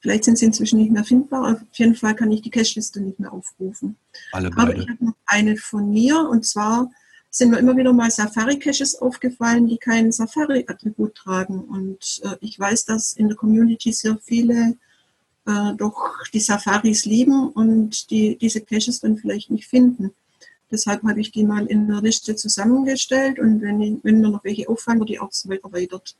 Vielleicht 0.00 0.24
sind 0.24 0.36
sie 0.36 0.46
inzwischen 0.46 0.80
nicht 0.80 0.90
mehr 0.90 1.04
findbar. 1.04 1.52
Auf 1.52 1.78
jeden 1.78 1.94
Fall 1.94 2.16
kann 2.16 2.32
ich 2.32 2.42
die 2.42 2.50
Cache-Liste 2.50 3.00
nicht 3.00 3.20
mehr 3.20 3.32
aufrufen. 3.32 3.96
Alle 4.32 4.48
Aber 4.48 4.66
beide. 4.66 4.82
ich 4.82 4.88
habe 4.88 5.04
noch 5.04 5.14
eine 5.26 5.56
von 5.56 5.90
mir 5.90 6.28
und 6.28 6.44
zwar 6.44 6.90
sind 7.30 7.50
mir 7.50 7.58
immer 7.58 7.76
wieder 7.76 7.92
mal 7.92 8.10
Safari-Caches 8.10 8.96
aufgefallen, 8.96 9.66
die 9.66 9.78
kein 9.78 10.12
Safari-Attribut 10.12 11.14
tragen. 11.14 11.60
Und 11.60 12.20
äh, 12.24 12.36
ich 12.40 12.58
weiß, 12.58 12.84
dass 12.84 13.14
in 13.14 13.28
der 13.28 13.36
Community 13.36 13.92
sehr 13.92 14.18
viele 14.20 14.76
äh, 15.46 15.74
doch 15.76 16.14
die 16.32 16.40
Safaris 16.40 17.04
lieben 17.04 17.48
und 17.48 18.10
die 18.10 18.36
diese 18.36 18.60
Caches 18.60 19.00
dann 19.00 19.16
vielleicht 19.16 19.50
nicht 19.50 19.66
finden. 19.66 20.12
Deshalb 20.70 21.02
habe 21.02 21.20
ich 21.20 21.30
die 21.30 21.44
mal 21.44 21.66
in 21.66 21.90
einer 21.90 22.00
Liste 22.00 22.34
zusammengestellt 22.34 23.38
und 23.38 23.60
wenn, 23.60 24.00
wenn 24.02 24.20
mir 24.20 24.30
noch 24.30 24.44
welche 24.44 24.68
auffallen, 24.68 25.00
wird 25.00 25.10
die 25.10 25.20
auch 25.20 25.32
so 25.32 25.50
weit 25.50 25.62
erweitert. 25.64 26.16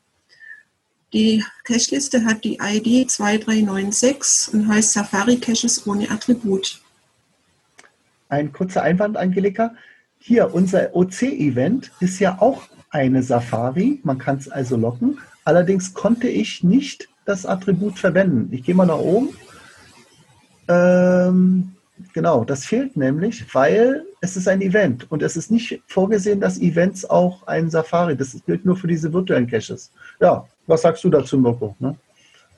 Die 1.11 1.43
Cache-Liste 1.63 2.25
hat 2.25 2.43
die 2.43 2.59
ID 2.61 3.09
2396 3.09 4.53
und 4.53 4.67
heißt 4.67 4.93
Safari 4.93 5.37
Caches 5.37 5.85
ohne 5.87 6.09
Attribut. 6.09 6.81
Ein 8.29 8.51
kurzer 8.51 8.81
Einwand, 8.81 9.17
Angelika. 9.17 9.75
Hier, 10.19 10.53
unser 10.53 10.95
OC-Event 10.95 11.91
ist 11.99 12.19
ja 12.19 12.39
auch 12.39 12.63
eine 12.89 13.21
Safari. 13.21 13.99
Man 14.03 14.17
kann 14.17 14.37
es 14.37 14.49
also 14.49 14.75
locken. 14.75 15.19
Allerdings 15.45 15.93
konnte 15.93 16.27
ich 16.29 16.63
nicht 16.63 17.09
das 17.25 17.45
Attribut 17.45 17.97
verwenden. 17.97 18.51
Ich 18.51 18.63
gehe 18.63 18.75
mal 18.75 18.85
nach 18.85 18.97
oben. 18.97 19.29
Ähm, 20.67 21.75
genau, 22.13 22.43
das 22.43 22.65
fehlt 22.65 22.95
nämlich, 22.95 23.53
weil 23.53 24.05
es 24.21 24.37
ist 24.37 24.47
ein 24.47 24.61
Event 24.61 25.11
und 25.11 25.21
es 25.21 25.35
ist 25.35 25.51
nicht 25.51 25.81
vorgesehen, 25.87 26.39
dass 26.39 26.59
Events 26.59 27.05
auch 27.05 27.45
ein 27.47 27.69
Safari, 27.69 28.15
das 28.15 28.35
gilt 28.45 28.65
nur 28.65 28.77
für 28.77 28.87
diese 28.87 29.11
virtuellen 29.11 29.47
Caches. 29.47 29.91
Ja, 30.19 30.47
was 30.67 30.81
sagst 30.81 31.03
du 31.03 31.09
dazu, 31.09 31.37
Mirko? 31.37 31.75
Ne? 31.79 31.95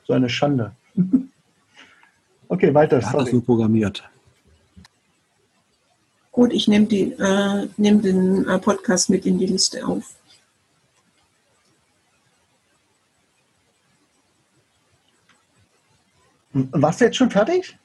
So 0.06 0.12
eine 0.12 0.28
Schande. 0.28 0.72
okay, 2.48 2.72
weiter. 2.72 2.98
Wer 2.98 3.12
hat 3.12 3.20
das 3.20 3.30
so 3.30 3.40
programmiert? 3.40 4.04
Gut, 6.30 6.52
ich 6.52 6.68
nehme 6.68 6.86
äh, 6.86 7.66
nehm 7.78 8.02
den 8.02 8.46
äh, 8.46 8.58
Podcast 8.58 9.08
mit 9.08 9.24
in 9.24 9.38
die 9.38 9.46
Liste 9.46 9.86
auf. 9.86 10.14
Warst 16.72 17.00
du 17.00 17.04
jetzt 17.04 17.16
schon 17.16 17.30
fertig? 17.30 17.76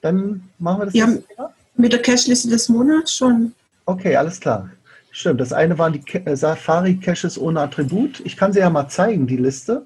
Dann 0.00 0.42
machen 0.58 0.80
wir 0.80 0.84
das 0.86 0.94
Ja. 0.94 1.06
Thema. 1.06 1.52
Mit 1.76 1.92
der 1.92 2.02
Cache-Liste 2.02 2.48
des 2.48 2.68
Monats 2.68 3.14
schon. 3.14 3.54
Okay, 3.86 4.16
alles 4.16 4.40
klar. 4.40 4.68
Stimmt, 5.12 5.40
das 5.40 5.52
eine 5.52 5.76
waren 5.78 5.92
die 5.92 6.02
äh, 6.14 6.36
Safari-Caches 6.36 7.38
ohne 7.38 7.60
Attribut. 7.60 8.20
Ich 8.24 8.36
kann 8.36 8.52
sie 8.52 8.60
ja 8.60 8.70
mal 8.70 8.88
zeigen, 8.88 9.26
die 9.26 9.36
Liste. 9.36 9.84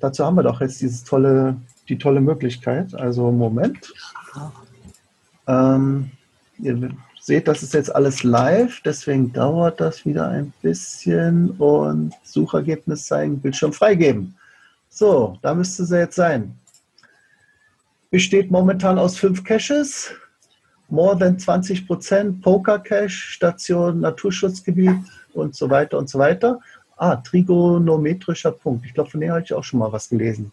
Dazu 0.00 0.24
haben 0.24 0.36
wir 0.36 0.42
doch 0.42 0.60
jetzt 0.60 0.80
dieses 0.80 1.02
tolle, 1.04 1.56
die 1.88 1.98
tolle 1.98 2.20
Möglichkeit. 2.20 2.94
Also 2.94 3.30
Moment. 3.32 3.92
Ähm, 5.46 6.10
ihr 6.58 6.90
seht, 7.20 7.48
das 7.48 7.62
ist 7.62 7.74
jetzt 7.74 7.94
alles 7.94 8.22
live, 8.22 8.80
deswegen 8.84 9.32
dauert 9.32 9.80
das 9.80 10.04
wieder 10.06 10.28
ein 10.28 10.52
bisschen 10.62 11.50
und 11.52 12.12
Suchergebnis 12.22 13.06
zeigen, 13.06 13.40
Bildschirm 13.40 13.72
freigeben. 13.72 14.34
So, 14.90 15.38
da 15.42 15.54
müsste 15.54 15.84
sie 15.84 15.98
jetzt 15.98 16.16
sein. 16.16 16.54
Besteht 18.14 18.48
momentan 18.48 18.96
aus 18.96 19.16
fünf 19.18 19.42
Caches, 19.42 20.12
more 20.88 21.18
than 21.18 21.36
20 21.36 21.84
Prozent, 21.84 22.40
Poker 22.42 22.78
Cache, 22.78 23.08
Station, 23.08 23.98
Naturschutzgebiet 23.98 24.94
und 25.32 25.56
so 25.56 25.68
weiter 25.68 25.98
und 25.98 26.08
so 26.08 26.20
weiter. 26.20 26.60
Ah, 26.96 27.16
trigonometrischer 27.16 28.52
Punkt. 28.52 28.86
Ich 28.86 28.94
glaube, 28.94 29.10
von 29.10 29.20
dem 29.20 29.32
habe 29.32 29.42
ich 29.42 29.52
auch 29.52 29.64
schon 29.64 29.80
mal 29.80 29.90
was 29.90 30.08
gelesen. 30.08 30.52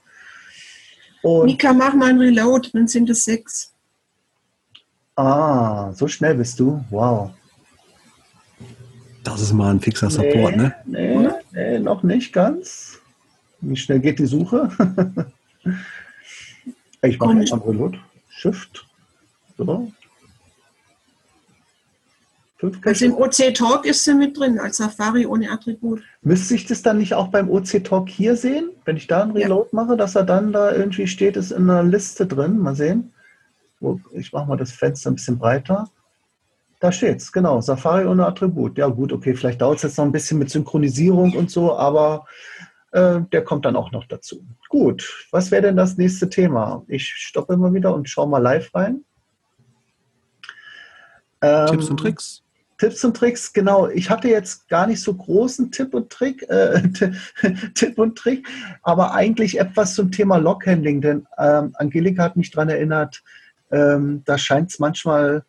Und 1.22 1.45
Mika, 1.45 1.72
mach 1.72 1.93
mal 1.93 2.09
ein 2.09 2.18
Reload, 2.18 2.70
dann 2.74 2.88
sind 2.88 3.07
es 3.12 3.26
sechs. 3.26 3.72
ah, 5.16 5.91
so 5.93 6.07
schnell 6.07 6.34
bist 6.34 6.59
du. 6.59 6.84
Wow. 6.89 7.30
Das 9.24 9.39
ist 9.39 9.53
mal 9.53 9.70
ein 9.70 9.80
fixer 9.80 10.09
Support, 10.09 10.55
ne? 10.55 10.74
Nee, 10.86 11.30
nee, 11.51 11.78
noch 11.78 12.01
nicht 12.01 12.34
ganz. 12.34 12.97
Wie 13.59 13.76
schnell 13.76 13.99
geht 13.99 14.18
die 14.18 14.26
Suche? 14.26 14.68
ich 17.04 17.20
mache 17.20 17.34
jetzt 17.38 17.52
mal 17.52 17.60
Reload. 17.60 17.99
Shift. 18.30 18.88
So. 19.58 19.91
Also 22.84 23.06
im. 23.06 23.16
OC 23.16 23.54
Talk 23.56 23.86
ist 23.86 24.04
sie 24.04 24.14
mit 24.14 24.38
drin, 24.38 24.60
als 24.60 24.78
Safari 24.78 25.26
ohne 25.26 25.49
Attribut. 25.49 26.04
Müsste 26.22 26.56
ich 26.56 26.66
das 26.66 26.82
dann 26.82 26.99
nicht 26.99 27.14
auch 27.14 27.30
beim 27.30 27.49
OC 27.49 27.84
Talk 27.84 28.10
hier 28.10 28.36
sehen, 28.36 28.70
wenn 28.86 28.97
ich 28.97 29.08
da 29.08 29.24
einen 29.24 29.36
Ja. 29.36 29.47
Reload 29.47 29.70
mache, 29.72 29.97
dass 29.97 30.16
er 30.16 30.24
dann 30.24 30.54
da 30.54 30.72
irgendwie 30.72 31.08
steht, 31.08 31.38
ist 31.38 31.52
in 31.52 31.70
einer 31.70 31.84
Liste 31.84 32.28
drin. 32.28 32.60
Mal 32.60 32.76
sehen. 32.76 33.14
Ich 34.14 34.32
mache 34.32 34.47
mal 34.47 34.58
das 34.58 34.72
Fenster 34.72 35.10
ein 35.10 35.16
bisschen 35.16 35.39
breiter. 35.39 35.89
Da 36.80 36.91
steht's, 36.91 37.32
genau. 37.32 37.62
Safari 37.62 38.06
ohne 38.06 38.26
Attribut. 38.26 38.78
Ja, 38.78 38.88
gut, 38.88 39.12
okay, 39.12 39.34
vielleicht 39.34 39.62
dauert 39.62 39.78
es 39.78 39.84
jetzt 39.84 39.97
noch 39.97 40.06
ein 40.06 40.12
bisschen 40.12 40.38
mit 40.38 40.49
Synchronisierung 40.49 41.34
und 41.36 41.49
so, 41.49 41.76
aber 41.76 42.26
äh, 42.92 43.22
der 43.32 43.44
kommt 43.44 43.66
dann 43.66 43.76
auch 43.76 43.92
noch 43.92 44.06
dazu. 44.06 44.46
Gut, 44.70 45.28
was 45.32 45.52
wäre 45.52 45.64
denn 45.64 45.78
das 45.78 45.98
nächste 45.98 46.30
Thema? 46.30 46.84
Ich 46.88 47.08
stoppe 47.08 47.58
mal 47.58 47.74
wieder 47.74 47.94
und 47.94 48.10
schaue 48.10 48.28
mal 48.28 48.39
live 48.39 48.74
rein. 48.74 49.04
Ähm, 51.42 51.68
Tipps 51.68 51.89
und 51.89 51.98
Tricks. 51.98 52.44
Tipps 52.78 53.04
und 53.04 53.16
Tricks, 53.16 53.54
genau. 53.54 53.88
Ich 53.89 54.10
hatte 54.10 54.28
jetzt 54.28 54.68
gar 54.68 54.88
nicht 54.88 55.02
so 55.02 55.14
großen 55.14 55.72
Tipp 55.72 55.94
und 55.94 56.10
Trick, 56.10 56.44
äh, 56.50 56.82
Tipp 57.76 58.00
und 58.00 58.18
Trick, 58.18 58.48
aber 58.82 59.14
eigentlich 59.14 59.60
etwas 59.60 59.94
zum 59.94 60.12
Thema 60.12 60.38
Lockhandling, 60.38 61.00
denn 61.00 61.28
ähm, 61.38 61.74
Angelika 61.76 62.24
hat 62.24 62.38
mich 62.38 62.50
daran 62.50 62.70
erinnert, 62.70 63.24
ähm, 63.72 64.24
da 64.26 64.38
scheint 64.38 64.72
es 64.72 64.80
manchmal, 64.80 65.44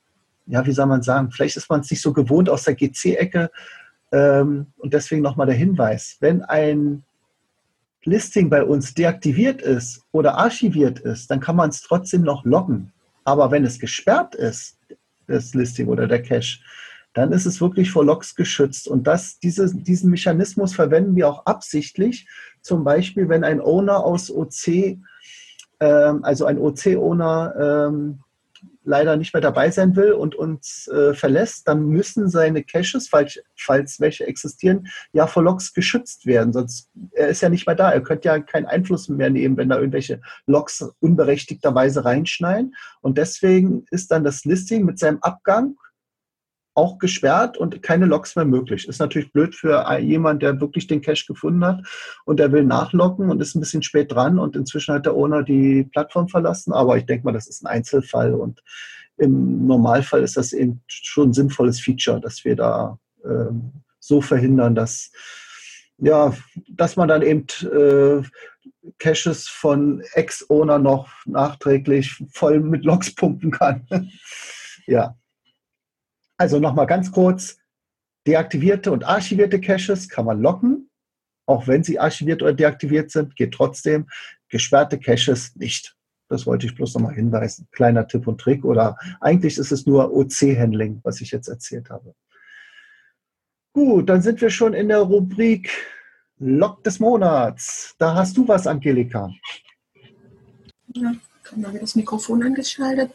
ja, 0.46 0.64
wie 0.66 0.72
soll 0.72 0.86
man 0.86 1.02
sagen, 1.02 1.30
vielleicht 1.30 1.56
ist 1.56 1.70
man 1.70 1.80
es 1.80 1.90
nicht 1.90 2.02
so 2.02 2.12
gewohnt 2.12 2.50
aus 2.50 2.64
der 2.64 2.74
GC-Ecke 2.74 3.50
ähm, 4.12 4.66
und 4.76 4.92
deswegen 4.92 5.22
nochmal 5.22 5.46
der 5.46 5.56
Hinweis, 5.56 6.18
wenn 6.20 6.42
ein 6.42 7.02
Listing 8.04 8.50
bei 8.50 8.64
uns 8.64 8.94
deaktiviert 8.94 9.62
ist 9.62 10.02
oder 10.12 10.38
archiviert 10.38 10.98
ist, 11.00 11.30
dann 11.30 11.40
kann 11.40 11.56
man 11.56 11.70
es 11.70 11.82
trotzdem 11.82 12.22
noch 12.22 12.44
loggen. 12.44 12.92
Aber 13.24 13.50
wenn 13.50 13.64
es 13.64 13.78
gesperrt 13.78 14.34
ist, 14.34 14.78
das 15.28 15.54
Listing 15.54 15.86
oder 15.86 16.06
der 16.06 16.22
Cache, 16.22 16.58
dann 17.14 17.32
ist 17.32 17.46
es 17.46 17.60
wirklich 17.60 17.90
vor 17.90 18.04
Logs 18.04 18.34
geschützt. 18.34 18.88
Und 18.88 19.06
das, 19.06 19.38
diese, 19.38 19.74
diesen 19.74 20.10
Mechanismus 20.10 20.74
verwenden 20.74 21.14
wir 21.14 21.28
auch 21.28 21.46
absichtlich. 21.46 22.26
Zum 22.62 22.84
Beispiel, 22.84 23.28
wenn 23.28 23.44
ein 23.44 23.60
Owner 23.60 24.04
aus 24.04 24.30
OC, 24.30 24.98
ähm, 25.80 26.24
also 26.24 26.46
ein 26.46 26.58
OC-Owner, 26.58 27.88
ähm, 27.88 28.20
leider 28.84 29.16
nicht 29.16 29.32
mehr 29.34 29.40
dabei 29.40 29.70
sein 29.70 29.96
will 29.96 30.12
und 30.12 30.34
uns 30.34 30.88
äh, 30.88 31.14
verlässt, 31.14 31.68
dann 31.68 31.86
müssen 31.86 32.28
seine 32.28 32.62
Caches, 32.64 33.08
falls, 33.08 33.40
falls 33.56 34.00
welche 34.00 34.26
existieren, 34.26 34.88
ja 35.12 35.26
vor 35.26 35.42
Logs 35.42 35.72
geschützt 35.72 36.26
werden. 36.26 36.52
Sonst 36.52 36.90
er 37.12 37.28
ist 37.28 37.42
ja 37.42 37.48
nicht 37.48 37.66
mehr 37.66 37.76
da. 37.76 37.90
Er 37.90 38.02
könnte 38.02 38.28
ja 38.28 38.38
keinen 38.40 38.66
Einfluss 38.66 39.08
mehr 39.08 39.30
nehmen, 39.30 39.56
wenn 39.56 39.68
da 39.68 39.78
irgendwelche 39.78 40.20
Logs 40.46 40.84
unberechtigterweise 41.00 42.04
reinschneiden. 42.04 42.74
Und 43.00 43.18
deswegen 43.18 43.86
ist 43.90 44.10
dann 44.10 44.24
das 44.24 44.44
Listing 44.44 44.84
mit 44.84 44.98
seinem 44.98 45.18
Abgang 45.20 45.76
auch 46.74 46.98
gesperrt 46.98 47.58
und 47.58 47.82
keine 47.82 48.06
Logs 48.06 48.34
mehr 48.34 48.44
möglich. 48.44 48.88
Ist 48.88 48.98
natürlich 48.98 49.32
blöd 49.32 49.54
für 49.54 49.98
jemand, 49.98 50.42
der 50.42 50.60
wirklich 50.60 50.86
den 50.86 51.02
Cache 51.02 51.26
gefunden 51.26 51.64
hat 51.64 51.82
und 52.24 52.40
der 52.40 52.52
will 52.52 52.64
nachloggen 52.64 53.30
und 53.30 53.40
ist 53.42 53.54
ein 53.54 53.60
bisschen 53.60 53.82
spät 53.82 54.12
dran 54.12 54.38
und 54.38 54.56
inzwischen 54.56 54.94
hat 54.94 55.06
der 55.06 55.14
Owner 55.14 55.42
die 55.42 55.84
Plattform 55.84 56.28
verlassen. 56.28 56.72
Aber 56.72 56.96
ich 56.96 57.04
denke 57.04 57.26
mal, 57.26 57.32
das 57.32 57.46
ist 57.46 57.62
ein 57.62 57.66
Einzelfall 57.66 58.34
und 58.34 58.62
im 59.18 59.66
Normalfall 59.66 60.22
ist 60.22 60.36
das 60.36 60.52
eben 60.52 60.82
schon 60.86 61.30
ein 61.30 61.32
sinnvolles 61.34 61.80
Feature, 61.80 62.20
dass 62.20 62.44
wir 62.44 62.56
da 62.56 62.98
ähm, 63.24 63.72
so 64.00 64.20
verhindern, 64.20 64.74
dass, 64.74 65.12
ja, 65.98 66.34
dass 66.68 66.96
man 66.96 67.08
dann 67.08 67.22
eben 67.22 67.46
äh, 67.70 68.22
Caches 68.98 69.48
von 69.48 70.02
Ex-Owner 70.14 70.78
noch 70.78 71.08
nachträglich 71.26 72.22
voll 72.32 72.60
mit 72.60 72.84
Logs 72.84 73.14
pumpen 73.14 73.50
kann. 73.50 73.86
ja. 74.86 75.14
Also 76.36 76.58
nochmal 76.58 76.86
ganz 76.86 77.12
kurz, 77.12 77.58
deaktivierte 78.26 78.92
und 78.92 79.04
archivierte 79.04 79.60
Caches 79.60 80.08
kann 80.08 80.24
man 80.24 80.40
locken, 80.40 80.90
auch 81.46 81.66
wenn 81.66 81.82
sie 81.82 81.98
archiviert 81.98 82.42
oder 82.42 82.52
deaktiviert 82.52 83.10
sind, 83.10 83.36
geht 83.36 83.52
trotzdem. 83.52 84.08
Gesperrte 84.48 84.98
Caches 84.98 85.56
nicht. 85.56 85.96
Das 86.28 86.46
wollte 86.46 86.66
ich 86.66 86.74
bloß 86.74 86.94
nochmal 86.94 87.14
hinweisen. 87.14 87.68
Kleiner 87.72 88.06
Tipp 88.06 88.26
und 88.26 88.40
Trick 88.40 88.64
oder 88.64 88.96
eigentlich 89.20 89.58
ist 89.58 89.72
es 89.72 89.86
nur 89.86 90.12
OC-Handling, 90.12 91.00
was 91.02 91.20
ich 91.20 91.30
jetzt 91.30 91.48
erzählt 91.48 91.90
habe. 91.90 92.14
Gut, 93.74 94.08
dann 94.08 94.22
sind 94.22 94.40
wir 94.40 94.50
schon 94.50 94.74
in 94.74 94.88
der 94.88 95.00
Rubrik 95.00 95.70
Log 96.38 96.82
des 96.84 97.00
Monats. 97.00 97.94
Da 97.98 98.14
hast 98.14 98.36
du 98.36 98.46
was, 98.46 98.66
Angelika. 98.66 99.30
Ja, 100.94 101.12
mal 101.56 101.70
wieder 101.70 101.80
das 101.80 101.96
Mikrofon 101.96 102.42
angeschaltet. 102.42 103.12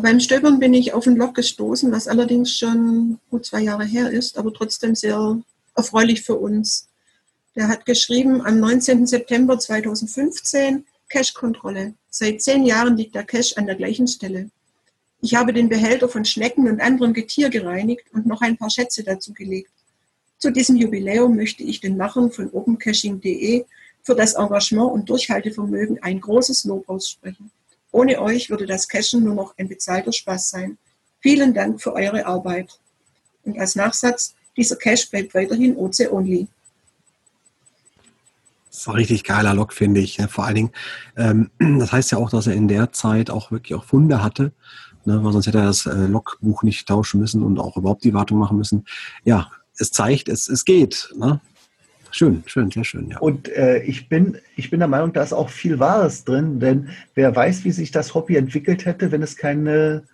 Beim 0.00 0.20
Stöbern 0.20 0.58
bin 0.58 0.74
ich 0.74 0.92
auf 0.92 1.06
ein 1.06 1.16
Log 1.16 1.34
gestoßen, 1.34 1.90
was 1.90 2.08
allerdings 2.08 2.52
schon 2.52 3.18
gut 3.30 3.46
zwei 3.46 3.62
Jahre 3.62 3.84
her 3.84 4.10
ist, 4.10 4.38
aber 4.38 4.52
trotzdem 4.52 4.94
sehr 4.94 5.40
erfreulich 5.74 6.22
für 6.22 6.36
uns. 6.36 6.88
Der 7.56 7.68
hat 7.68 7.86
geschrieben, 7.86 8.44
am 8.44 8.60
19. 8.60 9.06
September 9.06 9.58
2015, 9.58 10.84
Cache-Kontrolle. 11.08 11.94
Seit 12.10 12.42
zehn 12.42 12.64
Jahren 12.64 12.96
liegt 12.96 13.14
der 13.14 13.24
Cache 13.24 13.56
an 13.56 13.66
der 13.66 13.74
gleichen 13.74 14.06
Stelle. 14.06 14.50
Ich 15.20 15.34
habe 15.34 15.52
den 15.52 15.68
Behälter 15.68 16.08
von 16.08 16.24
Schnecken 16.24 16.68
und 16.68 16.80
anderem 16.80 17.12
Getier 17.12 17.48
gereinigt 17.48 18.04
und 18.12 18.26
noch 18.26 18.40
ein 18.40 18.56
paar 18.56 18.70
Schätze 18.70 19.02
dazugelegt. 19.02 19.70
Zu 20.38 20.52
diesem 20.52 20.76
Jubiläum 20.76 21.34
möchte 21.34 21.64
ich 21.64 21.80
den 21.80 21.96
Machern 21.96 22.30
von 22.30 22.50
opencaching.de 22.50 23.64
für 24.02 24.14
das 24.14 24.34
Engagement 24.34 24.92
und 24.92 25.08
Durchhaltevermögen 25.08 26.00
ein 26.02 26.20
großes 26.20 26.64
Lob 26.64 26.88
aussprechen. 26.88 27.50
Ohne 27.90 28.20
euch 28.20 28.50
würde 28.50 28.66
das 28.66 28.88
Cashen 28.88 29.24
nur 29.24 29.34
noch 29.34 29.54
ein 29.58 29.68
bezahlter 29.68 30.12
Spaß 30.12 30.50
sein. 30.50 30.78
Vielen 31.20 31.54
Dank 31.54 31.80
für 31.80 31.94
eure 31.94 32.26
Arbeit. 32.26 32.78
Und 33.44 33.58
als 33.58 33.74
Nachsatz, 33.74 34.34
dieser 34.56 34.76
Cache 34.76 35.08
bleibt 35.10 35.34
weiterhin 35.34 35.76
OC-only. 35.76 36.48
Das 38.68 38.80
ist 38.80 38.88
ein 38.88 38.94
richtig 38.94 39.24
geiler 39.24 39.54
Log, 39.54 39.72
finde 39.72 40.00
ich. 40.00 40.18
Vor 40.28 40.44
allen 40.44 40.54
Dingen, 40.54 40.70
ähm, 41.16 41.50
das 41.80 41.92
heißt 41.92 42.12
ja 42.12 42.18
auch, 42.18 42.30
dass 42.30 42.46
er 42.46 42.54
in 42.54 42.68
der 42.68 42.92
Zeit 42.92 43.30
auch 43.30 43.50
wirklich 43.50 43.74
auch 43.74 43.84
Funde 43.84 44.22
hatte, 44.22 44.52
ne, 45.04 45.22
weil 45.24 45.32
sonst 45.32 45.46
hätte 45.46 45.58
er 45.58 45.64
das 45.64 45.86
äh, 45.86 46.06
Logbuch 46.06 46.62
nicht 46.62 46.86
tauschen 46.86 47.20
müssen 47.20 47.42
und 47.42 47.58
auch 47.58 47.76
überhaupt 47.76 48.04
die 48.04 48.14
Wartung 48.14 48.38
machen 48.38 48.58
müssen. 48.58 48.84
Ja, 49.24 49.50
es 49.78 49.90
zeigt, 49.90 50.28
es, 50.28 50.48
es 50.48 50.64
geht. 50.64 51.12
Ne? 51.16 51.40
Schön, 52.10 52.42
schön, 52.46 52.70
sehr 52.70 52.84
schön, 52.84 53.08
ja. 53.10 53.18
Und 53.18 53.48
äh, 53.50 53.82
ich, 53.82 54.08
bin, 54.08 54.38
ich 54.56 54.70
bin 54.70 54.80
der 54.80 54.88
Meinung, 54.88 55.12
da 55.12 55.22
ist 55.22 55.32
auch 55.32 55.50
viel 55.50 55.78
Wahres 55.78 56.24
drin, 56.24 56.58
denn 56.58 56.88
wer 57.14 57.34
weiß, 57.34 57.64
wie 57.64 57.70
sich 57.70 57.90
das 57.90 58.14
Hobby 58.14 58.36
entwickelt 58.36 58.86
hätte, 58.86 59.12
wenn 59.12 59.22
es 59.22 59.36
keine, 59.36 60.04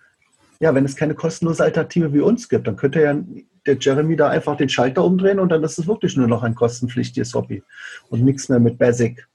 ja, 0.59 0.75
wenn 0.75 0.85
es 0.85 0.95
keine 0.95 1.15
kostenlose 1.15 1.63
Alternative 1.63 2.13
wie 2.13 2.19
uns 2.19 2.49
gibt. 2.49 2.67
Dann 2.67 2.75
könnte 2.75 3.01
ja 3.01 3.17
der 3.65 3.77
Jeremy 3.79 4.15
da 4.15 4.29
einfach 4.29 4.57
den 4.57 4.69
Schalter 4.69 5.03
umdrehen 5.03 5.39
und 5.39 5.49
dann 5.49 5.63
ist 5.63 5.79
es 5.79 5.87
wirklich 5.87 6.15
nur 6.17 6.27
noch 6.27 6.43
ein 6.43 6.55
kostenpflichtiges 6.55 7.33
Hobby 7.33 7.63
und 8.09 8.23
nichts 8.23 8.49
mehr 8.49 8.59
mit 8.59 8.77
Basic. 8.77 9.27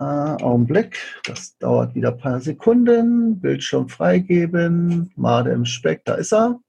Äh, 0.00 0.04
Augenblick, 0.04 0.98
das 1.24 1.56
dauert 1.58 1.94
wieder 1.94 2.12
ein 2.12 2.18
paar 2.18 2.40
Sekunden. 2.40 3.40
Bildschirm 3.40 3.88
freigeben. 3.88 5.12
Made 5.16 5.50
im 5.50 5.64
Speck, 5.64 6.04
da 6.04 6.14
ist 6.14 6.32
er. 6.32 6.60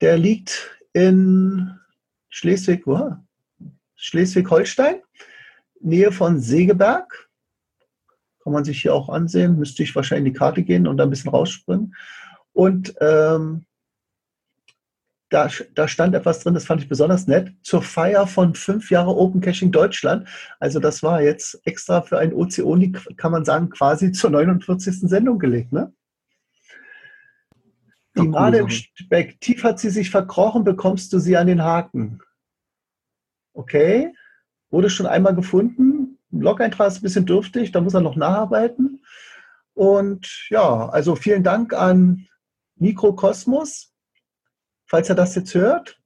Der 0.00 0.18
liegt 0.18 0.76
in 0.92 1.78
Schleswig, 2.28 2.86
wo? 2.86 3.16
Schleswig-Holstein, 3.94 4.96
Nähe 5.80 6.10
von 6.10 6.40
Segeberg. 6.40 7.30
Kann 8.42 8.52
man 8.52 8.64
sich 8.64 8.82
hier 8.82 8.94
auch 8.94 9.08
ansehen. 9.08 9.56
Müsste 9.56 9.84
ich 9.84 9.94
wahrscheinlich 9.94 10.26
in 10.26 10.32
die 10.32 10.38
Karte 10.38 10.64
gehen 10.64 10.88
und 10.88 10.96
da 10.96 11.04
ein 11.04 11.10
bisschen 11.10 11.30
rausspringen. 11.30 11.94
Und 12.52 12.94
ähm, 13.00 13.64
da, 15.32 15.48
da 15.74 15.88
stand 15.88 16.14
etwas 16.14 16.40
drin, 16.40 16.54
das 16.54 16.66
fand 16.66 16.82
ich 16.82 16.88
besonders 16.88 17.26
nett, 17.26 17.52
zur 17.62 17.82
Feier 17.82 18.26
von 18.26 18.54
fünf 18.54 18.90
Jahre 18.90 19.16
Open 19.16 19.40
Caching 19.40 19.72
Deutschland. 19.72 20.28
Also 20.60 20.78
das 20.78 21.02
war 21.02 21.22
jetzt 21.22 21.60
extra 21.64 22.02
für 22.02 22.18
ein 22.18 22.34
OC-Only, 22.34 22.92
kann 23.16 23.32
man 23.32 23.44
sagen, 23.44 23.70
quasi 23.70 24.12
zur 24.12 24.30
49. 24.30 25.08
Sendung 25.08 25.38
gelegt. 25.38 25.72
Ne? 25.72 25.92
Die 28.16 28.28
Made 28.28 28.58
im 28.58 28.68
Speck, 28.68 29.40
tief 29.40 29.64
hat 29.64 29.80
sie 29.80 29.88
sich 29.88 30.10
verkrochen, 30.10 30.64
bekommst 30.64 31.12
du 31.12 31.18
sie 31.18 31.36
an 31.36 31.46
den 31.46 31.62
Haken. 31.62 32.20
Okay, 33.54 34.14
wurde 34.70 34.90
schon 34.90 35.06
einmal 35.06 35.34
gefunden. 35.34 36.18
Blog-Eintrag 36.30 36.88
ist 36.88 36.98
ein 36.98 37.02
bisschen 37.02 37.26
dürftig, 37.26 37.72
da 37.72 37.80
muss 37.80 37.94
er 37.94 38.00
noch 38.00 38.16
nacharbeiten. 38.16 39.02
Und 39.74 40.46
ja, 40.50 40.90
also 40.90 41.16
vielen 41.16 41.42
Dank 41.42 41.72
an 41.72 42.26
Mikrokosmos 42.76 43.91
falls 44.92 45.08
er 45.08 45.14
das 45.14 45.34
jetzt 45.34 45.54
hört. 45.54 45.98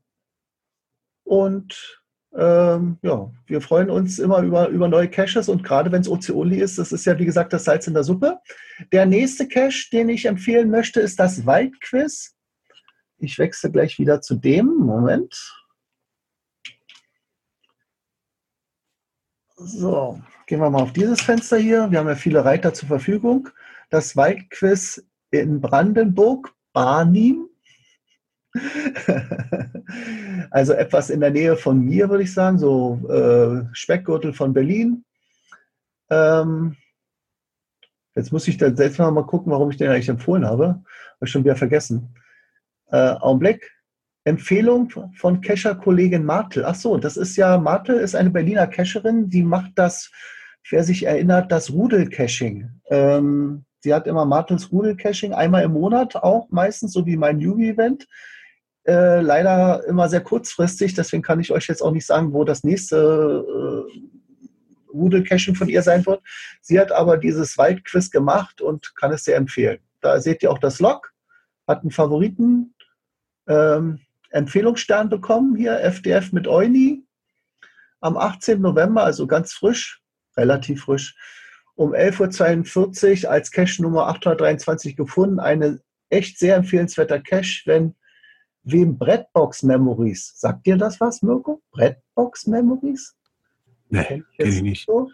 Und 1.25 2.01
ähm, 2.37 2.99
ja, 3.03 3.33
wir 3.47 3.61
freuen 3.61 3.91
uns 3.91 4.21
immer 4.21 4.43
über, 4.43 4.69
über 4.69 4.87
neue 4.87 5.11
Caches 5.11 5.49
und 5.49 5.65
gerade 5.65 5.91
wenn 5.91 6.03
es 6.03 6.09
OC-Only 6.09 6.61
ist, 6.61 6.79
das 6.79 6.93
ist 6.93 7.05
ja 7.05 7.19
wie 7.19 7.25
gesagt 7.25 7.53
das 7.53 7.65
Salz 7.65 7.89
in 7.89 7.95
der 7.95 8.05
Suppe. 8.05 8.39
Der 8.93 9.05
nächste 9.05 9.49
Cache, 9.49 9.91
den 9.91 10.09
ich 10.09 10.27
empfehlen 10.27 10.71
möchte, 10.71 11.01
ist 11.01 11.19
das 11.19 11.45
Waldquiz. 11.45 12.37
Ich 13.19 13.39
wechsle 13.41 13.73
gleich 13.73 13.99
wieder 13.99 14.21
zu 14.21 14.37
dem. 14.37 14.67
Moment. 14.77 15.35
So, 19.57 20.21
gehen 20.47 20.61
wir 20.61 20.71
mal 20.71 20.83
auf 20.83 20.93
dieses 20.93 21.23
Fenster 21.23 21.57
hier. 21.57 21.91
Wir 21.91 21.99
haben 21.99 22.09
ja 22.09 22.15
viele 22.15 22.45
Reiter 22.45 22.73
zur 22.73 22.87
Verfügung. 22.87 23.49
Das 23.91 24.15
Waldquiz 24.15 25.05
in 25.33 25.61
Brandenburg, 25.61 26.55
Barnim. 26.73 27.49
also 30.51 30.73
etwas 30.73 31.11
in 31.11 31.21
der 31.21 31.31
Nähe 31.31 31.57
von 31.57 31.81
mir, 31.85 32.09
würde 32.09 32.25
ich 32.25 32.33
sagen, 32.33 32.59
so 32.59 33.01
äh, 33.09 33.65
Speckgürtel 33.73 34.33
von 34.33 34.53
Berlin. 34.53 35.05
Ähm, 36.11 36.77
jetzt 38.15 38.33
muss 38.33 38.49
ich 38.49 38.57
dann 38.57 38.77
selbst 38.77 38.99
mal 38.99 39.27
gucken, 39.27 39.53
warum 39.53 39.71
ich 39.71 39.77
den 39.77 39.91
eigentlich 39.91 40.09
empfohlen 40.09 40.47
habe. 40.47 40.67
Habe 40.67 41.25
ich 41.25 41.31
schon 41.31 41.45
wieder 41.45 41.57
vergessen. 41.57 42.15
Äh, 42.91 43.13
Augenblick. 43.13 43.73
Empfehlung 44.27 44.93
von 45.15 45.41
Kescher-Kollegin 45.41 46.25
Martel. 46.25 46.65
Ach 46.65 46.75
so, 46.75 46.97
das 46.99 47.17
ist 47.17 47.37
ja, 47.37 47.59
Martel 47.59 47.97
ist 47.97 48.17
eine 48.17 48.31
Berliner 48.31 48.67
Cacherin, 48.67 49.31
die 49.31 49.45
macht 49.45 49.73
das, 49.77 50.11
wer 50.69 50.83
sich 50.83 51.07
erinnert, 51.07 51.53
das 51.53 51.73
Rudel-Caching. 51.73 52.69
Ähm, 52.91 53.65
sie 53.81 53.95
hat 53.95 54.09
immer 54.09 54.25
Martels 54.25 54.73
Rudel-Caching, 54.73 55.33
einmal 55.33 55.63
im 55.63 55.75
Monat 55.75 56.17
auch 56.17 56.51
meistens, 56.51 56.93
so 56.93 57.07
wie 57.07 57.17
mein 57.17 57.39
Newbie-Event. 57.39 58.09
Äh, 58.87 59.21
leider 59.21 59.85
immer 59.87 60.09
sehr 60.09 60.21
kurzfristig, 60.21 60.95
deswegen 60.95 61.23
kann 61.23 61.41
ich 61.41 61.51
euch 61.51 61.67
jetzt 61.67 61.83
auch 61.83 61.91
nicht 61.91 62.07
sagen, 62.07 62.33
wo 62.33 62.45
das 62.45 62.63
nächste 62.63 63.45
äh, 63.91 64.93
Rudel-Caching 64.93 65.57
von 65.57 65.69
ihr 65.69 65.83
sein 65.83 66.07
wird. 66.07 66.23
Sie 66.61 66.79
hat 66.79 66.93
aber 66.93 67.17
dieses 67.17 67.59
Waldquiz 67.59 68.13
gemacht 68.13 68.61
und 68.61 68.95
kann 68.95 69.13
es 69.13 69.25
sehr 69.25 69.37
empfehlen. 69.37 69.79
Da 70.01 70.21
seht 70.21 70.43
ihr 70.45 70.53
auch 70.53 70.59
das 70.59 70.79
Log, 70.79 71.13
hat 71.67 71.81
einen 71.83 71.91
Favoriten, 71.91 72.75
ähm, 73.49 74.01
Empfehlungsstern 74.31 75.09
bekommen 75.09 75.57
hier, 75.57 75.81
FDF 75.81 76.33
mit 76.33 76.47
Euni, 76.47 77.05
am 78.01 78.17
18. 78.17 78.61
November, 78.61 79.03
also 79.03 79.27
ganz 79.27 79.53
frisch, 79.53 80.01
relativ 80.37 80.85
frisch, 80.85 81.17
um 81.75 81.93
11.42 81.93 83.25
Uhr 83.25 83.31
als 83.33 83.51
Cache 83.51 83.83
Nummer 83.83 84.07
823 84.07 84.95
gefunden. 84.95 85.41
Eine 85.41 85.81
echt 86.09 86.39
sehr 86.39 86.55
empfehlenswerter 86.55 87.21
Cache, 87.21 87.63
wenn 87.65 87.97
wem 88.67 88.99
Brettbox 88.99 89.63
Memories. 89.63 90.33
Sagt 90.37 90.67
dir 90.67 90.77
das 90.77 91.01
was, 91.01 91.23
Mirko? 91.23 91.63
Brettbox 91.73 92.47
Memories? 92.47 93.15
Nee, 93.89 94.23
kenne 94.37 94.51
ich 94.51 94.63
nicht. 94.63 94.87
So? 94.87 95.09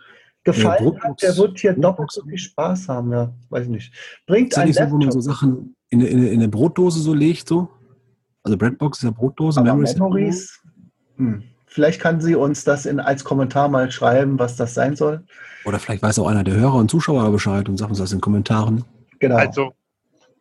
Gefallen 0.44 0.94
ja, 0.94 1.00
hat, 1.04 1.22
der 1.22 1.36
wird 1.36 1.58
hier 1.60 1.72
doppelt 1.74 2.10
so 2.10 2.22
viel 2.24 2.36
Spaß 2.38 2.88
haben, 2.88 3.12
ja, 3.12 3.32
weiß 3.50 3.64
ich 3.64 3.70
nicht. 3.70 3.94
Bringt 4.26 4.52
ist 4.52 4.58
ein 4.58 4.66
nicht 4.68 4.78
so, 4.78 4.90
wo 4.90 4.96
man 4.96 5.12
so 5.12 5.20
Sachen 5.20 5.76
in, 5.90 6.00
eine- 6.00 6.08
in, 6.08 6.18
eine- 6.18 6.28
in 6.30 6.34
eine 6.40 6.48
Brotdose 6.48 6.98
so 7.00 7.14
legt, 7.14 7.46
so. 7.46 7.68
Also 8.42 8.58
Breadbox 8.58 8.98
ist 8.98 9.04
ja 9.04 9.10
Brotdose, 9.12 9.60
Aber 9.60 9.68
Memories. 9.72 9.94
Memories. 9.94 10.60
Hm. 11.16 11.44
Vielleicht 11.66 12.00
kann 12.00 12.20
sie 12.20 12.34
uns 12.34 12.64
das 12.64 12.86
in, 12.86 12.98
als 12.98 13.22
Kommentar 13.22 13.68
mal 13.68 13.88
schreiben, 13.92 14.38
was 14.38 14.56
das 14.56 14.74
sein 14.74 14.96
soll. 14.96 15.24
Oder 15.64 15.78
vielleicht 15.78 16.02
weiß 16.02 16.18
auch 16.18 16.26
einer 16.26 16.42
der 16.44 16.54
Hörer 16.54 16.74
und 16.74 16.90
Zuschauer 16.90 17.30
Bescheid 17.30 17.68
und 17.68 17.76
sagt 17.76 17.90
uns 17.90 17.98
das 18.00 18.10
in 18.12 18.18
den 18.18 18.22
Kommentaren. 18.22 18.84
Genau. 19.20 19.36
Also, 19.36 19.72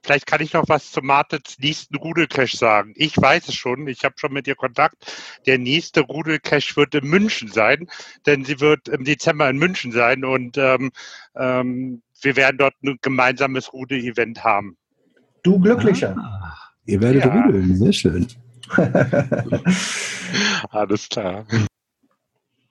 vielleicht 0.04 0.26
kann 0.26 0.42
ich 0.42 0.54
noch 0.54 0.68
was 0.68 0.92
zu 0.92 1.02
Martins 1.02 1.58
nächsten 1.60 1.96
Rudelcache 1.96 2.56
sagen. 2.58 2.94
Ich 2.96 3.18
weiß 3.18 3.48
es 3.50 3.56
schon, 3.56 3.88
ich 3.88 4.04
habe 4.04 4.16
schon 4.18 4.34
mit 4.34 4.48
ihr 4.48 4.56
Kontakt. 4.56 4.96
Der 5.46 5.58
nächste 5.58 6.02
Rudelcache 6.02 6.76
wird 6.76 6.96
in 6.96 7.08
München 7.08 7.50
sein, 7.52 7.88
denn 8.26 8.46
sie 8.46 8.60
wird 8.60 8.88
im 8.88 9.04
Dezember 9.04 9.50
in 9.50 9.58
München 9.58 9.92
sein 9.92 10.24
und 10.26 10.58
ähm, 10.58 10.92
ähm, 11.36 12.02
wir 12.22 12.36
werden 12.36 12.58
dort 12.58 12.76
ein 12.84 13.00
gemeinsames 13.02 13.74
Rudel-Event 13.74 14.44
haben. 14.44 14.78
du 15.44 15.60
Glücklicher. 15.60 16.16
Ah, 16.18 16.56
ihr 16.86 17.02
werdet 17.02 17.26
Ja. 17.26 17.46
rudeln, 17.46 17.76
sehr 17.76 17.94
schön. 17.94 18.28
Alles 20.70 21.10
klar. 21.10 21.46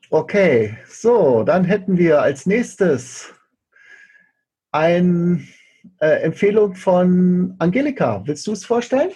Okay, 0.08 0.76
so, 0.88 1.44
dann 1.44 1.64
hätten 1.64 1.98
wir 1.98 2.22
als 2.22 2.46
nächstes 2.46 3.32
eine 4.72 5.46
äh, 6.00 6.22
Empfehlung 6.22 6.74
von 6.74 7.54
Angelika. 7.58 8.22
Willst 8.26 8.46
du 8.46 8.52
es 8.52 8.64
vorstellen? 8.64 9.12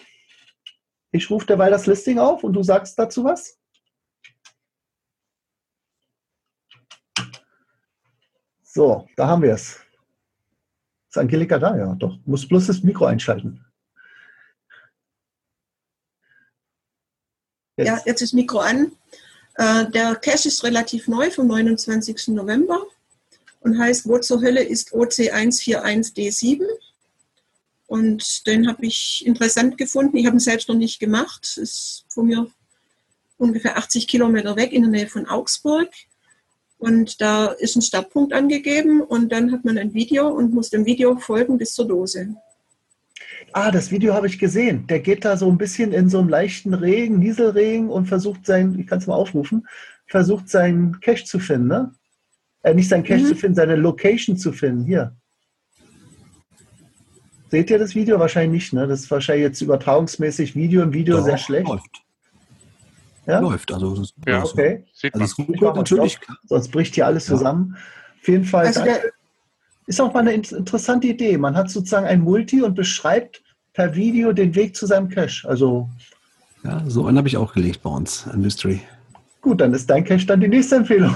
Ich 1.13 1.31
rufe 1.31 1.47
derweil 1.47 1.71
das 1.71 1.87
Listing 1.87 2.19
auf 2.19 2.43
und 2.45 2.53
du 2.55 2.63
sagst 2.63 2.99
dazu 2.99 3.25
was? 3.25 3.59
So, 8.63 9.09
da 9.17 9.29
haben 9.29 9.43
wir 9.43 9.55
es. 9.55 9.81
Ist 11.09 11.19
Angelika 11.19 11.59
da? 11.59 11.77
Ja, 11.77 11.95
doch. 11.95 12.19
Muss 12.25 12.49
bloß 12.49 12.67
das 12.67 12.83
Mikro 12.83 13.07
einschalten. 13.07 13.65
Jetzt. 17.77 17.87
Ja, 17.87 18.01
jetzt 18.05 18.23
ist 18.23 18.35
Mikro 18.35 18.59
an. 18.59 18.93
Äh, 19.55 19.91
der 19.91 20.17
Cache 20.17 20.49
ist 20.49 20.65
relativ 20.65 21.07
neu 21.07 21.31
vom 21.31 21.47
29. 21.47 22.29
November 22.29 22.85
und 23.65 23.79
heißt 23.79 24.07
Wo 24.07 24.19
zur 24.19 24.43
Hölle 24.43 24.63
ist 24.63 24.93
OC141D7. 24.93 26.61
Und 27.87 28.47
den 28.47 28.69
habe 28.69 28.85
ich 28.87 29.25
interessant 29.27 29.79
gefunden. 29.79 30.19
Ich 30.19 30.27
habe 30.27 30.37
ihn 30.37 30.41
selbst 30.41 30.69
noch 30.69 30.77
nicht 30.77 31.01
gemacht. 31.01 31.57
Ist 31.57 32.05
von 32.09 32.27
mir 32.27 32.47
ungefähr 33.39 33.79
80 33.79 34.07
Kilometer 34.07 34.57
weg 34.57 34.73
in 34.73 34.83
der 34.83 34.91
Nähe 34.91 35.07
von 35.07 35.27
Augsburg. 35.27 35.89
Und 36.77 37.23
da 37.23 37.47
ist 37.47 37.77
ein 37.77 37.83
Startpunkt 37.83 38.35
angegeben 38.35 39.01
und 39.01 39.33
dann 39.33 39.51
hat 39.51 39.65
man 39.65 39.79
ein 39.79 39.95
Video 39.95 40.29
und 40.29 40.53
muss 40.53 40.69
dem 40.69 40.85
Video 40.85 41.17
folgen 41.17 41.57
bis 41.57 41.73
zur 41.73 41.89
Dose. 41.89 42.35
Ah, 43.53 43.71
das 43.71 43.91
Video 43.91 44.13
habe 44.13 44.27
ich 44.27 44.39
gesehen. 44.39 44.87
Der 44.89 45.01
geht 45.01 45.25
da 45.25 45.39
so 45.39 45.49
ein 45.49 45.57
bisschen 45.57 45.93
in 45.93 46.11
so 46.11 46.19
einem 46.19 46.29
leichten 46.29 46.75
Regen, 46.75 47.19
Nieselregen 47.19 47.89
und 47.89 48.07
versucht 48.07 48.45
sein, 48.45 48.79
ich 48.79 48.87
kann 48.87 48.99
es 48.99 49.07
mal 49.07 49.15
aufrufen, 49.15 49.67
versucht 50.07 50.51
seinen 50.51 51.01
Cache 51.01 51.25
zu 51.25 51.39
finden, 51.39 51.69
ne? 51.69 51.95
Äh, 52.65 52.75
nicht 52.75 52.89
seinen 52.89 53.05
Cache 53.05 53.21
Mhm. 53.23 53.27
zu 53.27 53.35
finden, 53.37 53.55
seine 53.55 53.77
Location 53.77 54.37
zu 54.37 54.53
finden. 54.53 54.85
Hier. 54.85 55.15
Seht 57.51 57.71
ihr 57.71 57.79
das 57.79 57.95
Video? 57.95 58.19
Wahrscheinlich 58.19 58.63
nicht, 58.65 58.73
ne? 58.73 58.87
Das 58.89 59.01
ist 59.01 59.11
wahrscheinlich 59.11 59.45
jetzt 59.45 59.61
übertragungsmäßig 59.61 60.57
Video 60.57 60.83
im 60.83 60.93
Video 60.93 61.21
sehr 61.23 61.37
Doch, 61.37 61.43
schlecht. 61.45 61.69
Läuft. 61.69 62.03
Ja? 63.27 63.39
Läuft. 63.39 63.73
Also, 63.73 63.95
das, 63.97 64.13
Ja, 64.27 64.41
also, 64.41 64.53
Okay, 64.55 64.85
Sieht 64.93 65.15
also 65.15 65.43
ruckelt 65.43 65.77
natürlich. 65.77 66.19
sonst 66.49 66.69
bricht 66.73 66.95
hier 66.95 67.07
alles 67.07 67.29
Ja. 67.29 67.37
zusammen. 67.37 67.77
Auf 68.21 68.29
jeden 68.29 68.45
Fall. 68.45 68.67
Also 68.67 68.83
der, 68.83 69.01
ist 69.87 70.01
auch 70.01 70.13
mal 70.15 70.21
eine 70.21 70.33
in- 70.33 70.43
interessante 70.43 71.07
Idee. 71.09 71.37
Man 71.37 71.55
hat 71.55 71.71
sozusagen 71.71 72.07
ein 72.07 72.23
Multi 72.23 72.63
und 72.63 72.75
beschreibt 72.75 73.43
per 73.75 73.95
Video 73.95 74.33
den 74.33 74.55
Weg 74.55 74.75
zu 74.75 74.87
seinem 74.87 75.09
Cache. 75.11 75.47
Also 75.49 75.89
Ja, 76.65 76.83
so 76.89 77.07
einen 77.07 77.19
habe 77.19 77.29
ich 77.29 77.37
auch 77.37 77.53
gelegt 77.53 77.83
bei 77.83 77.91
uns, 77.91 78.27
ein 78.27 78.41
Mystery. 78.41 78.81
Gut, 79.43 79.61
dann 79.61 79.75
ist 79.75 79.89
dein 79.91 80.03
Cache 80.05 80.25
dann 80.25 80.41
die 80.41 80.49
nächste 80.49 80.77
Empfehlung. 80.77 81.15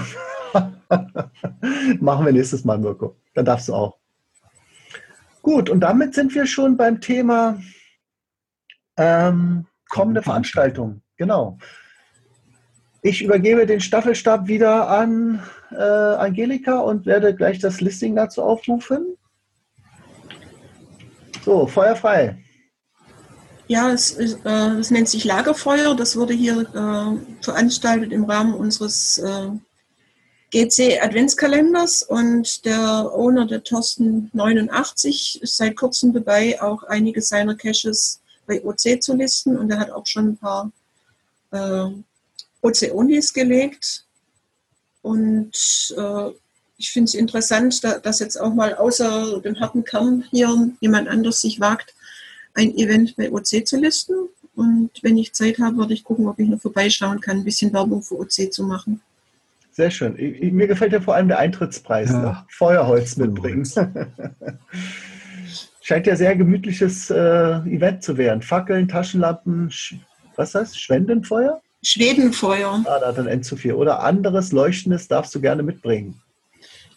Machen 1.99 2.25
wir 2.25 2.33
nächstes 2.33 2.65
Mal, 2.65 2.77
Mirko. 2.77 3.15
Dann 3.33 3.45
darfst 3.45 3.69
du 3.69 3.73
auch. 3.73 3.97
Gut, 5.41 5.69
und 5.69 5.79
damit 5.79 6.13
sind 6.13 6.33
wir 6.35 6.45
schon 6.45 6.75
beim 6.77 6.99
Thema 6.99 7.59
ähm, 8.97 9.65
kommende 9.89 10.21
Veranstaltung. 10.21 11.01
Genau. 11.17 11.57
Ich 13.01 13.21
übergebe 13.21 13.65
den 13.65 13.79
Staffelstab 13.79 14.47
wieder 14.47 14.89
an 14.89 15.41
äh, 15.71 15.75
Angelika 15.83 16.79
und 16.79 17.05
werde 17.05 17.33
gleich 17.33 17.59
das 17.59 17.79
Listing 17.79 18.15
dazu 18.15 18.43
aufrufen. 18.43 19.15
So, 21.45 21.65
Feuer 21.65 21.95
frei. 21.95 22.37
Ja, 23.67 23.91
es, 23.91 24.11
ist, 24.11 24.45
äh, 24.45 24.79
es 24.79 24.91
nennt 24.91 25.07
sich 25.07 25.23
Lagerfeuer. 25.23 25.95
Das 25.95 26.17
wurde 26.17 26.33
hier 26.33 26.61
äh, 26.61 27.43
veranstaltet 27.43 28.11
im 28.11 28.25
Rahmen 28.25 28.53
unseres 28.53 29.19
äh, 29.19 29.49
GC 30.51 30.99
Adventskalenders 31.01 32.01
und 32.01 32.65
der 32.65 33.11
Owner, 33.13 33.45
der 33.45 33.63
Thorsten 33.63 34.29
89, 34.33 35.41
ist 35.41 35.57
seit 35.57 35.75
kurzem 35.75 36.11
dabei, 36.11 36.61
auch 36.61 36.83
einige 36.83 37.21
seiner 37.21 37.55
Caches 37.55 38.19
bei 38.47 38.63
OC 38.63 39.01
zu 39.01 39.15
listen 39.15 39.57
und 39.57 39.69
er 39.69 39.79
hat 39.79 39.91
auch 39.91 40.07
schon 40.07 40.29
ein 40.29 40.37
paar 40.37 40.71
äh, 41.51 41.89
OC-Onlys 42.61 43.33
gelegt. 43.33 44.05
Und 45.01 45.93
äh, 45.95 46.29
ich 46.77 46.91
finde 46.91 47.09
es 47.09 47.13
interessant, 47.13 47.83
da, 47.83 47.99
dass 47.99 48.19
jetzt 48.19 48.39
auch 48.39 48.53
mal 48.53 48.73
außer 48.73 49.39
dem 49.41 49.59
harten 49.59 49.83
Kern 49.83 50.25
hier 50.31 50.71
jemand 50.79 51.07
anders 51.07 51.41
sich 51.41 51.59
wagt, 51.59 51.93
ein 52.55 52.75
Event 52.75 53.15
bei 53.15 53.31
OC 53.31 53.67
zu 53.67 53.77
listen. 53.77 54.15
Und 54.55 54.91
wenn 55.03 55.17
ich 55.17 55.33
Zeit 55.33 55.59
habe, 55.59 55.77
werde 55.77 55.93
ich 55.93 56.03
gucken, 56.03 56.27
ob 56.27 56.39
ich 56.39 56.49
noch 56.49 56.59
vorbeischauen 56.59 57.21
kann, 57.21 57.37
ein 57.37 57.43
bisschen 57.43 57.71
Werbung 57.71 58.01
für 58.01 58.19
OC 58.19 58.51
zu 58.51 58.63
machen. 58.63 59.01
Sehr 59.79 59.91
schön. 59.91 60.15
Ich, 60.17 60.43
ich, 60.43 60.51
mir 60.51 60.67
gefällt 60.67 60.91
ja 60.91 60.99
vor 60.99 61.15
allem 61.15 61.29
der 61.29 61.39
Eintrittspreis. 61.39 62.09
Ja. 62.09 62.19
Ne? 62.19 62.45
Feuerholz 62.49 63.15
mitbringen. 63.15 63.65
Scheint 65.81 66.05
ja 66.05 66.17
sehr 66.17 66.35
gemütliches 66.35 67.09
äh, 67.09 67.15
Event 67.15 68.03
zu 68.03 68.17
werden. 68.17 68.41
Fackeln, 68.41 68.89
Taschenlampen, 68.89 69.71
Sch 69.71 69.95
was 70.35 70.53
heißt 70.53 70.77
Schwendenfeuer? 70.77 71.61
Schwedenfeuer. 71.81 72.83
Ah, 72.83 72.99
da 72.99 73.07
hat 73.07 73.19
ein 73.19 73.27
N 73.27 73.41
zu 73.41 73.55
viel. 73.55 73.71
Oder 73.71 74.03
anderes 74.03 74.51
Leuchtendes 74.51 75.07
darfst 75.07 75.33
du 75.33 75.39
gerne 75.39 75.63
mitbringen. 75.63 76.21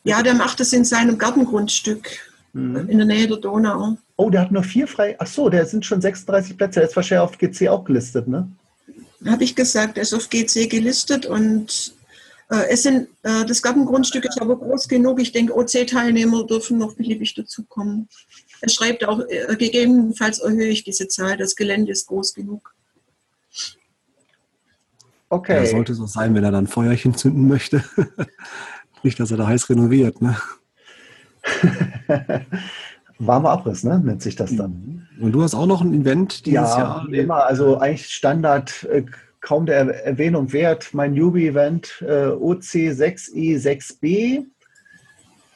Ja, 0.03 0.21
der 0.25 0.35
macht 0.35 0.59
es 0.59 0.73
in 0.73 0.85
seinem 0.85 1.19
Gartengrundstück 1.19 2.09
Mhm. 2.53 2.89
in 2.89 2.99
der 2.99 3.07
Nähe 3.07 3.29
der 3.29 3.37
Donau. 3.37 3.97
Oh, 4.17 4.29
der 4.29 4.41
hat 4.41 4.51
nur 4.51 4.65
vier 4.65 4.89
frei. 4.89 5.15
Ach 5.21 5.29
so, 5.29 5.49
der 5.49 5.67
sind 5.67 5.87
schon 5.87 6.01
36 6.01 6.57
Plätze. 6.57 6.81
Der 6.81 6.89
ist 6.89 6.97
wahrscheinlich 6.97 7.23
auf 7.23 7.39
GC 7.39 7.69
auch 7.69 7.85
gelistet, 7.85 8.27
ne? 8.27 8.49
Habe 9.25 9.45
ich 9.45 9.55
gesagt, 9.55 9.99
er 9.99 10.03
ist 10.03 10.13
auf 10.13 10.29
GC 10.29 10.69
gelistet 10.69 11.27
und 11.27 11.95
es 12.69 12.83
sind, 12.83 13.09
äh, 13.23 13.45
das 13.47 13.63
Gartengrundstück 13.63 14.25
ist 14.25 14.41
aber 14.41 14.59
groß 14.59 14.89
genug. 14.89 15.21
Ich 15.21 15.33
denke, 15.33 15.57
OC-Teilnehmer 15.57 16.47
dürfen 16.47 16.79
noch 16.79 16.95
beliebig 16.95 17.35
dazukommen. 17.35 18.09
Er 18.61 18.69
schreibt 18.69 19.05
auch, 19.07 19.21
äh, 19.29 19.57
gegebenenfalls 19.57 20.39
erhöhe 20.39 20.69
ich 20.69 20.85
diese 20.85 21.09
Zahl. 21.09 21.37
Das 21.37 21.57
Gelände 21.57 21.93
ist 21.93 22.07
groß 22.07 22.35
genug. 22.35 22.75
Okay. 25.29 25.65
Ja, 25.65 25.67
sollte 25.67 25.95
so 25.95 26.07
sein, 26.07 26.35
wenn 26.35 26.45
er 26.45 26.51
dann 26.51 26.67
Feuerchen 26.67 27.15
zünden 27.15 27.49
möchte. 27.49 27.83
Nicht, 29.03 29.19
dass 29.19 29.31
er 29.31 29.39
da 29.39 29.47
heiß 29.47 29.71
renoviert. 29.71 30.21
Ne? 30.21 30.37
Warmer 33.19 33.51
Abriss, 33.51 33.83
ne? 33.83 33.99
Nennt 33.99 34.23
sich 34.23 34.37
das 34.37 34.55
dann. 34.55 35.09
Und 35.21 35.33
du 35.33 35.43
hast 35.43 35.55
auch 35.55 35.67
noch 35.67 35.81
ein 35.81 35.95
Event 35.95 36.45
dieses 36.47 36.71
ja, 36.71 36.79
Jahr. 36.79 37.09
immer, 37.09 37.47
also 37.47 37.79
eigentlich 37.79 38.09
Standard, 38.09 38.85
äh, 38.85 39.05
kaum 39.43 39.67
der 39.67 39.77
Er- 39.77 40.05
Erwähnung 40.07 40.55
wert. 40.55 40.95
Mein 40.95 41.13
Newbie-Event 41.13 42.03
äh, 42.09 42.29
OC6E6B. 42.29 44.47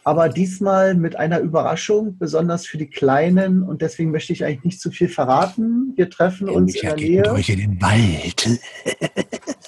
Aber 0.04 0.28
diesmal 0.28 0.94
mit 0.94 1.16
einer 1.16 1.40
Überraschung, 1.40 2.16
besonders 2.16 2.64
für 2.64 2.78
die 2.78 2.88
Kleinen. 2.88 3.64
Und 3.64 3.82
deswegen 3.82 4.12
möchte 4.12 4.32
ich 4.32 4.44
eigentlich 4.44 4.64
nicht 4.64 4.80
zu 4.80 4.92
viel 4.92 5.08
verraten. 5.08 5.94
Wir 5.96 6.08
treffen 6.10 6.48
uns 6.48 6.76
in 6.76 6.80
der 6.82 6.94
Nähe. 6.96 7.22
durch 7.24 7.48
in 7.48 7.58
den 7.58 7.80
Wald. 7.80 8.46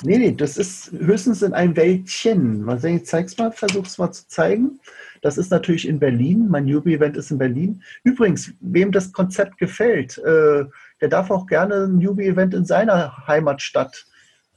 Nee, 0.05 0.19
nee, 0.19 0.31
das 0.33 0.57
ist 0.57 0.93
höchstens 0.93 1.43
in 1.43 1.55
einem 1.55 1.75
Wäldchen. 1.75 2.63
Mal 2.63 2.79
sehen, 2.79 2.99
ich 2.99 3.07
zeig's 3.07 3.37
mal, 3.37 3.51
versuch's 3.51 3.99
mal 3.99 4.13
zu 4.13 4.29
zeigen. 4.29 4.79
Das 5.23 5.37
ist 5.39 5.51
natürlich 5.51 5.89
in 5.89 5.99
Berlin. 5.99 6.47
Mein 6.49 6.67
Newbie-Event 6.67 7.17
ist 7.17 7.33
in 7.33 7.39
Berlin. 7.39 7.83
Übrigens, 8.05 8.53
wem 8.61 8.93
das 8.93 9.13
Konzept 9.13 9.59
gefällt, 9.59 10.17
äh, 10.19 10.67
der 11.01 11.09
darf 11.09 11.31
auch 11.31 11.47
gerne 11.47 11.85
ein 11.85 11.99
Newbie-Event 11.99 12.55
in 12.55 12.65
seiner 12.65 13.27
Heimatstadt 13.27 14.07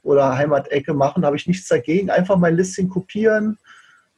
oder 0.03 0.37
Heimatecke 0.37 0.93
machen. 0.93 1.25
Habe 1.25 1.35
ich 1.35 1.47
nichts 1.47 1.67
dagegen. 1.67 2.09
Einfach 2.09 2.37
mein 2.37 2.55
Listing 2.55 2.89
kopieren 2.89 3.57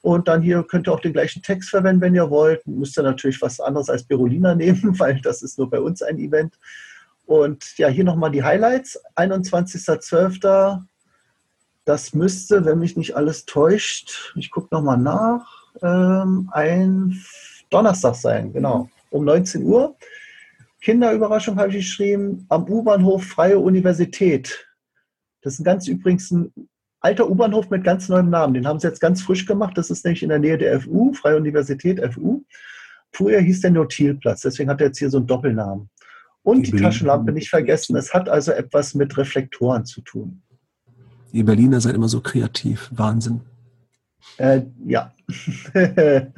und 0.03 0.28
dann 0.28 0.41
hier 0.41 0.63
könnt 0.63 0.88
ihr 0.88 0.93
auch 0.93 0.99
den 0.99 1.13
gleichen 1.13 1.41
Text 1.41 1.69
verwenden, 1.69 2.01
wenn 2.01 2.13
ihr 2.13 2.30
wollt. 2.30 2.67
Müsst 2.67 2.97
ihr 2.97 3.03
natürlich 3.03 3.41
was 3.41 3.61
anderes 3.61 3.89
als 3.89 4.03
Berolina 4.03 4.53
nehmen, 4.55 4.99
weil 4.99 5.21
das 5.21 5.41
ist 5.41 5.57
nur 5.57 5.69
bei 5.69 5.80
uns 5.80 6.01
ein 6.01 6.19
Event. 6.19 6.59
Und 7.26 7.78
ja, 7.78 7.88
hier 7.88 8.03
nochmal 8.03 8.32
die 8.32 8.43
Highlights. 8.43 8.99
21.12. 9.15 10.84
Das 11.86 12.13
müsste, 12.13 12.65
wenn 12.65 12.80
mich 12.80 12.97
nicht 12.97 13.15
alles 13.15 13.45
täuscht, 13.45 14.34
ich 14.36 14.51
gucke 14.51 14.76
nochmal 14.76 14.97
nach, 14.97 15.45
ähm, 15.82 16.49
ein 16.51 17.21
Donnerstag 17.69 18.15
sein, 18.15 18.51
genau, 18.51 18.89
um 19.09 19.24
19 19.24 19.63
Uhr. 19.63 19.95
Kinderüberraschung 20.84 21.57
habe 21.57 21.69
ich 21.69 21.77
geschrieben, 21.77 22.45
am 22.49 22.69
U-Bahnhof 22.69 23.23
Freie 23.23 23.57
Universität. 23.57 24.67
Das 25.41 25.53
ist 25.53 25.61
ein 25.61 25.63
ganz 25.63 25.88
übrigens 25.88 26.29
ein 26.29 26.53
alter 26.99 27.29
U-Bahnhof 27.29 27.69
mit 27.69 27.86
ganz 27.86 28.09
neuem 28.09 28.29
Namen. 28.29 28.53
Den 28.53 28.67
haben 28.67 28.79
sie 28.79 28.88
jetzt 28.88 28.99
ganz 28.99 29.21
frisch 29.21 29.45
gemacht. 29.45 29.77
Das 29.77 29.89
ist 29.89 30.03
nämlich 30.03 30.23
in 30.23 30.29
der 30.29 30.39
Nähe 30.39 30.57
der 30.57 30.81
FU, 30.81 31.13
Freie 31.13 31.38
Universität 31.38 32.01
FU. 32.13 32.43
Früher 33.13 33.39
hieß 33.39 33.61
der 33.61 33.71
Notilplatz, 33.71 34.41
deswegen 34.41 34.69
hat 34.69 34.81
er 34.81 34.88
jetzt 34.88 34.99
hier 34.99 35.09
so 35.09 35.17
einen 35.17 35.27
Doppelnamen. 35.27 35.89
Und 36.41 36.67
Die 36.67 36.71
die 36.71 36.77
Taschenlampe 36.81 37.31
nicht 37.31 37.49
vergessen. 37.49 37.95
Es 37.95 38.13
hat 38.13 38.27
also 38.27 38.51
etwas 38.51 38.93
mit 38.93 39.17
Reflektoren 39.17 39.86
zu 39.86 40.01
tun. 40.01 40.41
Ihr 41.31 41.45
Berliner 41.45 41.79
seid 41.79 41.95
immer 41.95 42.09
so 42.09 42.19
kreativ. 42.19 42.89
Wahnsinn. 42.91 43.39
Äh, 44.38 44.63
ja. 44.86 45.13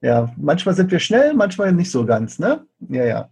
ja, 0.00 0.32
manchmal 0.36 0.74
sind 0.74 0.90
wir 0.90 0.98
schnell, 0.98 1.34
manchmal 1.34 1.72
nicht 1.72 1.90
so 1.90 2.06
ganz, 2.06 2.38
ne? 2.38 2.66
Ja, 2.88 3.04
ja. 3.04 3.30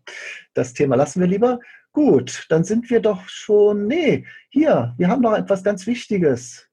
Das 0.54 0.74
Thema 0.74 0.96
lassen 0.96 1.20
wir 1.20 1.26
lieber. 1.26 1.60
Gut, 1.92 2.46
dann 2.50 2.64
sind 2.64 2.90
wir 2.90 3.00
doch 3.00 3.28
schon. 3.28 3.86
Nee, 3.86 4.26
hier, 4.50 4.94
wir 4.98 5.08
haben 5.08 5.22
noch 5.22 5.36
etwas 5.36 5.64
ganz 5.64 5.86
Wichtiges. 5.86 6.68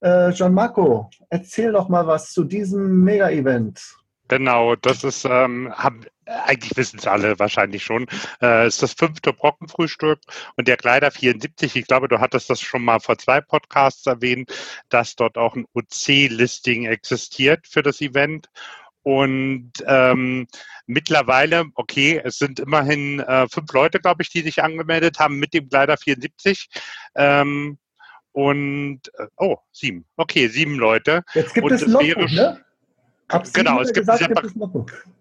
Äh, 0.00 0.32
Gianmarco, 0.32 1.10
erzähl 1.28 1.72
doch 1.72 1.88
mal 1.88 2.06
was 2.06 2.32
zu 2.32 2.44
diesem 2.44 3.04
Mega-Event. 3.04 3.80
Genau, 4.28 4.76
das 4.76 5.04
ist, 5.04 5.26
ähm, 5.26 5.70
haben, 5.74 6.06
eigentlich 6.24 6.76
wissen 6.76 6.98
es 6.98 7.06
alle 7.06 7.38
wahrscheinlich 7.38 7.84
schon, 7.84 8.06
äh, 8.40 8.66
ist 8.66 8.82
das 8.82 8.94
fünfte 8.94 9.32
Brockenfrühstück 9.32 10.20
und 10.56 10.68
der 10.68 10.78
Kleider 10.78 11.10
74, 11.10 11.76
ich 11.76 11.86
glaube, 11.86 12.08
du 12.08 12.18
hattest 12.18 12.48
das 12.48 12.60
schon 12.60 12.82
mal 12.82 12.98
vor 12.98 13.18
zwei 13.18 13.40
Podcasts 13.42 14.06
erwähnt, 14.06 14.50
dass 14.88 15.16
dort 15.16 15.36
auch 15.36 15.54
ein 15.54 15.66
OC-Listing 15.74 16.86
existiert 16.86 17.66
für 17.68 17.82
das 17.82 18.00
Event. 18.00 18.48
Und 19.02 19.72
ähm, 19.86 20.46
mittlerweile, 20.86 21.64
okay, 21.74 22.20
es 22.24 22.38
sind 22.38 22.60
immerhin 22.60 23.20
äh, 23.20 23.48
fünf 23.48 23.72
Leute, 23.72 23.98
glaube 23.98 24.22
ich, 24.22 24.30
die 24.30 24.42
sich 24.42 24.62
angemeldet 24.62 25.18
haben 25.18 25.38
mit 25.38 25.54
dem 25.54 25.68
Kleider 25.68 25.96
74. 25.96 26.68
Ähm, 27.16 27.78
und, 28.32 29.00
äh, 29.18 29.26
oh, 29.36 29.56
sieben. 29.72 30.06
Okay, 30.16 30.48
sieben 30.48 30.76
Leute. 30.76 31.22
Jetzt 31.34 31.54
gibt 31.54 31.66
Und 31.66 31.72
es 31.72 31.86
wäre- 31.86 32.32
ne? 32.32 32.64
Genau, 33.54 33.80
es 33.80 33.92
gibt 33.92 34.06
gesagt, 34.06 34.28
gibt 34.28 34.44
es. 34.44 34.52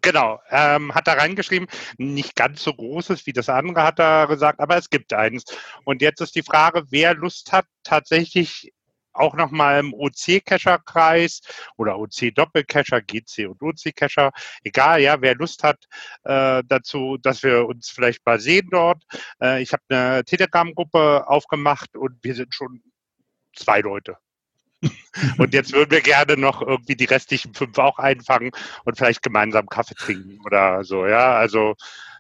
Genau, 0.02 0.42
ähm, 0.50 0.94
hat 0.94 1.08
er 1.08 1.18
reingeschrieben, 1.18 1.68
nicht 1.98 2.36
ganz 2.36 2.62
so 2.62 2.74
großes 2.74 3.26
wie 3.26 3.32
das 3.32 3.48
andere, 3.48 3.84
hat 3.84 4.00
er 4.00 4.28
gesagt, 4.28 4.60
aber 4.60 4.76
es 4.76 4.90
gibt 4.90 5.14
eins. 5.14 5.46
Und 5.86 6.02
jetzt 6.02 6.20
ist 6.20 6.36
die 6.36 6.44
Frage, 6.44 6.84
wer 6.90 7.14
Lust 7.14 7.54
hat, 7.54 7.66
tatsächlich 7.84 8.74
auch 9.14 9.36
nochmal 9.36 9.80
im 9.80 9.94
OC-Cacher-Kreis 9.94 11.42
oder 11.78 11.98
OC-Doppel-Cacher, 12.00 13.02
GC 13.02 13.48
und 13.48 13.62
OC-Cacher, 13.62 14.32
egal, 14.64 15.02
ja, 15.02 15.22
wer 15.22 15.36
Lust 15.36 15.64
hat 15.64 15.86
äh, 16.24 16.64
dazu, 16.68 17.18
dass 17.22 17.44
wir 17.44 17.68
uns 17.68 17.90
vielleicht 17.90 18.26
mal 18.26 18.40
sehen 18.40 18.70
dort. 18.72 19.04
Äh, 19.42 19.62
ich 19.62 19.74
habe 19.74 19.84
eine 19.90 20.24
Telegram-Gruppe 20.24 21.28
aufgemacht 21.28 21.96
und 21.96 22.18
wir 22.22 22.36
sind 22.36 22.54
schon 22.54 22.82
zwei 23.56 23.82
Leute. 23.82 24.18
Und 25.38 25.54
jetzt 25.54 25.74
würden 25.74 25.92
wir 25.92 26.02
gerne 26.02 26.38
noch 26.38 26.62
irgendwie 26.62 26.96
die 26.96 27.06
restlichen 27.06 27.54
fünf 27.54 27.78
auch 27.78 28.00
einfangen 28.00 28.50
und 28.84 28.98
vielleicht 28.98 29.22
gemeinsam 29.22 29.68
Kaffee 29.68 29.94
trinken 29.94 30.40
oder 30.44 30.84
so, 30.84 31.06
ja. 31.06 31.36
Also 31.36 31.76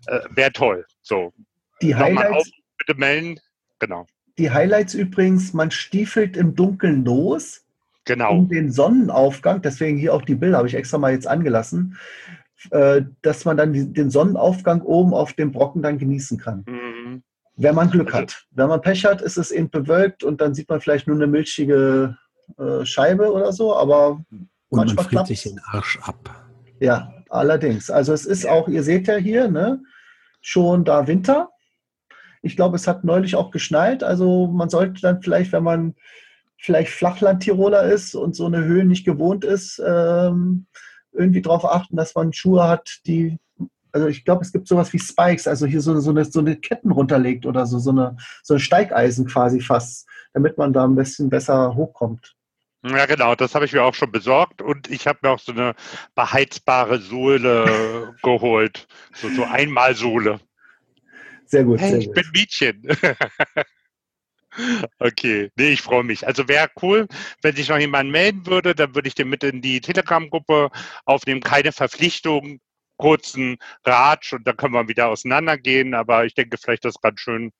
äh, 0.06 0.20
wäre 0.30 0.52
toll. 0.52 0.86
So. 1.02 1.34
Die 1.82 1.94
Nochmal 1.94 2.28
auf, 2.28 2.34
Highlights, 2.34 2.52
bitte 2.78 3.00
melden. 3.00 3.40
Genau. 3.80 4.06
Die 4.42 4.52
Highlights 4.52 4.94
übrigens, 4.94 5.54
man 5.54 5.72
stiefelt 5.72 6.36
im 6.36 6.56
Dunkeln 6.56 7.06
los. 7.06 7.62
Genau. 8.06 8.32
um 8.34 8.50
den 8.50 8.72
Sonnenaufgang, 8.72 9.62
deswegen 9.62 9.96
hier 9.96 10.16
auch 10.16 10.24
die 10.24 10.34
Bilder, 10.34 10.58
habe 10.58 10.68
ich 10.68 10.74
extra 10.74 10.98
mal 10.98 11.12
jetzt 11.12 11.28
angelassen, 11.28 11.98
äh, 12.72 13.04
dass 13.22 13.46
man 13.46 13.58
dann 13.58 13.74
den 13.94 14.10
Sonnenaufgang 14.10 14.82
oben 14.82 15.14
auf 15.14 15.34
dem 15.34 15.52
Brocken 15.52 15.84
dann 15.84 16.00
genießen 16.00 16.40
kann. 16.40 16.66
Mhm. 16.68 17.22
Wenn 17.58 17.76
man 17.76 17.92
Glück 17.92 18.08
Also- 18.08 18.24
hat. 18.24 18.48
Wenn 18.52 18.70
man 18.70 18.82
Pech 18.82 19.06
hat, 19.06 19.22
ist 19.22 19.38
es 19.38 19.52
eben 19.52 19.70
bewölkt 19.70 20.24
und 20.24 20.42
dann 20.42 20.56
sieht 20.56 20.68
man 20.68 20.82
vielleicht 20.82 21.06
nur 21.06 21.16
eine 21.16 21.28
milchige 21.28 22.18
äh, 22.58 22.84
Scheibe 22.86 23.32
oder 23.32 23.54
so, 23.54 23.76
aber 23.78 24.10
Und 24.10 24.28
man 24.32 24.48
Manchmal 24.88 25.06
friert 25.06 25.10
klappt's. 25.12 25.28
sich 25.30 25.44
den 25.44 25.62
Arsch 25.72 26.00
ab. 26.02 26.48
ja, 26.80 27.14
allerdings. 27.30 27.92
Also 27.92 28.14
es 28.14 28.26
ist 28.26 28.48
auch, 28.50 28.68
ihr 28.68 28.82
seht 28.82 29.08
ja 29.08 29.16
hier, 29.18 29.48
ne, 29.48 29.80
schon 30.42 30.84
da 30.86 31.06
Winter. 31.06 31.51
Ich 32.42 32.56
glaube, 32.56 32.76
es 32.76 32.88
hat 32.88 33.04
neulich 33.04 33.36
auch 33.36 33.52
geschneit. 33.52 34.04
Also 34.04 34.48
man 34.48 34.70
sollte 34.70 35.02
dann 35.02 35.22
vielleicht, 35.22 35.52
wenn 35.52 35.64
man 35.64 35.96
vielleicht 36.58 36.92
Flachland-Tiroler 36.92 37.84
ist 37.84 38.16
und 38.16 38.36
so 38.36 38.46
eine 38.46 38.64
Höhe 38.64 38.86
nicht 38.86 39.06
gewohnt 39.06 39.44
ist, 39.44 39.82
ähm, 39.86 40.68
irgendwie 41.12 41.42
darauf 41.42 41.66
achten, 41.66 41.98
dass 41.98 42.16
man 42.16 42.34
Schuhe 42.34 42.68
hat, 42.68 43.00
die, 43.06 43.38
also 43.92 44.08
ich 44.08 44.24
glaube, 44.24 44.44
es 44.44 44.52
gibt 44.52 44.68
sowas 44.68 44.94
wie 44.94 45.00
Spikes, 45.00 45.48
also 45.48 45.66
hier 45.66 45.82
so, 45.82 46.00
so, 46.00 46.12
eine, 46.12 46.24
so 46.24 46.40
eine 46.40 46.56
Ketten 46.56 46.92
runterlegt 46.92 47.46
oder 47.46 47.66
so, 47.66 47.80
so 47.80 47.90
eine, 47.90 48.16
so 48.44 48.54
ein 48.54 48.60
Steigeisen 48.60 49.28
quasi 49.28 49.60
fast, 49.60 50.08
damit 50.34 50.58
man 50.58 50.72
da 50.72 50.86
ein 50.86 50.96
bisschen 50.96 51.30
besser 51.30 51.76
hochkommt. 51.76 52.36
Ja, 52.84 53.06
genau, 53.06 53.36
das 53.36 53.54
habe 53.54 53.66
ich 53.66 53.74
mir 53.74 53.84
auch 53.84 53.94
schon 53.94 54.12
besorgt 54.12 54.62
und 54.62 54.90
ich 54.90 55.06
habe 55.06 55.20
mir 55.22 55.30
auch 55.30 55.40
so 55.40 55.52
eine 55.52 55.76
beheizbare 56.16 57.00
Sohle 57.00 58.16
geholt. 58.24 58.88
So, 59.14 59.30
so 59.30 59.44
Einmalsohle. 59.44 60.40
Sehr 61.52 61.66
gut, 61.66 61.82
Hey, 61.82 61.90
sehr 61.92 62.00
ich 62.00 62.06
gut. 62.08 62.16
bin 62.16 62.26
Mädchen. 62.34 62.88
Okay, 65.00 65.50
nee, 65.56 65.70
ich 65.70 65.82
freue 65.82 66.04
mich. 66.04 66.28
Also 66.28 66.50
wäre 66.50 66.70
cool, 66.82 67.08
wenn 67.42 67.56
sich 67.56 67.70
noch 67.70 67.78
jemand 67.78 68.12
melden 68.12 68.46
würde, 68.46 68.76
dann 68.76 68.94
würde 68.94 69.08
ich 69.08 69.16
den 69.16 69.30
mit 69.30 69.46
in 69.46 69.62
die 69.62 69.80
Telegram-Gruppe 69.80 70.70
aufnehmen. 71.06 71.40
Keine 71.40 71.72
Verpflichtung, 71.72 72.60
kurzen 72.98 73.56
Ratsch 73.86 74.34
und 74.34 74.46
dann 74.46 74.58
können 74.58 74.74
wir 74.74 74.90
wieder 74.90 75.08
auseinandergehen. 75.08 75.94
Aber 75.94 76.26
ich 76.26 76.34
denke, 76.34 76.58
vielleicht 76.58 76.84
ist 76.84 76.98
es 76.98 77.02
ganz 77.02 77.22
schön, 77.22 77.54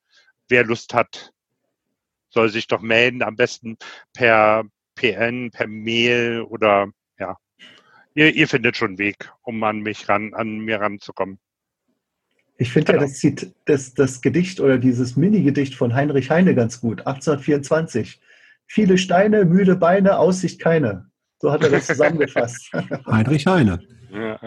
wer 0.48 0.64
Lust 0.64 0.92
hat, 0.92 1.32
soll 2.28 2.50
sich 2.50 2.66
doch 2.66 2.82
melden. 2.82 3.22
Am 3.22 3.36
besten 3.36 3.78
per 4.12 4.64
PN, 4.94 5.50
per 5.50 5.68
Mail 5.68 6.42
oder 6.42 6.88
ja. 7.18 7.38
Ihr, 8.14 8.34
ihr 8.34 8.48
findet 8.48 8.76
schon 8.76 8.88
einen 8.88 8.98
Weg, 8.98 9.32
um 9.40 9.64
an 9.64 9.80
mich 9.80 10.10
ran, 10.10 10.34
an 10.34 10.58
mir 10.58 10.78
ranzukommen. 10.78 11.38
Ich 12.58 12.72
finde 12.72 12.92
ja 12.92 12.98
Genau. 12.98 13.08
das, 13.10 13.18
Zit- 13.18 13.52
das, 13.64 13.94
das 13.94 14.20
Gedicht 14.20 14.60
oder 14.60 14.78
dieses 14.78 15.16
Mini-Gedicht 15.16 15.74
von 15.74 15.94
Heinrich 15.94 16.30
Heine 16.30 16.54
ganz 16.54 16.80
gut, 16.80 17.00
1824. 17.06 18.20
Viele 18.66 18.98
Steine, 18.98 19.44
müde 19.44 19.76
Beine, 19.76 20.18
Aussicht 20.18 20.60
keine. 20.60 21.06
So 21.40 21.50
hat 21.50 21.62
er 21.64 21.70
das 21.70 21.86
zusammengefasst. 21.86 22.70
Heinrich 23.10 23.46
Heine. 23.46 23.80
Ja, 24.12 24.38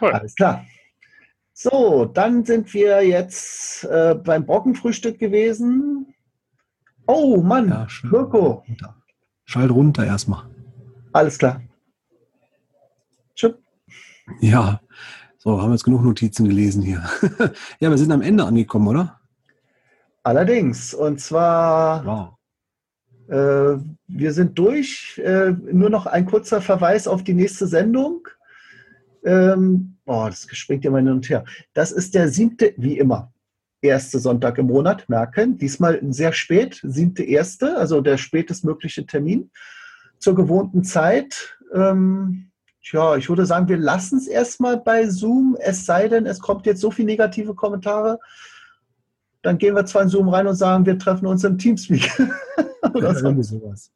cool. 0.00 0.12
Alles 0.12 0.34
klar. 0.34 0.64
So, 1.52 2.04
dann 2.04 2.44
sind 2.44 2.72
wir 2.74 3.02
jetzt 3.04 3.84
äh, 3.84 4.14
beim 4.14 4.44
Brockenfrühstück 4.46 5.18
gewesen. 5.18 6.14
Oh 7.06 7.40
Mann, 7.42 7.68
Ja, 7.70 7.88
schön. 7.88 8.10
Mirko, 8.10 8.64
Runter. 8.68 8.94
Schalt 9.46 9.70
runter 9.70 10.04
erstmal. 10.04 10.44
alles 11.12 11.38
klar. 11.38 11.62
Tschüss. 13.34 13.54
Ja, 14.40 14.80
so, 15.46 15.62
haben 15.62 15.68
wir 15.70 15.74
jetzt 15.74 15.84
genug 15.84 16.02
Notizen 16.02 16.48
gelesen 16.48 16.82
hier. 16.82 17.04
ja, 17.78 17.88
wir 17.88 17.96
sind 17.98 18.10
am 18.10 18.20
Ende 18.20 18.42
angekommen, 18.42 18.88
oder? 18.88 19.20
Allerdings, 20.24 20.92
und 20.92 21.20
zwar 21.20 22.04
Wow. 22.04 22.32
Äh, 23.28 23.80
wir 24.08 24.32
sind 24.32 24.58
durch. 24.58 25.22
Äh, 25.24 25.52
nur 25.70 25.88
noch 25.88 26.06
ein 26.06 26.26
kurzer 26.26 26.60
Verweis 26.60 27.06
auf 27.06 27.22
die 27.22 27.34
nächste 27.34 27.68
Sendung. 27.68 28.26
Ähm, 29.24 29.98
boah, 30.04 30.30
das 30.30 30.48
springt 30.50 30.84
ja 30.84 30.90
mal 30.90 30.98
hin 30.98 31.12
und 31.12 31.28
her. 31.28 31.44
Das 31.74 31.92
ist 31.92 32.16
der 32.16 32.28
siebte, 32.28 32.74
wie 32.76 32.98
immer, 32.98 33.32
erste 33.82 34.18
Sonntag 34.18 34.58
im 34.58 34.66
Monat, 34.66 35.08
merken. 35.08 35.58
Diesmal 35.58 36.00
sehr 36.10 36.32
spät, 36.32 36.80
siebte 36.82 37.22
erste, 37.22 37.76
also 37.76 38.00
der 38.00 38.18
spätestmögliche 38.18 39.06
Termin. 39.06 39.52
Zur 40.18 40.34
gewohnten 40.34 40.82
Zeit. 40.82 41.56
Ähm, 41.72 42.50
tja, 42.86 43.16
ich 43.16 43.28
würde 43.28 43.46
sagen, 43.46 43.68
wir 43.68 43.78
lassen 43.78 44.18
es 44.18 44.26
erstmal 44.26 44.76
bei 44.76 45.08
Zoom, 45.08 45.56
es 45.58 45.84
sei 45.84 46.08
denn, 46.08 46.26
es 46.26 46.40
kommt 46.40 46.66
jetzt 46.66 46.80
so 46.80 46.90
viele 46.90 47.06
negative 47.06 47.54
Kommentare. 47.54 48.18
Dann 49.42 49.58
gehen 49.58 49.74
wir 49.74 49.86
zwar 49.86 50.02
in 50.02 50.08
Zoom 50.08 50.28
rein 50.28 50.46
und 50.46 50.54
sagen, 50.54 50.86
wir 50.86 50.98
treffen 50.98 51.26
uns 51.26 51.44
im 51.44 51.58
Teamspeak. 51.58 52.10
Oder 52.94 53.14
so. 53.14 53.26
Irgendwie 53.26 53.44
sowas. 53.44 53.90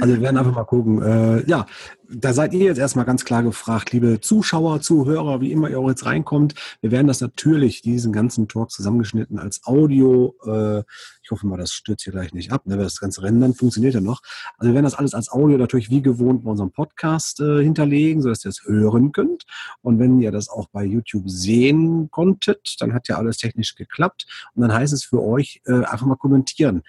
Also 0.00 0.14
wir 0.14 0.20
werden 0.20 0.36
einfach 0.36 0.54
mal 0.54 0.64
gucken. 0.64 1.00
Äh, 1.00 1.48
ja, 1.48 1.66
da 2.08 2.32
seid 2.32 2.52
ihr 2.54 2.64
jetzt 2.64 2.78
erstmal 2.78 3.04
ganz 3.04 3.24
klar 3.24 3.42
gefragt, 3.42 3.92
liebe 3.92 4.20
Zuschauer, 4.20 4.80
Zuhörer, 4.80 5.40
wie 5.40 5.52
immer 5.52 5.70
ihr 5.70 5.78
auch 5.78 5.88
jetzt 5.88 6.06
reinkommt. 6.06 6.54
Wir 6.80 6.90
werden 6.90 7.06
das 7.06 7.20
natürlich, 7.20 7.80
diesen 7.82 8.12
ganzen 8.12 8.48
Talk 8.48 8.70
zusammengeschnitten 8.70 9.38
als 9.38 9.64
Audio. 9.64 10.34
Äh, 10.44 10.82
ich 11.22 11.30
hoffe 11.30 11.46
mal, 11.46 11.56
das 11.56 11.72
stürzt 11.72 12.04
hier 12.04 12.12
gleich 12.12 12.34
nicht 12.34 12.52
ab. 12.52 12.66
Ne? 12.66 12.76
Das 12.76 12.98
ganze 12.98 13.22
Rendern 13.22 13.54
funktioniert 13.54 13.94
ja 13.94 14.00
noch. 14.00 14.22
Also 14.58 14.70
wir 14.70 14.74
werden 14.74 14.84
das 14.84 14.94
alles 14.94 15.14
als 15.14 15.30
Audio 15.30 15.56
natürlich 15.56 15.88
wie 15.88 16.02
gewohnt 16.02 16.44
bei 16.44 16.50
unserem 16.50 16.72
Podcast 16.72 17.40
äh, 17.40 17.62
hinterlegen, 17.62 18.22
sodass 18.22 18.44
ihr 18.44 18.50
es 18.50 18.62
hören 18.66 19.12
könnt. 19.12 19.44
Und 19.82 19.98
wenn 19.98 20.20
ihr 20.20 20.32
das 20.32 20.48
auch 20.48 20.68
bei 20.68 20.84
YouTube 20.84 21.28
sehen 21.30 22.10
konntet, 22.10 22.76
dann 22.80 22.92
hat 22.92 23.08
ja 23.08 23.16
alles 23.16 23.38
technisch 23.38 23.76
geklappt. 23.76 24.26
Und 24.54 24.62
dann 24.62 24.72
heißt 24.72 24.92
es 24.92 25.04
für 25.04 25.22
euch, 25.22 25.62
äh, 25.66 25.84
einfach 25.84 26.06
mal 26.06 26.16
kommentieren 26.16 26.82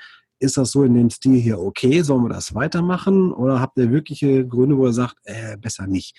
ist 0.46 0.58
das 0.58 0.72
so 0.72 0.84
in 0.84 0.94
dem 0.94 1.10
Stil 1.10 1.40
hier 1.40 1.60
okay? 1.60 2.02
Sollen 2.02 2.24
wir 2.24 2.30
das 2.30 2.54
weitermachen? 2.56 3.32
Oder 3.34 3.60
habt 3.60 3.78
ihr 3.78 3.92
wirkliche 3.92 4.48
Gründe, 4.48 4.78
wo 4.78 4.86
ihr 4.88 4.94
sagt, 4.94 5.18
äh, 5.24 5.58
besser 5.58 5.88
nicht? 5.88 6.16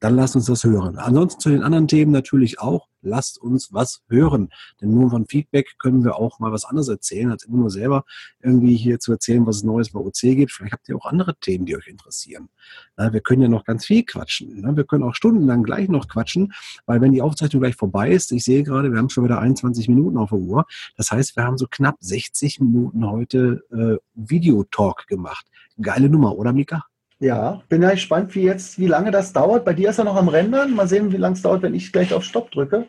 Dann 0.00 0.14
lasst 0.14 0.36
uns 0.36 0.46
das 0.46 0.64
hören. 0.64 0.98
Ansonsten 0.98 1.40
zu 1.40 1.48
den 1.50 1.62
anderen 1.62 1.88
Themen 1.88 2.12
natürlich 2.12 2.60
auch, 2.60 2.88
lasst 3.02 3.38
uns 3.40 3.72
was 3.72 4.02
hören. 4.08 4.50
Denn 4.80 4.92
nur 4.92 5.10
von 5.10 5.26
Feedback 5.26 5.74
können 5.78 6.04
wir 6.04 6.16
auch 6.16 6.38
mal 6.38 6.52
was 6.52 6.64
anderes 6.64 6.88
erzählen, 6.88 7.30
als 7.30 7.44
immer 7.44 7.58
nur 7.58 7.70
selber 7.70 8.04
irgendwie 8.40 8.76
hier 8.76 8.98
zu 9.00 9.12
erzählen, 9.12 9.46
was 9.46 9.56
es 9.56 9.64
Neues 9.64 9.90
bei 9.90 10.00
OC 10.00 10.20
gibt. 10.20 10.52
Vielleicht 10.52 10.72
habt 10.72 10.88
ihr 10.88 10.96
auch 10.96 11.06
andere 11.06 11.36
Themen, 11.36 11.66
die 11.66 11.76
euch 11.76 11.86
interessieren. 11.86 12.48
Wir 12.96 13.20
können 13.20 13.42
ja 13.42 13.48
noch 13.48 13.64
ganz 13.64 13.86
viel 13.86 14.04
quatschen. 14.04 14.76
Wir 14.76 14.84
können 14.84 15.04
auch 15.04 15.14
stundenlang 15.14 15.62
gleich 15.62 15.88
noch 15.88 16.08
quatschen, 16.08 16.52
weil 16.86 17.00
wenn 17.00 17.12
die 17.12 17.22
Aufzeichnung 17.22 17.62
gleich 17.62 17.76
vorbei 17.76 18.10
ist, 18.10 18.32
ich 18.32 18.44
sehe 18.44 18.62
gerade, 18.62 18.90
wir 18.92 18.98
haben 18.98 19.10
schon 19.10 19.24
wieder 19.24 19.40
21 19.40 19.88
Minuten 19.88 20.16
auf 20.16 20.30
der 20.30 20.38
Uhr. 20.38 20.66
Das 20.96 21.10
heißt, 21.10 21.36
wir 21.36 21.44
haben 21.44 21.58
so 21.58 21.66
knapp 21.70 21.96
60 22.00 22.60
Minuten 22.60 23.08
heute 23.08 23.62
äh, 23.70 23.96
Videotalk 24.14 25.06
gemacht. 25.06 25.46
Geile 25.80 26.08
Nummer, 26.08 26.36
oder 26.36 26.52
Mika? 26.52 26.84
Ja, 27.20 27.62
bin 27.68 27.82
ja 27.82 27.90
gespannt, 27.90 28.34
wie 28.34 28.42
jetzt, 28.42 28.78
wie 28.78 28.86
lange 28.86 29.10
das 29.10 29.32
dauert. 29.32 29.64
Bei 29.64 29.74
dir 29.74 29.90
ist 29.90 29.98
er 29.98 30.04
noch 30.04 30.14
am 30.14 30.28
Rendern. 30.28 30.74
Mal 30.74 30.86
sehen, 30.86 31.10
wie 31.12 31.16
lange 31.16 31.34
es 31.34 31.42
dauert, 31.42 31.62
wenn 31.62 31.74
ich 31.74 31.92
gleich 31.92 32.14
auf 32.14 32.22
Stopp 32.22 32.52
drücke. 32.52 32.86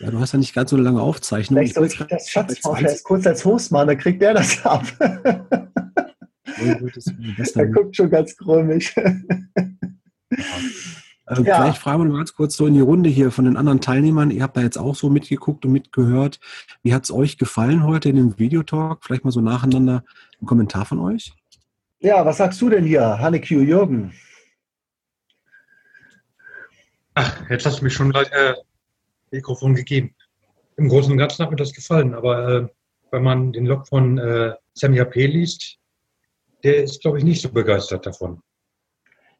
Ja, 0.00 0.10
du 0.10 0.18
hast 0.18 0.32
ja 0.32 0.38
nicht 0.38 0.54
ganz 0.54 0.70
so 0.70 0.76
eine 0.76 0.84
lange 0.84 1.00
Aufzeichnung. 1.00 1.58
Vielleicht 1.58 1.74
soll 1.74 1.86
ich 1.86 1.96
das 1.96 2.28
Schatzforscher 2.28 2.88
erst 2.88 3.04
kurz 3.04 3.26
als 3.26 3.44
Host 3.44 3.72
machen, 3.72 3.88
dann 3.88 3.98
kriegt 3.98 4.20
der 4.20 4.34
das 4.34 4.64
ab. 4.64 4.84
er 7.54 7.66
guckt 7.68 7.96
schon 7.96 8.10
ganz 8.10 8.36
komisch. 8.36 8.94
Also 11.26 11.44
ja. 11.44 11.62
Vielleicht 11.62 11.78
fragen 11.78 12.02
wir 12.02 12.08
mal 12.08 12.16
ganz 12.18 12.34
kurz 12.34 12.56
so 12.56 12.66
in 12.66 12.74
die 12.74 12.80
Runde 12.80 13.08
hier 13.08 13.30
von 13.30 13.44
den 13.44 13.56
anderen 13.56 13.80
Teilnehmern. 13.80 14.32
Ihr 14.32 14.42
habt 14.42 14.56
da 14.56 14.62
jetzt 14.62 14.78
auch 14.78 14.96
so 14.96 15.10
mitgeguckt 15.10 15.64
und 15.64 15.70
mitgehört. 15.70 16.40
Wie 16.82 16.92
hat 16.92 17.04
es 17.04 17.12
euch 17.12 17.38
gefallen 17.38 17.84
heute 17.84 18.08
in 18.08 18.16
dem 18.16 18.38
Videotalk? 18.38 19.04
Vielleicht 19.04 19.24
mal 19.24 19.30
so 19.30 19.40
nacheinander 19.40 20.02
ein 20.42 20.46
Kommentar 20.46 20.86
von 20.86 20.98
euch? 20.98 21.32
Ja, 22.02 22.24
was 22.24 22.38
sagst 22.38 22.58
du 22.62 22.70
denn 22.70 22.84
hier, 22.84 23.18
Hanne 23.18 23.42
Q. 23.42 23.60
Jürgen? 23.60 24.14
Ach, 27.12 27.50
jetzt 27.50 27.66
hast 27.66 27.80
du 27.80 27.84
mich 27.84 27.92
schon 27.92 28.10
gleich 28.10 28.32
äh, 28.32 28.54
Mikrofon 29.30 29.74
gegeben. 29.74 30.14
Im 30.78 30.88
Großen 30.88 31.12
und 31.12 31.18
Ganzen 31.18 31.42
hat 31.42 31.50
mir 31.50 31.56
das 31.56 31.74
gefallen, 31.74 32.14
aber 32.14 32.48
äh, 32.48 32.68
wenn 33.10 33.22
man 33.22 33.52
den 33.52 33.66
Log 33.66 33.86
von 33.86 34.16
äh, 34.16 34.54
Sammy 34.72 35.04
P. 35.04 35.26
liest, 35.26 35.78
der 36.64 36.82
ist, 36.82 37.02
glaube 37.02 37.18
ich, 37.18 37.24
nicht 37.24 37.42
so 37.42 37.50
begeistert 37.50 38.06
davon. 38.06 38.42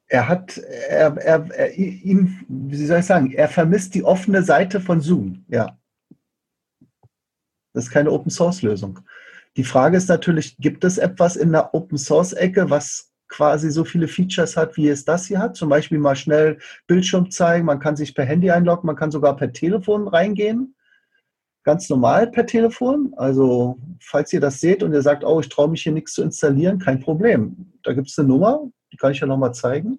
Er 0.08 0.28
hat, 0.28 0.58
er, 0.58 1.16
er, 1.16 1.50
er, 1.52 1.72
ihm, 1.74 2.44
wie 2.46 2.84
soll 2.84 2.98
ich 2.98 3.06
sagen, 3.06 3.32
er 3.32 3.48
vermisst 3.48 3.94
die 3.94 4.04
offene 4.04 4.42
Seite 4.42 4.82
von 4.82 5.00
Zoom, 5.00 5.46
ja. 5.48 5.78
Das 7.72 7.84
ist 7.84 7.90
keine 7.90 8.10
Open-Source-Lösung. 8.10 9.00
Die 9.56 9.64
Frage 9.64 9.96
ist 9.96 10.08
natürlich, 10.08 10.56
gibt 10.58 10.84
es 10.84 10.98
etwas 10.98 11.36
in 11.36 11.52
der 11.52 11.74
Open-Source-Ecke, 11.74 12.70
was 12.70 13.10
quasi 13.28 13.70
so 13.70 13.84
viele 13.84 14.08
Features 14.08 14.56
hat, 14.56 14.76
wie 14.76 14.88
es 14.88 15.04
das 15.04 15.26
hier 15.26 15.38
hat? 15.38 15.56
Zum 15.56 15.68
Beispiel 15.68 15.98
mal 15.98 16.16
schnell 16.16 16.58
Bildschirm 16.86 17.30
zeigen, 17.30 17.64
man 17.64 17.80
kann 17.80 17.96
sich 17.96 18.14
per 18.14 18.24
Handy 18.24 18.50
einloggen, 18.50 18.86
man 18.86 18.96
kann 18.96 19.10
sogar 19.10 19.36
per 19.36 19.52
Telefon 19.52 20.08
reingehen. 20.08 20.74
Ganz 21.62 21.88
normal 21.88 22.30
per 22.30 22.46
Telefon. 22.46 23.12
Also, 23.16 23.78
falls 24.00 24.32
ihr 24.32 24.40
das 24.40 24.60
seht 24.60 24.82
und 24.82 24.92
ihr 24.92 25.02
sagt, 25.02 25.24
oh, 25.24 25.40
ich 25.40 25.48
traue 25.48 25.68
mich 25.68 25.82
hier 25.82 25.92
nichts 25.92 26.14
zu 26.14 26.22
installieren, 26.22 26.78
kein 26.78 27.00
Problem. 27.00 27.72
Da 27.82 27.92
gibt 27.92 28.08
es 28.08 28.18
eine 28.18 28.28
Nummer, 28.28 28.62
die 28.92 28.96
kann 28.96 29.12
ich 29.12 29.20
ja 29.20 29.26
nochmal 29.26 29.54
zeigen. 29.54 29.98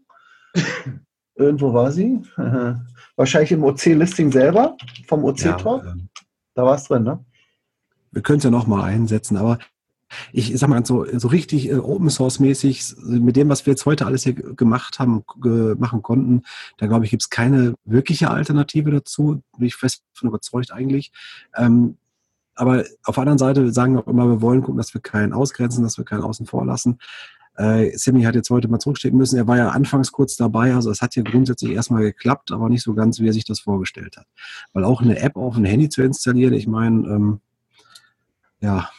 Irgendwo 1.35 1.73
war 1.73 1.91
sie. 1.91 2.21
Wahrscheinlich 3.15 3.51
im 3.51 3.63
OC-Listing 3.63 4.31
selber, 4.31 4.75
vom 5.07 5.23
OC-Talk. 5.23 5.85
Ja, 5.85 5.91
ähm, 5.91 6.09
da 6.55 6.65
war 6.65 6.75
es 6.75 6.85
drin, 6.85 7.03
ne? 7.03 7.23
Wir 8.11 8.21
können 8.21 8.39
es 8.39 8.43
ja 8.43 8.49
nochmal 8.49 8.83
einsetzen, 8.83 9.37
aber 9.37 9.57
ich 10.31 10.57
sag 10.57 10.69
mal 10.69 10.85
so, 10.85 11.05
so 11.17 11.27
richtig 11.27 11.69
äh, 11.69 11.75
Open 11.75 12.09
Source 12.09 12.39
mäßig, 12.39 12.95
mit 13.03 13.35
dem, 13.35 13.49
was 13.49 13.65
wir 13.65 13.71
jetzt 13.71 13.85
heute 13.85 14.05
alles 14.05 14.23
hier 14.23 14.33
gemacht 14.33 14.99
haben, 14.99 15.23
machen 15.77 16.01
konnten, 16.01 16.43
da 16.77 16.87
glaube 16.87 17.05
ich, 17.05 17.11
gibt 17.11 17.23
es 17.23 17.29
keine 17.29 17.75
wirkliche 17.85 18.29
Alternative 18.29 18.91
dazu. 18.91 19.41
Bin 19.57 19.67
ich 19.67 19.75
fest 19.75 20.03
von 20.13 20.29
überzeugt 20.29 20.71
eigentlich. 20.71 21.11
Ähm, 21.55 21.97
aber 22.55 22.83
auf 23.05 23.15
der 23.15 23.21
anderen 23.21 23.37
Seite 23.37 23.71
sagen 23.71 23.93
wir 23.93 24.01
auch 24.01 24.07
immer, 24.07 24.27
wir 24.27 24.41
wollen 24.41 24.61
gucken, 24.61 24.77
dass 24.77 24.93
wir 24.93 25.01
keinen 25.01 25.33
ausgrenzen, 25.33 25.83
dass 25.83 25.97
wir 25.97 26.05
keinen 26.05 26.23
außen 26.23 26.45
vor 26.45 26.65
lassen. 26.65 26.99
Äh, 27.55 27.97
Sammy 27.97 28.23
hat 28.23 28.35
jetzt 28.35 28.49
heute 28.49 28.67
mal 28.67 28.79
zurückstecken 28.79 29.17
müssen. 29.17 29.37
Er 29.37 29.47
war 29.47 29.57
ja 29.57 29.69
anfangs 29.69 30.11
kurz 30.11 30.35
dabei, 30.35 30.73
also 30.75 30.91
es 30.91 31.01
hat 31.01 31.15
ja 31.15 31.23
grundsätzlich 31.23 31.71
erstmal 31.71 32.03
geklappt, 32.03 32.51
aber 32.51 32.69
nicht 32.69 32.83
so 32.83 32.93
ganz, 32.93 33.19
wie 33.19 33.27
er 33.27 33.33
sich 33.33 33.45
das 33.45 33.61
vorgestellt 33.61 34.17
hat. 34.17 34.27
Weil 34.73 34.83
auch 34.83 35.01
eine 35.01 35.19
App 35.19 35.37
auf 35.37 35.55
ein 35.55 35.65
Handy 35.65 35.89
zu 35.89 36.01
installieren, 36.01 36.53
ich 36.53 36.67
meine, 36.67 37.07
ähm, 37.07 37.41
ja, 38.61 38.89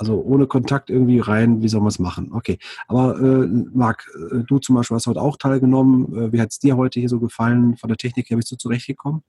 also 0.00 0.22
ohne 0.22 0.46
Kontakt 0.46 0.88
irgendwie 0.88 1.20
rein, 1.20 1.62
wie 1.62 1.68
soll 1.68 1.80
man 1.80 1.88
es 1.88 1.98
machen? 1.98 2.32
Okay. 2.32 2.58
Aber 2.88 3.16
äh, 3.18 3.46
Marc, 3.74 4.08
äh, 4.14 4.44
du 4.44 4.58
zum 4.58 4.76
Beispiel 4.76 4.94
hast 4.94 5.06
heute 5.06 5.20
auch 5.20 5.36
teilgenommen. 5.36 6.06
Äh, 6.16 6.32
wie 6.32 6.40
hat 6.40 6.52
es 6.52 6.58
dir 6.58 6.76
heute 6.76 7.00
hier 7.00 7.08
so 7.10 7.20
gefallen? 7.20 7.76
Von 7.76 7.88
der 7.88 7.98
Technik 7.98 8.30
her 8.30 8.38
bist 8.38 8.50
du 8.50 8.56
zurechtgekommen? 8.56 9.22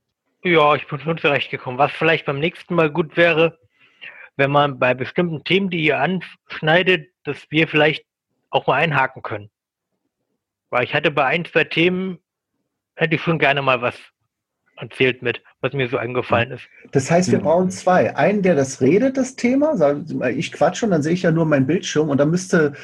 Ja, 0.44 0.74
ich 0.74 0.86
bin 0.88 0.98
schon 0.98 1.18
zurechtgekommen. 1.18 1.78
Was 1.78 1.92
vielleicht 1.92 2.24
beim 2.24 2.38
nächsten 2.38 2.74
Mal 2.74 2.90
gut 2.90 3.16
wäre, 3.18 3.58
wenn 4.36 4.50
man 4.50 4.78
bei 4.78 4.94
bestimmten 4.94 5.44
Themen, 5.44 5.68
die 5.68 5.84
ihr 5.84 6.00
anschneidet, 6.00 7.10
dass 7.24 7.36
wir 7.50 7.68
vielleicht 7.68 8.06
auch 8.48 8.66
mal 8.66 8.74
einhaken 8.74 9.22
können. 9.22 9.50
Weil 10.70 10.84
ich 10.84 10.94
hatte 10.94 11.10
bei 11.10 11.26
ein, 11.26 11.44
zwei 11.44 11.64
Themen, 11.64 12.18
hätte 12.96 13.16
ich 13.16 13.22
schon 13.22 13.38
gerne 13.38 13.60
mal 13.60 13.82
was 13.82 13.98
erzählt 14.82 15.22
mit, 15.22 15.42
was 15.60 15.72
mir 15.72 15.88
so 15.88 15.96
eingefallen 15.96 16.50
ist. 16.50 16.64
Das 16.90 17.10
heißt, 17.10 17.30
wir 17.30 17.38
brauchen 17.38 17.70
zwei. 17.70 18.14
Einen, 18.16 18.42
der 18.42 18.54
das 18.54 18.80
redet, 18.80 19.16
das 19.16 19.36
Thema. 19.36 19.74
Ich 20.28 20.52
quatsche 20.52 20.84
und 20.84 20.90
dann 20.90 21.02
sehe 21.02 21.14
ich 21.14 21.22
ja 21.22 21.30
nur 21.30 21.46
meinen 21.46 21.66
Bildschirm 21.66 22.10
und 22.10 22.18
dann 22.18 22.30
müsste 22.30 22.74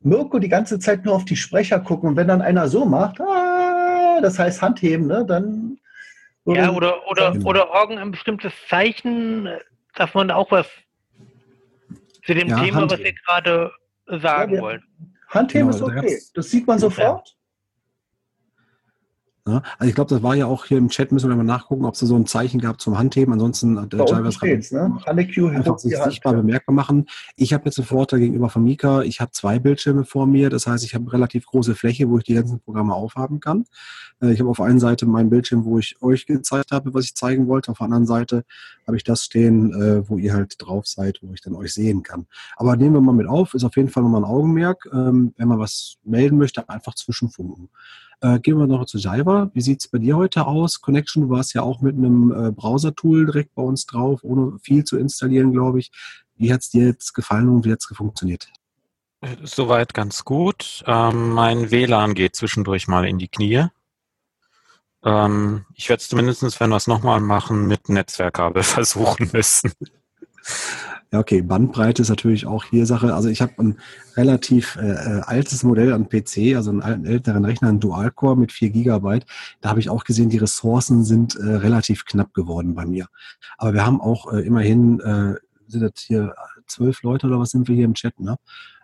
Mirko 0.00 0.38
die 0.38 0.48
ganze 0.48 0.78
Zeit 0.78 1.04
nur 1.04 1.14
auf 1.14 1.24
die 1.24 1.36
Sprecher 1.36 1.80
gucken 1.80 2.10
und 2.10 2.16
wenn 2.16 2.28
dann 2.28 2.42
einer 2.42 2.68
so 2.68 2.84
macht, 2.84 3.20
ah, 3.20 4.20
das 4.22 4.38
heißt 4.38 4.62
Handheben, 4.62 5.06
ne, 5.06 5.24
dann. 5.26 5.78
Ja, 6.44 6.70
oder, 6.70 7.06
oder, 7.08 7.36
oder 7.44 7.70
Orgen 7.70 7.98
ein 7.98 8.10
bestimmtes 8.10 8.52
Zeichen, 8.68 9.48
dass 9.94 10.12
man 10.14 10.30
auch 10.32 10.50
was 10.50 10.66
zu 12.24 12.34
dem 12.34 12.48
ja, 12.48 12.56
Thema, 12.56 12.80
Handheben. 12.80 12.90
was 12.90 13.00
ihr 13.00 13.14
gerade 13.24 13.72
sagen 14.06 14.54
ja, 14.54 14.60
wollt. 14.60 14.82
Handheben 15.28 15.70
genau, 15.70 15.86
ist 15.86 15.96
okay. 15.96 16.18
Das 16.34 16.50
sieht 16.50 16.66
man 16.66 16.78
sofort. 16.78 17.36
Ja, 19.44 19.60
also 19.76 19.88
ich 19.88 19.96
glaube, 19.96 20.08
das 20.08 20.22
war 20.22 20.36
ja 20.36 20.46
auch 20.46 20.66
hier 20.66 20.78
im 20.78 20.88
Chat, 20.88 21.10
müssen 21.10 21.28
wir 21.28 21.34
mal 21.34 21.42
nachgucken, 21.42 21.84
ob 21.84 21.94
es 21.94 22.00
so 22.00 22.14
ein 22.14 22.26
Zeichen 22.26 22.60
gab 22.60 22.80
zum 22.80 22.96
Handheben. 22.96 23.32
Ansonsten 23.32 23.80
hat 23.80 23.92
der 23.92 24.04
Jarvis 24.06 24.40
ne? 24.40 25.00
einfach 25.50 25.78
sich 25.80 25.96
sichtbar 25.96 26.34
bemerkbar 26.34 26.76
machen. 26.76 27.06
Ich 27.34 27.52
habe 27.52 27.64
jetzt 27.64 27.76
einen 27.76 27.88
Vorteil 27.88 28.20
gegenüber 28.20 28.50
von 28.50 28.62
Mika. 28.62 29.02
Ich 29.02 29.20
habe 29.20 29.32
zwei 29.32 29.58
Bildschirme 29.58 30.04
vor 30.04 30.28
mir. 30.28 30.48
Das 30.48 30.68
heißt, 30.68 30.84
ich 30.84 30.94
habe 30.94 31.06
eine 31.06 31.12
relativ 31.14 31.46
große 31.46 31.74
Fläche, 31.74 32.08
wo 32.08 32.18
ich 32.18 32.24
die 32.24 32.34
ganzen 32.34 32.60
Programme 32.60 32.94
aufhaben 32.94 33.40
kann. 33.40 33.64
Äh, 34.20 34.32
ich 34.32 34.38
habe 34.38 34.48
auf 34.48 34.60
einer 34.60 34.78
Seite 34.78 35.06
meinen 35.06 35.28
Bildschirm, 35.28 35.64
wo 35.64 35.76
ich 35.80 36.00
euch 36.00 36.26
gezeigt 36.26 36.70
habe, 36.70 36.94
was 36.94 37.06
ich 37.06 37.16
zeigen 37.16 37.48
wollte. 37.48 37.72
Auf 37.72 37.78
der 37.78 37.86
anderen 37.86 38.06
Seite 38.06 38.44
habe 38.86 38.96
ich 38.96 39.02
das 39.02 39.24
stehen, 39.24 39.72
äh, 39.74 40.08
wo 40.08 40.18
ihr 40.18 40.34
halt 40.34 40.54
drauf 40.58 40.86
seid, 40.86 41.18
wo 41.20 41.32
ich 41.32 41.40
dann 41.40 41.54
euch 41.54 41.74
sehen 41.74 42.04
kann. 42.04 42.26
Aber 42.56 42.76
nehmen 42.76 42.94
wir 42.94 43.00
mal 43.00 43.12
mit 43.12 43.26
auf, 43.26 43.54
ist 43.54 43.64
auf 43.64 43.76
jeden 43.76 43.88
Fall 43.88 44.04
nochmal 44.04 44.20
ein 44.20 44.30
Augenmerk. 44.30 44.88
Ähm, 44.92 45.34
wenn 45.36 45.48
man 45.48 45.58
was 45.58 45.96
melden 46.04 46.38
möchte, 46.38 46.68
einfach 46.68 46.94
zwischenfunken. 46.94 47.70
Äh, 48.22 48.38
gehen 48.38 48.56
wir 48.56 48.68
noch 48.68 48.84
zu 48.86 48.98
Jaiva. 48.98 49.50
Wie 49.52 49.60
sieht 49.60 49.80
es 49.80 49.88
bei 49.88 49.98
dir 49.98 50.16
heute 50.16 50.46
aus? 50.46 50.80
Connection, 50.80 51.24
du 51.24 51.30
warst 51.30 51.54
ja 51.54 51.62
auch 51.62 51.80
mit 51.80 51.96
einem 51.96 52.32
äh, 52.32 52.52
Browser-Tool 52.52 53.26
direkt 53.26 53.52
bei 53.56 53.62
uns 53.62 53.84
drauf, 53.84 54.20
ohne 54.22 54.58
viel 54.60 54.84
zu 54.84 54.96
installieren, 54.96 55.52
glaube 55.52 55.80
ich. 55.80 55.90
Wie 56.36 56.52
hat 56.52 56.60
es 56.60 56.70
dir 56.70 56.86
jetzt 56.86 57.14
gefallen 57.14 57.48
und 57.48 57.64
wie 57.64 57.72
hat 57.72 57.80
es 57.80 57.96
funktioniert? 57.96 58.48
Soweit 59.42 59.92
ganz 59.92 60.24
gut. 60.24 60.84
Ähm, 60.86 61.30
mein 61.30 61.72
WLAN 61.72 62.14
geht 62.14 62.36
zwischendurch 62.36 62.86
mal 62.86 63.06
in 63.06 63.18
die 63.18 63.28
Knie. 63.28 63.66
Ähm, 65.04 65.64
ich 65.74 65.88
werde 65.88 66.00
es 66.00 66.08
zumindest, 66.08 66.60
wenn 66.60 66.70
wir 66.70 66.76
es 66.76 66.86
nochmal 66.86 67.20
machen, 67.20 67.66
mit 67.66 67.88
Netzwerkkabel 67.88 68.62
versuchen 68.62 69.30
müssen. 69.32 69.72
Ja, 71.12 71.18
okay, 71.18 71.42
Bandbreite 71.42 72.00
ist 72.00 72.08
natürlich 72.08 72.46
auch 72.46 72.64
hier 72.64 72.86
Sache. 72.86 73.14
Also 73.14 73.28
ich 73.28 73.42
habe 73.42 73.52
ein 73.58 73.76
relativ 74.16 74.76
äh, 74.76 74.92
äh 74.92 75.20
altes 75.20 75.62
Modell 75.62 75.92
an 75.92 76.08
PC, 76.08 76.56
also 76.56 76.70
einen 76.70 77.04
älteren 77.04 77.44
Rechner, 77.44 77.68
einen 77.68 77.80
Dual-Core 77.80 78.34
mit 78.34 78.50
4 78.50 78.70
Gigabyte. 78.70 79.26
Da 79.60 79.68
habe 79.68 79.80
ich 79.80 79.90
auch 79.90 80.04
gesehen, 80.04 80.30
die 80.30 80.38
Ressourcen 80.38 81.04
sind 81.04 81.36
äh, 81.36 81.42
relativ 81.42 82.06
knapp 82.06 82.32
geworden 82.32 82.74
bei 82.74 82.86
mir. 82.86 83.08
Aber 83.58 83.74
wir 83.74 83.84
haben 83.84 84.00
auch 84.00 84.32
äh, 84.32 84.40
immerhin, 84.40 85.00
äh, 85.00 85.34
sind 85.68 85.82
das 85.82 85.92
hier 85.96 86.34
zwölf 86.66 87.02
Leute 87.02 87.26
oder 87.26 87.38
was 87.38 87.50
sind 87.50 87.68
wir 87.68 87.76
hier 87.76 87.84
im 87.84 87.94
Chat, 87.94 88.18
ne? 88.18 88.36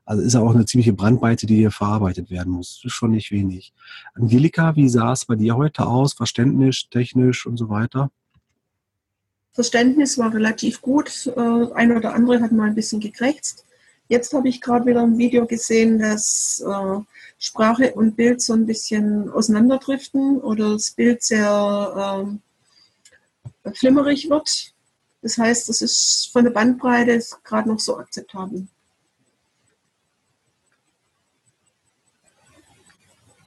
Also 0.04 0.22
ist 0.22 0.34
ja 0.34 0.40
auch 0.40 0.54
eine 0.54 0.66
ziemliche 0.66 0.92
Brandweite, 0.94 1.46
die 1.46 1.56
hier 1.56 1.70
verarbeitet 1.70 2.30
werden 2.30 2.52
muss. 2.52 2.82
Ist 2.84 2.92
schon 2.92 3.10
nicht 3.10 3.30
wenig. 3.30 3.72
Angelika, 4.14 4.76
wie 4.76 4.88
sah 4.88 5.12
es 5.12 5.26
bei 5.26 5.36
dir 5.36 5.56
heute 5.56 5.86
aus? 5.86 6.14
Verständnis, 6.14 6.88
technisch 6.90 7.46
und 7.46 7.56
so 7.58 7.68
weiter? 7.68 8.10
Verständnis 9.58 10.16
war 10.18 10.32
relativ 10.32 10.80
gut. 10.80 11.26
Äh, 11.36 11.72
ein 11.74 11.96
oder 11.96 12.14
andere 12.14 12.40
hat 12.40 12.52
mal 12.52 12.68
ein 12.68 12.76
bisschen 12.76 13.00
gekrächzt. 13.00 13.64
Jetzt 14.06 14.32
habe 14.32 14.48
ich 14.48 14.60
gerade 14.60 14.86
wieder 14.86 15.02
ein 15.02 15.18
Video 15.18 15.46
gesehen, 15.46 15.98
dass 15.98 16.64
äh, 16.64 17.00
Sprache 17.40 17.92
und 17.94 18.14
Bild 18.14 18.40
so 18.40 18.52
ein 18.52 18.66
bisschen 18.66 19.28
auseinanderdriften 19.28 20.40
oder 20.42 20.74
das 20.74 20.92
Bild 20.92 21.24
sehr 21.24 22.38
äh, 23.64 23.72
flimmerig 23.74 24.30
wird. 24.30 24.74
Das 25.22 25.36
heißt, 25.36 25.68
das 25.68 25.82
ist 25.82 26.30
von 26.32 26.44
der 26.44 26.52
Bandbreite 26.52 27.20
gerade 27.42 27.68
noch 27.68 27.80
so 27.80 27.98
akzeptabel. 27.98 28.68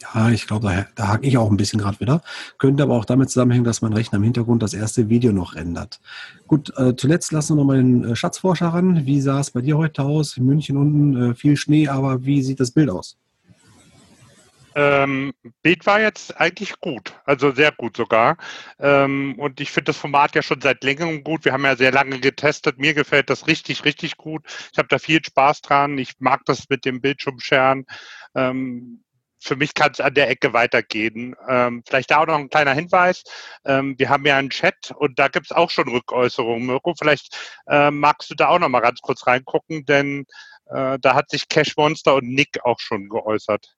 Ja, 0.01 0.29
ich 0.29 0.47
glaube, 0.47 0.67
da, 0.67 0.85
da 0.95 1.07
hake 1.09 1.27
ich 1.27 1.37
auch 1.37 1.51
ein 1.51 1.57
bisschen 1.57 1.79
gerade 1.79 1.99
wieder. 1.99 2.23
Könnte 2.57 2.83
aber 2.83 2.95
auch 2.95 3.05
damit 3.05 3.29
zusammenhängen, 3.29 3.63
dass 3.63 3.81
mein 3.81 3.93
Rechner 3.93 4.17
im 4.17 4.23
Hintergrund 4.23 4.63
das 4.63 4.73
erste 4.73 5.09
Video 5.09 5.31
noch 5.31 5.55
rendert. 5.55 5.99
Gut, 6.47 6.73
äh, 6.77 6.95
zuletzt 6.95 7.31
lassen 7.31 7.53
wir 7.53 7.57
noch 7.57 7.65
mal 7.65 7.77
den 7.77 8.03
äh, 8.03 8.15
Schatzforscher 8.15 8.69
ran. 8.69 9.05
Wie 9.05 9.21
sah 9.21 9.39
es 9.39 9.51
bei 9.51 9.61
dir 9.61 9.77
heute 9.77 10.03
aus? 10.03 10.37
In 10.37 10.45
München 10.45 10.77
unten 10.77 11.31
äh, 11.31 11.35
viel 11.35 11.55
Schnee, 11.55 11.87
aber 11.87 12.25
wie 12.25 12.41
sieht 12.41 12.59
das 12.59 12.71
Bild 12.71 12.89
aus? 12.89 13.17
Ähm, 14.73 15.33
Bild 15.61 15.85
war 15.85 15.99
jetzt 15.99 16.39
eigentlich 16.39 16.79
gut, 16.79 17.13
also 17.25 17.51
sehr 17.51 17.73
gut 17.73 17.97
sogar. 17.97 18.37
Ähm, 18.79 19.35
und 19.37 19.59
ich 19.59 19.69
finde 19.69 19.85
das 19.85 19.97
Format 19.97 20.33
ja 20.33 20.41
schon 20.41 20.61
seit 20.61 20.83
längerem 20.83 21.23
gut. 21.23 21.43
Wir 21.45 21.51
haben 21.51 21.65
ja 21.65 21.75
sehr 21.75 21.91
lange 21.91 22.19
getestet. 22.19 22.79
Mir 22.79 22.93
gefällt 22.93 23.29
das 23.29 23.47
richtig, 23.47 23.83
richtig 23.83 24.17
gut. 24.17 24.43
Ich 24.71 24.77
habe 24.77 24.87
da 24.87 24.97
viel 24.97 25.23
Spaß 25.23 25.61
dran. 25.61 25.97
Ich 25.97 26.13
mag 26.19 26.41
das 26.45 26.69
mit 26.69 26.85
dem 26.85 27.01
Bildschirmscheren. 27.01 27.85
Ähm, 28.33 29.03
für 29.41 29.55
mich 29.55 29.73
kann 29.73 29.91
es 29.91 29.99
an 29.99 30.13
der 30.13 30.29
Ecke 30.29 30.53
weitergehen. 30.53 31.35
Ähm, 31.49 31.83
vielleicht 31.87 32.11
da 32.11 32.19
auch 32.19 32.27
noch 32.27 32.37
ein 32.37 32.49
kleiner 32.49 32.73
Hinweis. 32.73 33.23
Ähm, 33.65 33.95
wir 33.97 34.09
haben 34.09 34.25
ja 34.25 34.37
einen 34.37 34.51
Chat 34.51 34.93
und 34.95 35.17
da 35.17 35.27
gibt 35.27 35.47
es 35.47 35.51
auch 35.51 35.69
schon 35.69 35.89
Rückäußerungen. 35.89 36.67
Mirko, 36.67 36.93
vielleicht 36.97 37.35
äh, 37.67 37.91
magst 37.91 38.29
du 38.29 38.35
da 38.35 38.49
auch 38.49 38.59
noch 38.59 38.69
mal 38.69 38.81
ganz 38.81 38.99
kurz 39.01 39.25
reingucken, 39.25 39.85
denn 39.85 40.25
äh, 40.67 40.99
da 41.01 41.15
hat 41.15 41.29
sich 41.29 41.49
Cash 41.49 41.75
Monster 41.75 42.15
und 42.15 42.29
Nick 42.29 42.63
auch 42.63 42.79
schon 42.79 43.09
geäußert. 43.09 43.75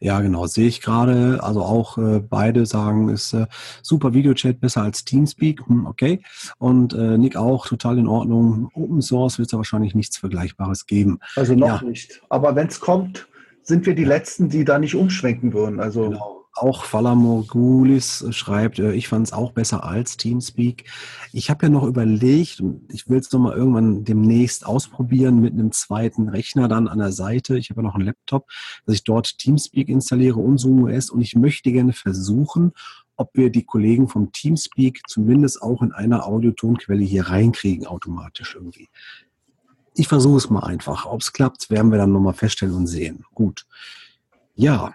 Ja, 0.00 0.20
genau, 0.20 0.46
sehe 0.46 0.68
ich 0.68 0.82
gerade. 0.82 1.38
Also 1.42 1.62
auch 1.62 1.96
äh, 1.96 2.20
beide 2.20 2.66
sagen, 2.66 3.08
ist 3.08 3.32
äh, 3.32 3.46
super 3.82 4.12
Videochat, 4.12 4.60
besser 4.60 4.82
als 4.82 5.04
Teamspeak. 5.04 5.66
Hm, 5.66 5.86
okay. 5.86 6.22
Und 6.58 6.92
äh, 6.92 7.16
Nick 7.16 7.36
auch, 7.36 7.66
total 7.66 7.98
in 7.98 8.06
Ordnung. 8.06 8.70
Open 8.74 9.00
Source 9.00 9.38
wird 9.38 9.48
es 9.48 9.56
wahrscheinlich 9.56 9.94
nichts 9.94 10.18
Vergleichbares 10.18 10.86
geben. 10.86 11.20
Also 11.36 11.54
noch 11.54 11.82
ja. 11.82 11.88
nicht. 11.88 12.20
Aber 12.28 12.54
wenn 12.54 12.66
es 12.66 12.80
kommt, 12.80 13.26
sind 13.64 13.86
wir 13.86 13.94
die 13.94 14.04
Letzten, 14.04 14.48
die 14.48 14.64
da 14.64 14.78
nicht 14.78 14.94
umschwenken 14.94 15.52
würden. 15.52 15.80
Also 15.80 16.10
genau. 16.10 16.44
Auch 16.56 16.84
Falamorgulis 16.84 18.24
schreibt, 18.30 18.78
äh, 18.78 18.92
ich 18.92 19.08
fand 19.08 19.26
es 19.26 19.32
auch 19.32 19.50
besser 19.50 19.82
als 19.82 20.16
Teamspeak. 20.16 20.84
Ich 21.32 21.50
habe 21.50 21.66
ja 21.66 21.68
noch 21.68 21.82
überlegt, 21.82 22.60
und 22.60 22.92
ich 22.92 23.08
will 23.08 23.18
es 23.18 23.32
noch 23.32 23.40
mal 23.40 23.56
irgendwann 23.56 24.04
demnächst 24.04 24.64
ausprobieren 24.64 25.40
mit 25.40 25.54
einem 25.54 25.72
zweiten 25.72 26.28
Rechner 26.28 26.68
dann 26.68 26.86
an 26.86 27.00
der 27.00 27.10
Seite. 27.10 27.58
Ich 27.58 27.70
habe 27.70 27.80
ja 27.80 27.88
noch 27.88 27.96
einen 27.96 28.04
Laptop, 28.04 28.46
dass 28.86 28.94
ich 28.94 29.02
dort 29.02 29.36
Teamspeak 29.38 29.88
installiere 29.88 30.38
und 30.38 30.58
Zoom 30.58 30.84
OS 30.84 31.10
und 31.10 31.22
ich 31.22 31.34
möchte 31.34 31.72
gerne 31.72 31.92
versuchen, 31.92 32.72
ob 33.16 33.30
wir 33.34 33.50
die 33.50 33.64
Kollegen 33.64 34.08
vom 34.08 34.30
Teamspeak 34.30 35.00
zumindest 35.08 35.60
auch 35.60 35.82
in 35.82 35.90
einer 35.90 36.26
Audiotonquelle 36.26 37.04
hier 37.04 37.28
reinkriegen, 37.28 37.86
automatisch 37.86 38.54
irgendwie. 38.54 38.88
Ich 39.94 40.08
versuche 40.08 40.38
es 40.38 40.50
mal 40.50 40.64
einfach. 40.64 41.06
Ob 41.06 41.20
es 41.20 41.32
klappt, 41.32 41.70
werden 41.70 41.90
wir 41.90 41.98
dann 41.98 42.12
nochmal 42.12 42.34
feststellen 42.34 42.74
und 42.74 42.86
sehen. 42.88 43.24
Gut. 43.32 43.66
Ja, 44.56 44.92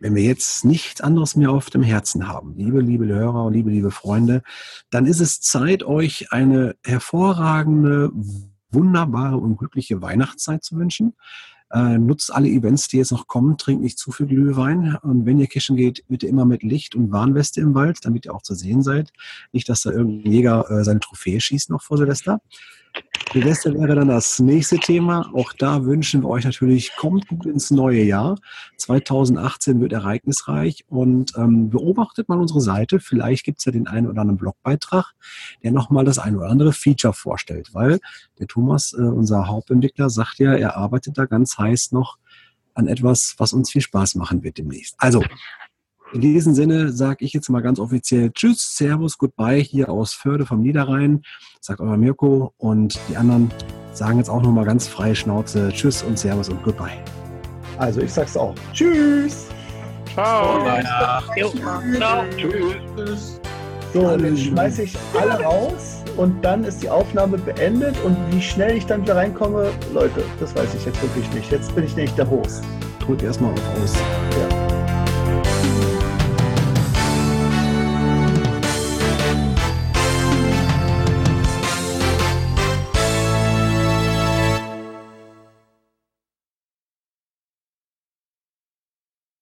wenn 0.00 0.14
wir 0.16 0.22
jetzt 0.22 0.64
nichts 0.64 1.00
anderes 1.00 1.36
mehr 1.36 1.50
auf 1.50 1.70
dem 1.70 1.82
Herzen 1.82 2.26
haben, 2.26 2.56
liebe, 2.56 2.80
liebe 2.80 3.06
Hörer 3.06 3.50
liebe, 3.50 3.70
liebe 3.70 3.92
Freunde, 3.92 4.42
dann 4.90 5.06
ist 5.06 5.20
es 5.20 5.40
Zeit, 5.40 5.84
euch 5.84 6.32
eine 6.32 6.74
hervorragende, 6.84 8.10
wunderbare 8.70 9.36
und 9.36 9.58
glückliche 9.58 10.02
Weihnachtszeit 10.02 10.64
zu 10.64 10.76
wünschen. 10.76 11.14
Äh, 11.70 11.98
nutzt 11.98 12.34
alle 12.34 12.48
Events, 12.48 12.88
die 12.88 12.98
jetzt 12.98 13.12
noch 13.12 13.28
kommen, 13.28 13.56
trinkt 13.58 13.82
nicht 13.82 13.98
zu 13.98 14.10
viel 14.10 14.26
Glühwein. 14.26 14.96
Und 15.02 15.24
wenn 15.24 15.38
ihr 15.38 15.46
kischen 15.46 15.76
geht, 15.76 16.04
bitte 16.08 16.26
immer 16.26 16.44
mit 16.44 16.62
Licht 16.62 16.94
und 16.94 17.12
Warnweste 17.12 17.60
im 17.60 17.74
Wald, 17.74 17.98
damit 18.02 18.26
ihr 18.26 18.34
auch 18.34 18.42
zu 18.42 18.54
sehen 18.54 18.82
seid. 18.82 19.12
Nicht, 19.52 19.68
dass 19.68 19.82
da 19.82 19.92
irgendein 19.92 20.32
Jäger 20.32 20.70
äh, 20.70 20.84
seine 20.84 21.00
Trophäe 21.00 21.40
schießt 21.40 21.70
noch 21.70 21.82
vor 21.82 21.96
Silvester. 21.96 22.40
Silvester 23.32 23.72
wäre 23.72 23.94
dann 23.94 24.08
das 24.08 24.40
nächste 24.40 24.78
Thema. 24.78 25.30
Auch 25.32 25.54
da 25.54 25.86
wünschen 25.86 26.22
wir 26.22 26.28
euch 26.28 26.44
natürlich, 26.44 26.94
kommt 26.96 27.28
gut 27.28 27.46
ins 27.46 27.70
neue 27.70 28.02
Jahr. 28.02 28.38
2018 28.76 29.80
wird 29.80 29.94
ereignisreich 29.94 30.84
und 30.88 31.32
ähm, 31.38 31.70
beobachtet 31.70 32.28
mal 32.28 32.38
unsere 32.38 32.60
Seite. 32.60 33.00
Vielleicht 33.00 33.44
gibt 33.44 33.60
es 33.60 33.64
ja 33.64 33.72
den 33.72 33.86
einen 33.86 34.06
oder 34.06 34.20
anderen 34.20 34.36
Blogbeitrag, 34.36 35.14
der 35.62 35.72
nochmal 35.72 36.04
das 36.04 36.18
ein 36.18 36.36
oder 36.36 36.48
andere 36.48 36.74
Feature 36.74 37.14
vorstellt, 37.14 37.70
weil 37.72 38.00
der 38.38 38.48
Thomas, 38.48 38.92
äh, 38.92 39.00
unser 39.00 39.46
Hauptentwickler, 39.46 40.10
sagt 40.10 40.38
ja, 40.38 40.52
er 40.52 40.76
arbeitet 40.76 41.16
da 41.16 41.24
ganz 41.24 41.56
heiß 41.56 41.92
noch 41.92 42.18
an 42.74 42.86
etwas, 42.86 43.34
was 43.38 43.54
uns 43.54 43.70
viel 43.70 43.82
Spaß 43.82 44.14
machen 44.16 44.42
wird 44.42 44.58
demnächst. 44.58 44.94
Also, 44.98 45.22
in 46.12 46.20
diesem 46.20 46.54
Sinne 46.54 46.92
sage 46.92 47.24
ich 47.24 47.32
jetzt 47.32 47.48
mal 47.48 47.62
ganz 47.62 47.78
offiziell 47.78 48.30
Tschüss, 48.32 48.76
Servus, 48.76 49.18
Goodbye 49.18 49.60
hier 49.60 49.88
aus 49.88 50.12
Förde 50.12 50.46
vom 50.46 50.60
Niederrhein, 50.60 51.22
sagt 51.60 51.80
euer 51.80 51.96
Mirko 51.96 52.52
und 52.58 52.98
die 53.08 53.16
anderen 53.16 53.50
sagen 53.92 54.18
jetzt 54.18 54.28
auch 54.28 54.42
nochmal 54.42 54.64
ganz 54.64 54.86
freie 54.86 55.14
Schnauze 55.14 55.70
Tschüss 55.70 56.02
und 56.02 56.18
Servus 56.18 56.48
und 56.48 56.62
Goodbye. 56.62 57.02
Also 57.78 58.00
ich 58.00 58.12
sag's 58.12 58.36
auch. 58.36 58.54
Tschüss. 58.72 59.46
Ciao. 60.12 60.66
Ciao. 60.82 62.24
Tschüss. 62.36 63.40
So, 63.94 64.10
jetzt 64.10 64.40
schmeiße 64.40 64.82
ich 64.84 64.96
alle 65.18 65.42
raus 65.42 66.02
und 66.16 66.42
dann 66.42 66.64
ist 66.64 66.82
die 66.82 66.88
Aufnahme 66.88 67.38
beendet 67.38 67.94
und 68.04 68.16
wie 68.30 68.40
schnell 68.40 68.76
ich 68.76 68.86
dann 68.86 69.02
wieder 69.02 69.16
reinkomme, 69.16 69.70
Leute, 69.92 70.22
das 70.40 70.54
weiß 70.54 70.74
ich 70.74 70.84
jetzt 70.86 71.00
wirklich 71.02 71.30
nicht. 71.34 71.50
Jetzt 71.50 71.74
bin 71.74 71.84
ich 71.84 71.96
nicht 71.96 72.16
der 72.16 72.28
Host. 72.28 72.62
Drück 73.00 73.22
erstmal 73.22 73.52
auf 73.52 73.60
Aus. 73.82 73.94
Ja. 73.94 74.81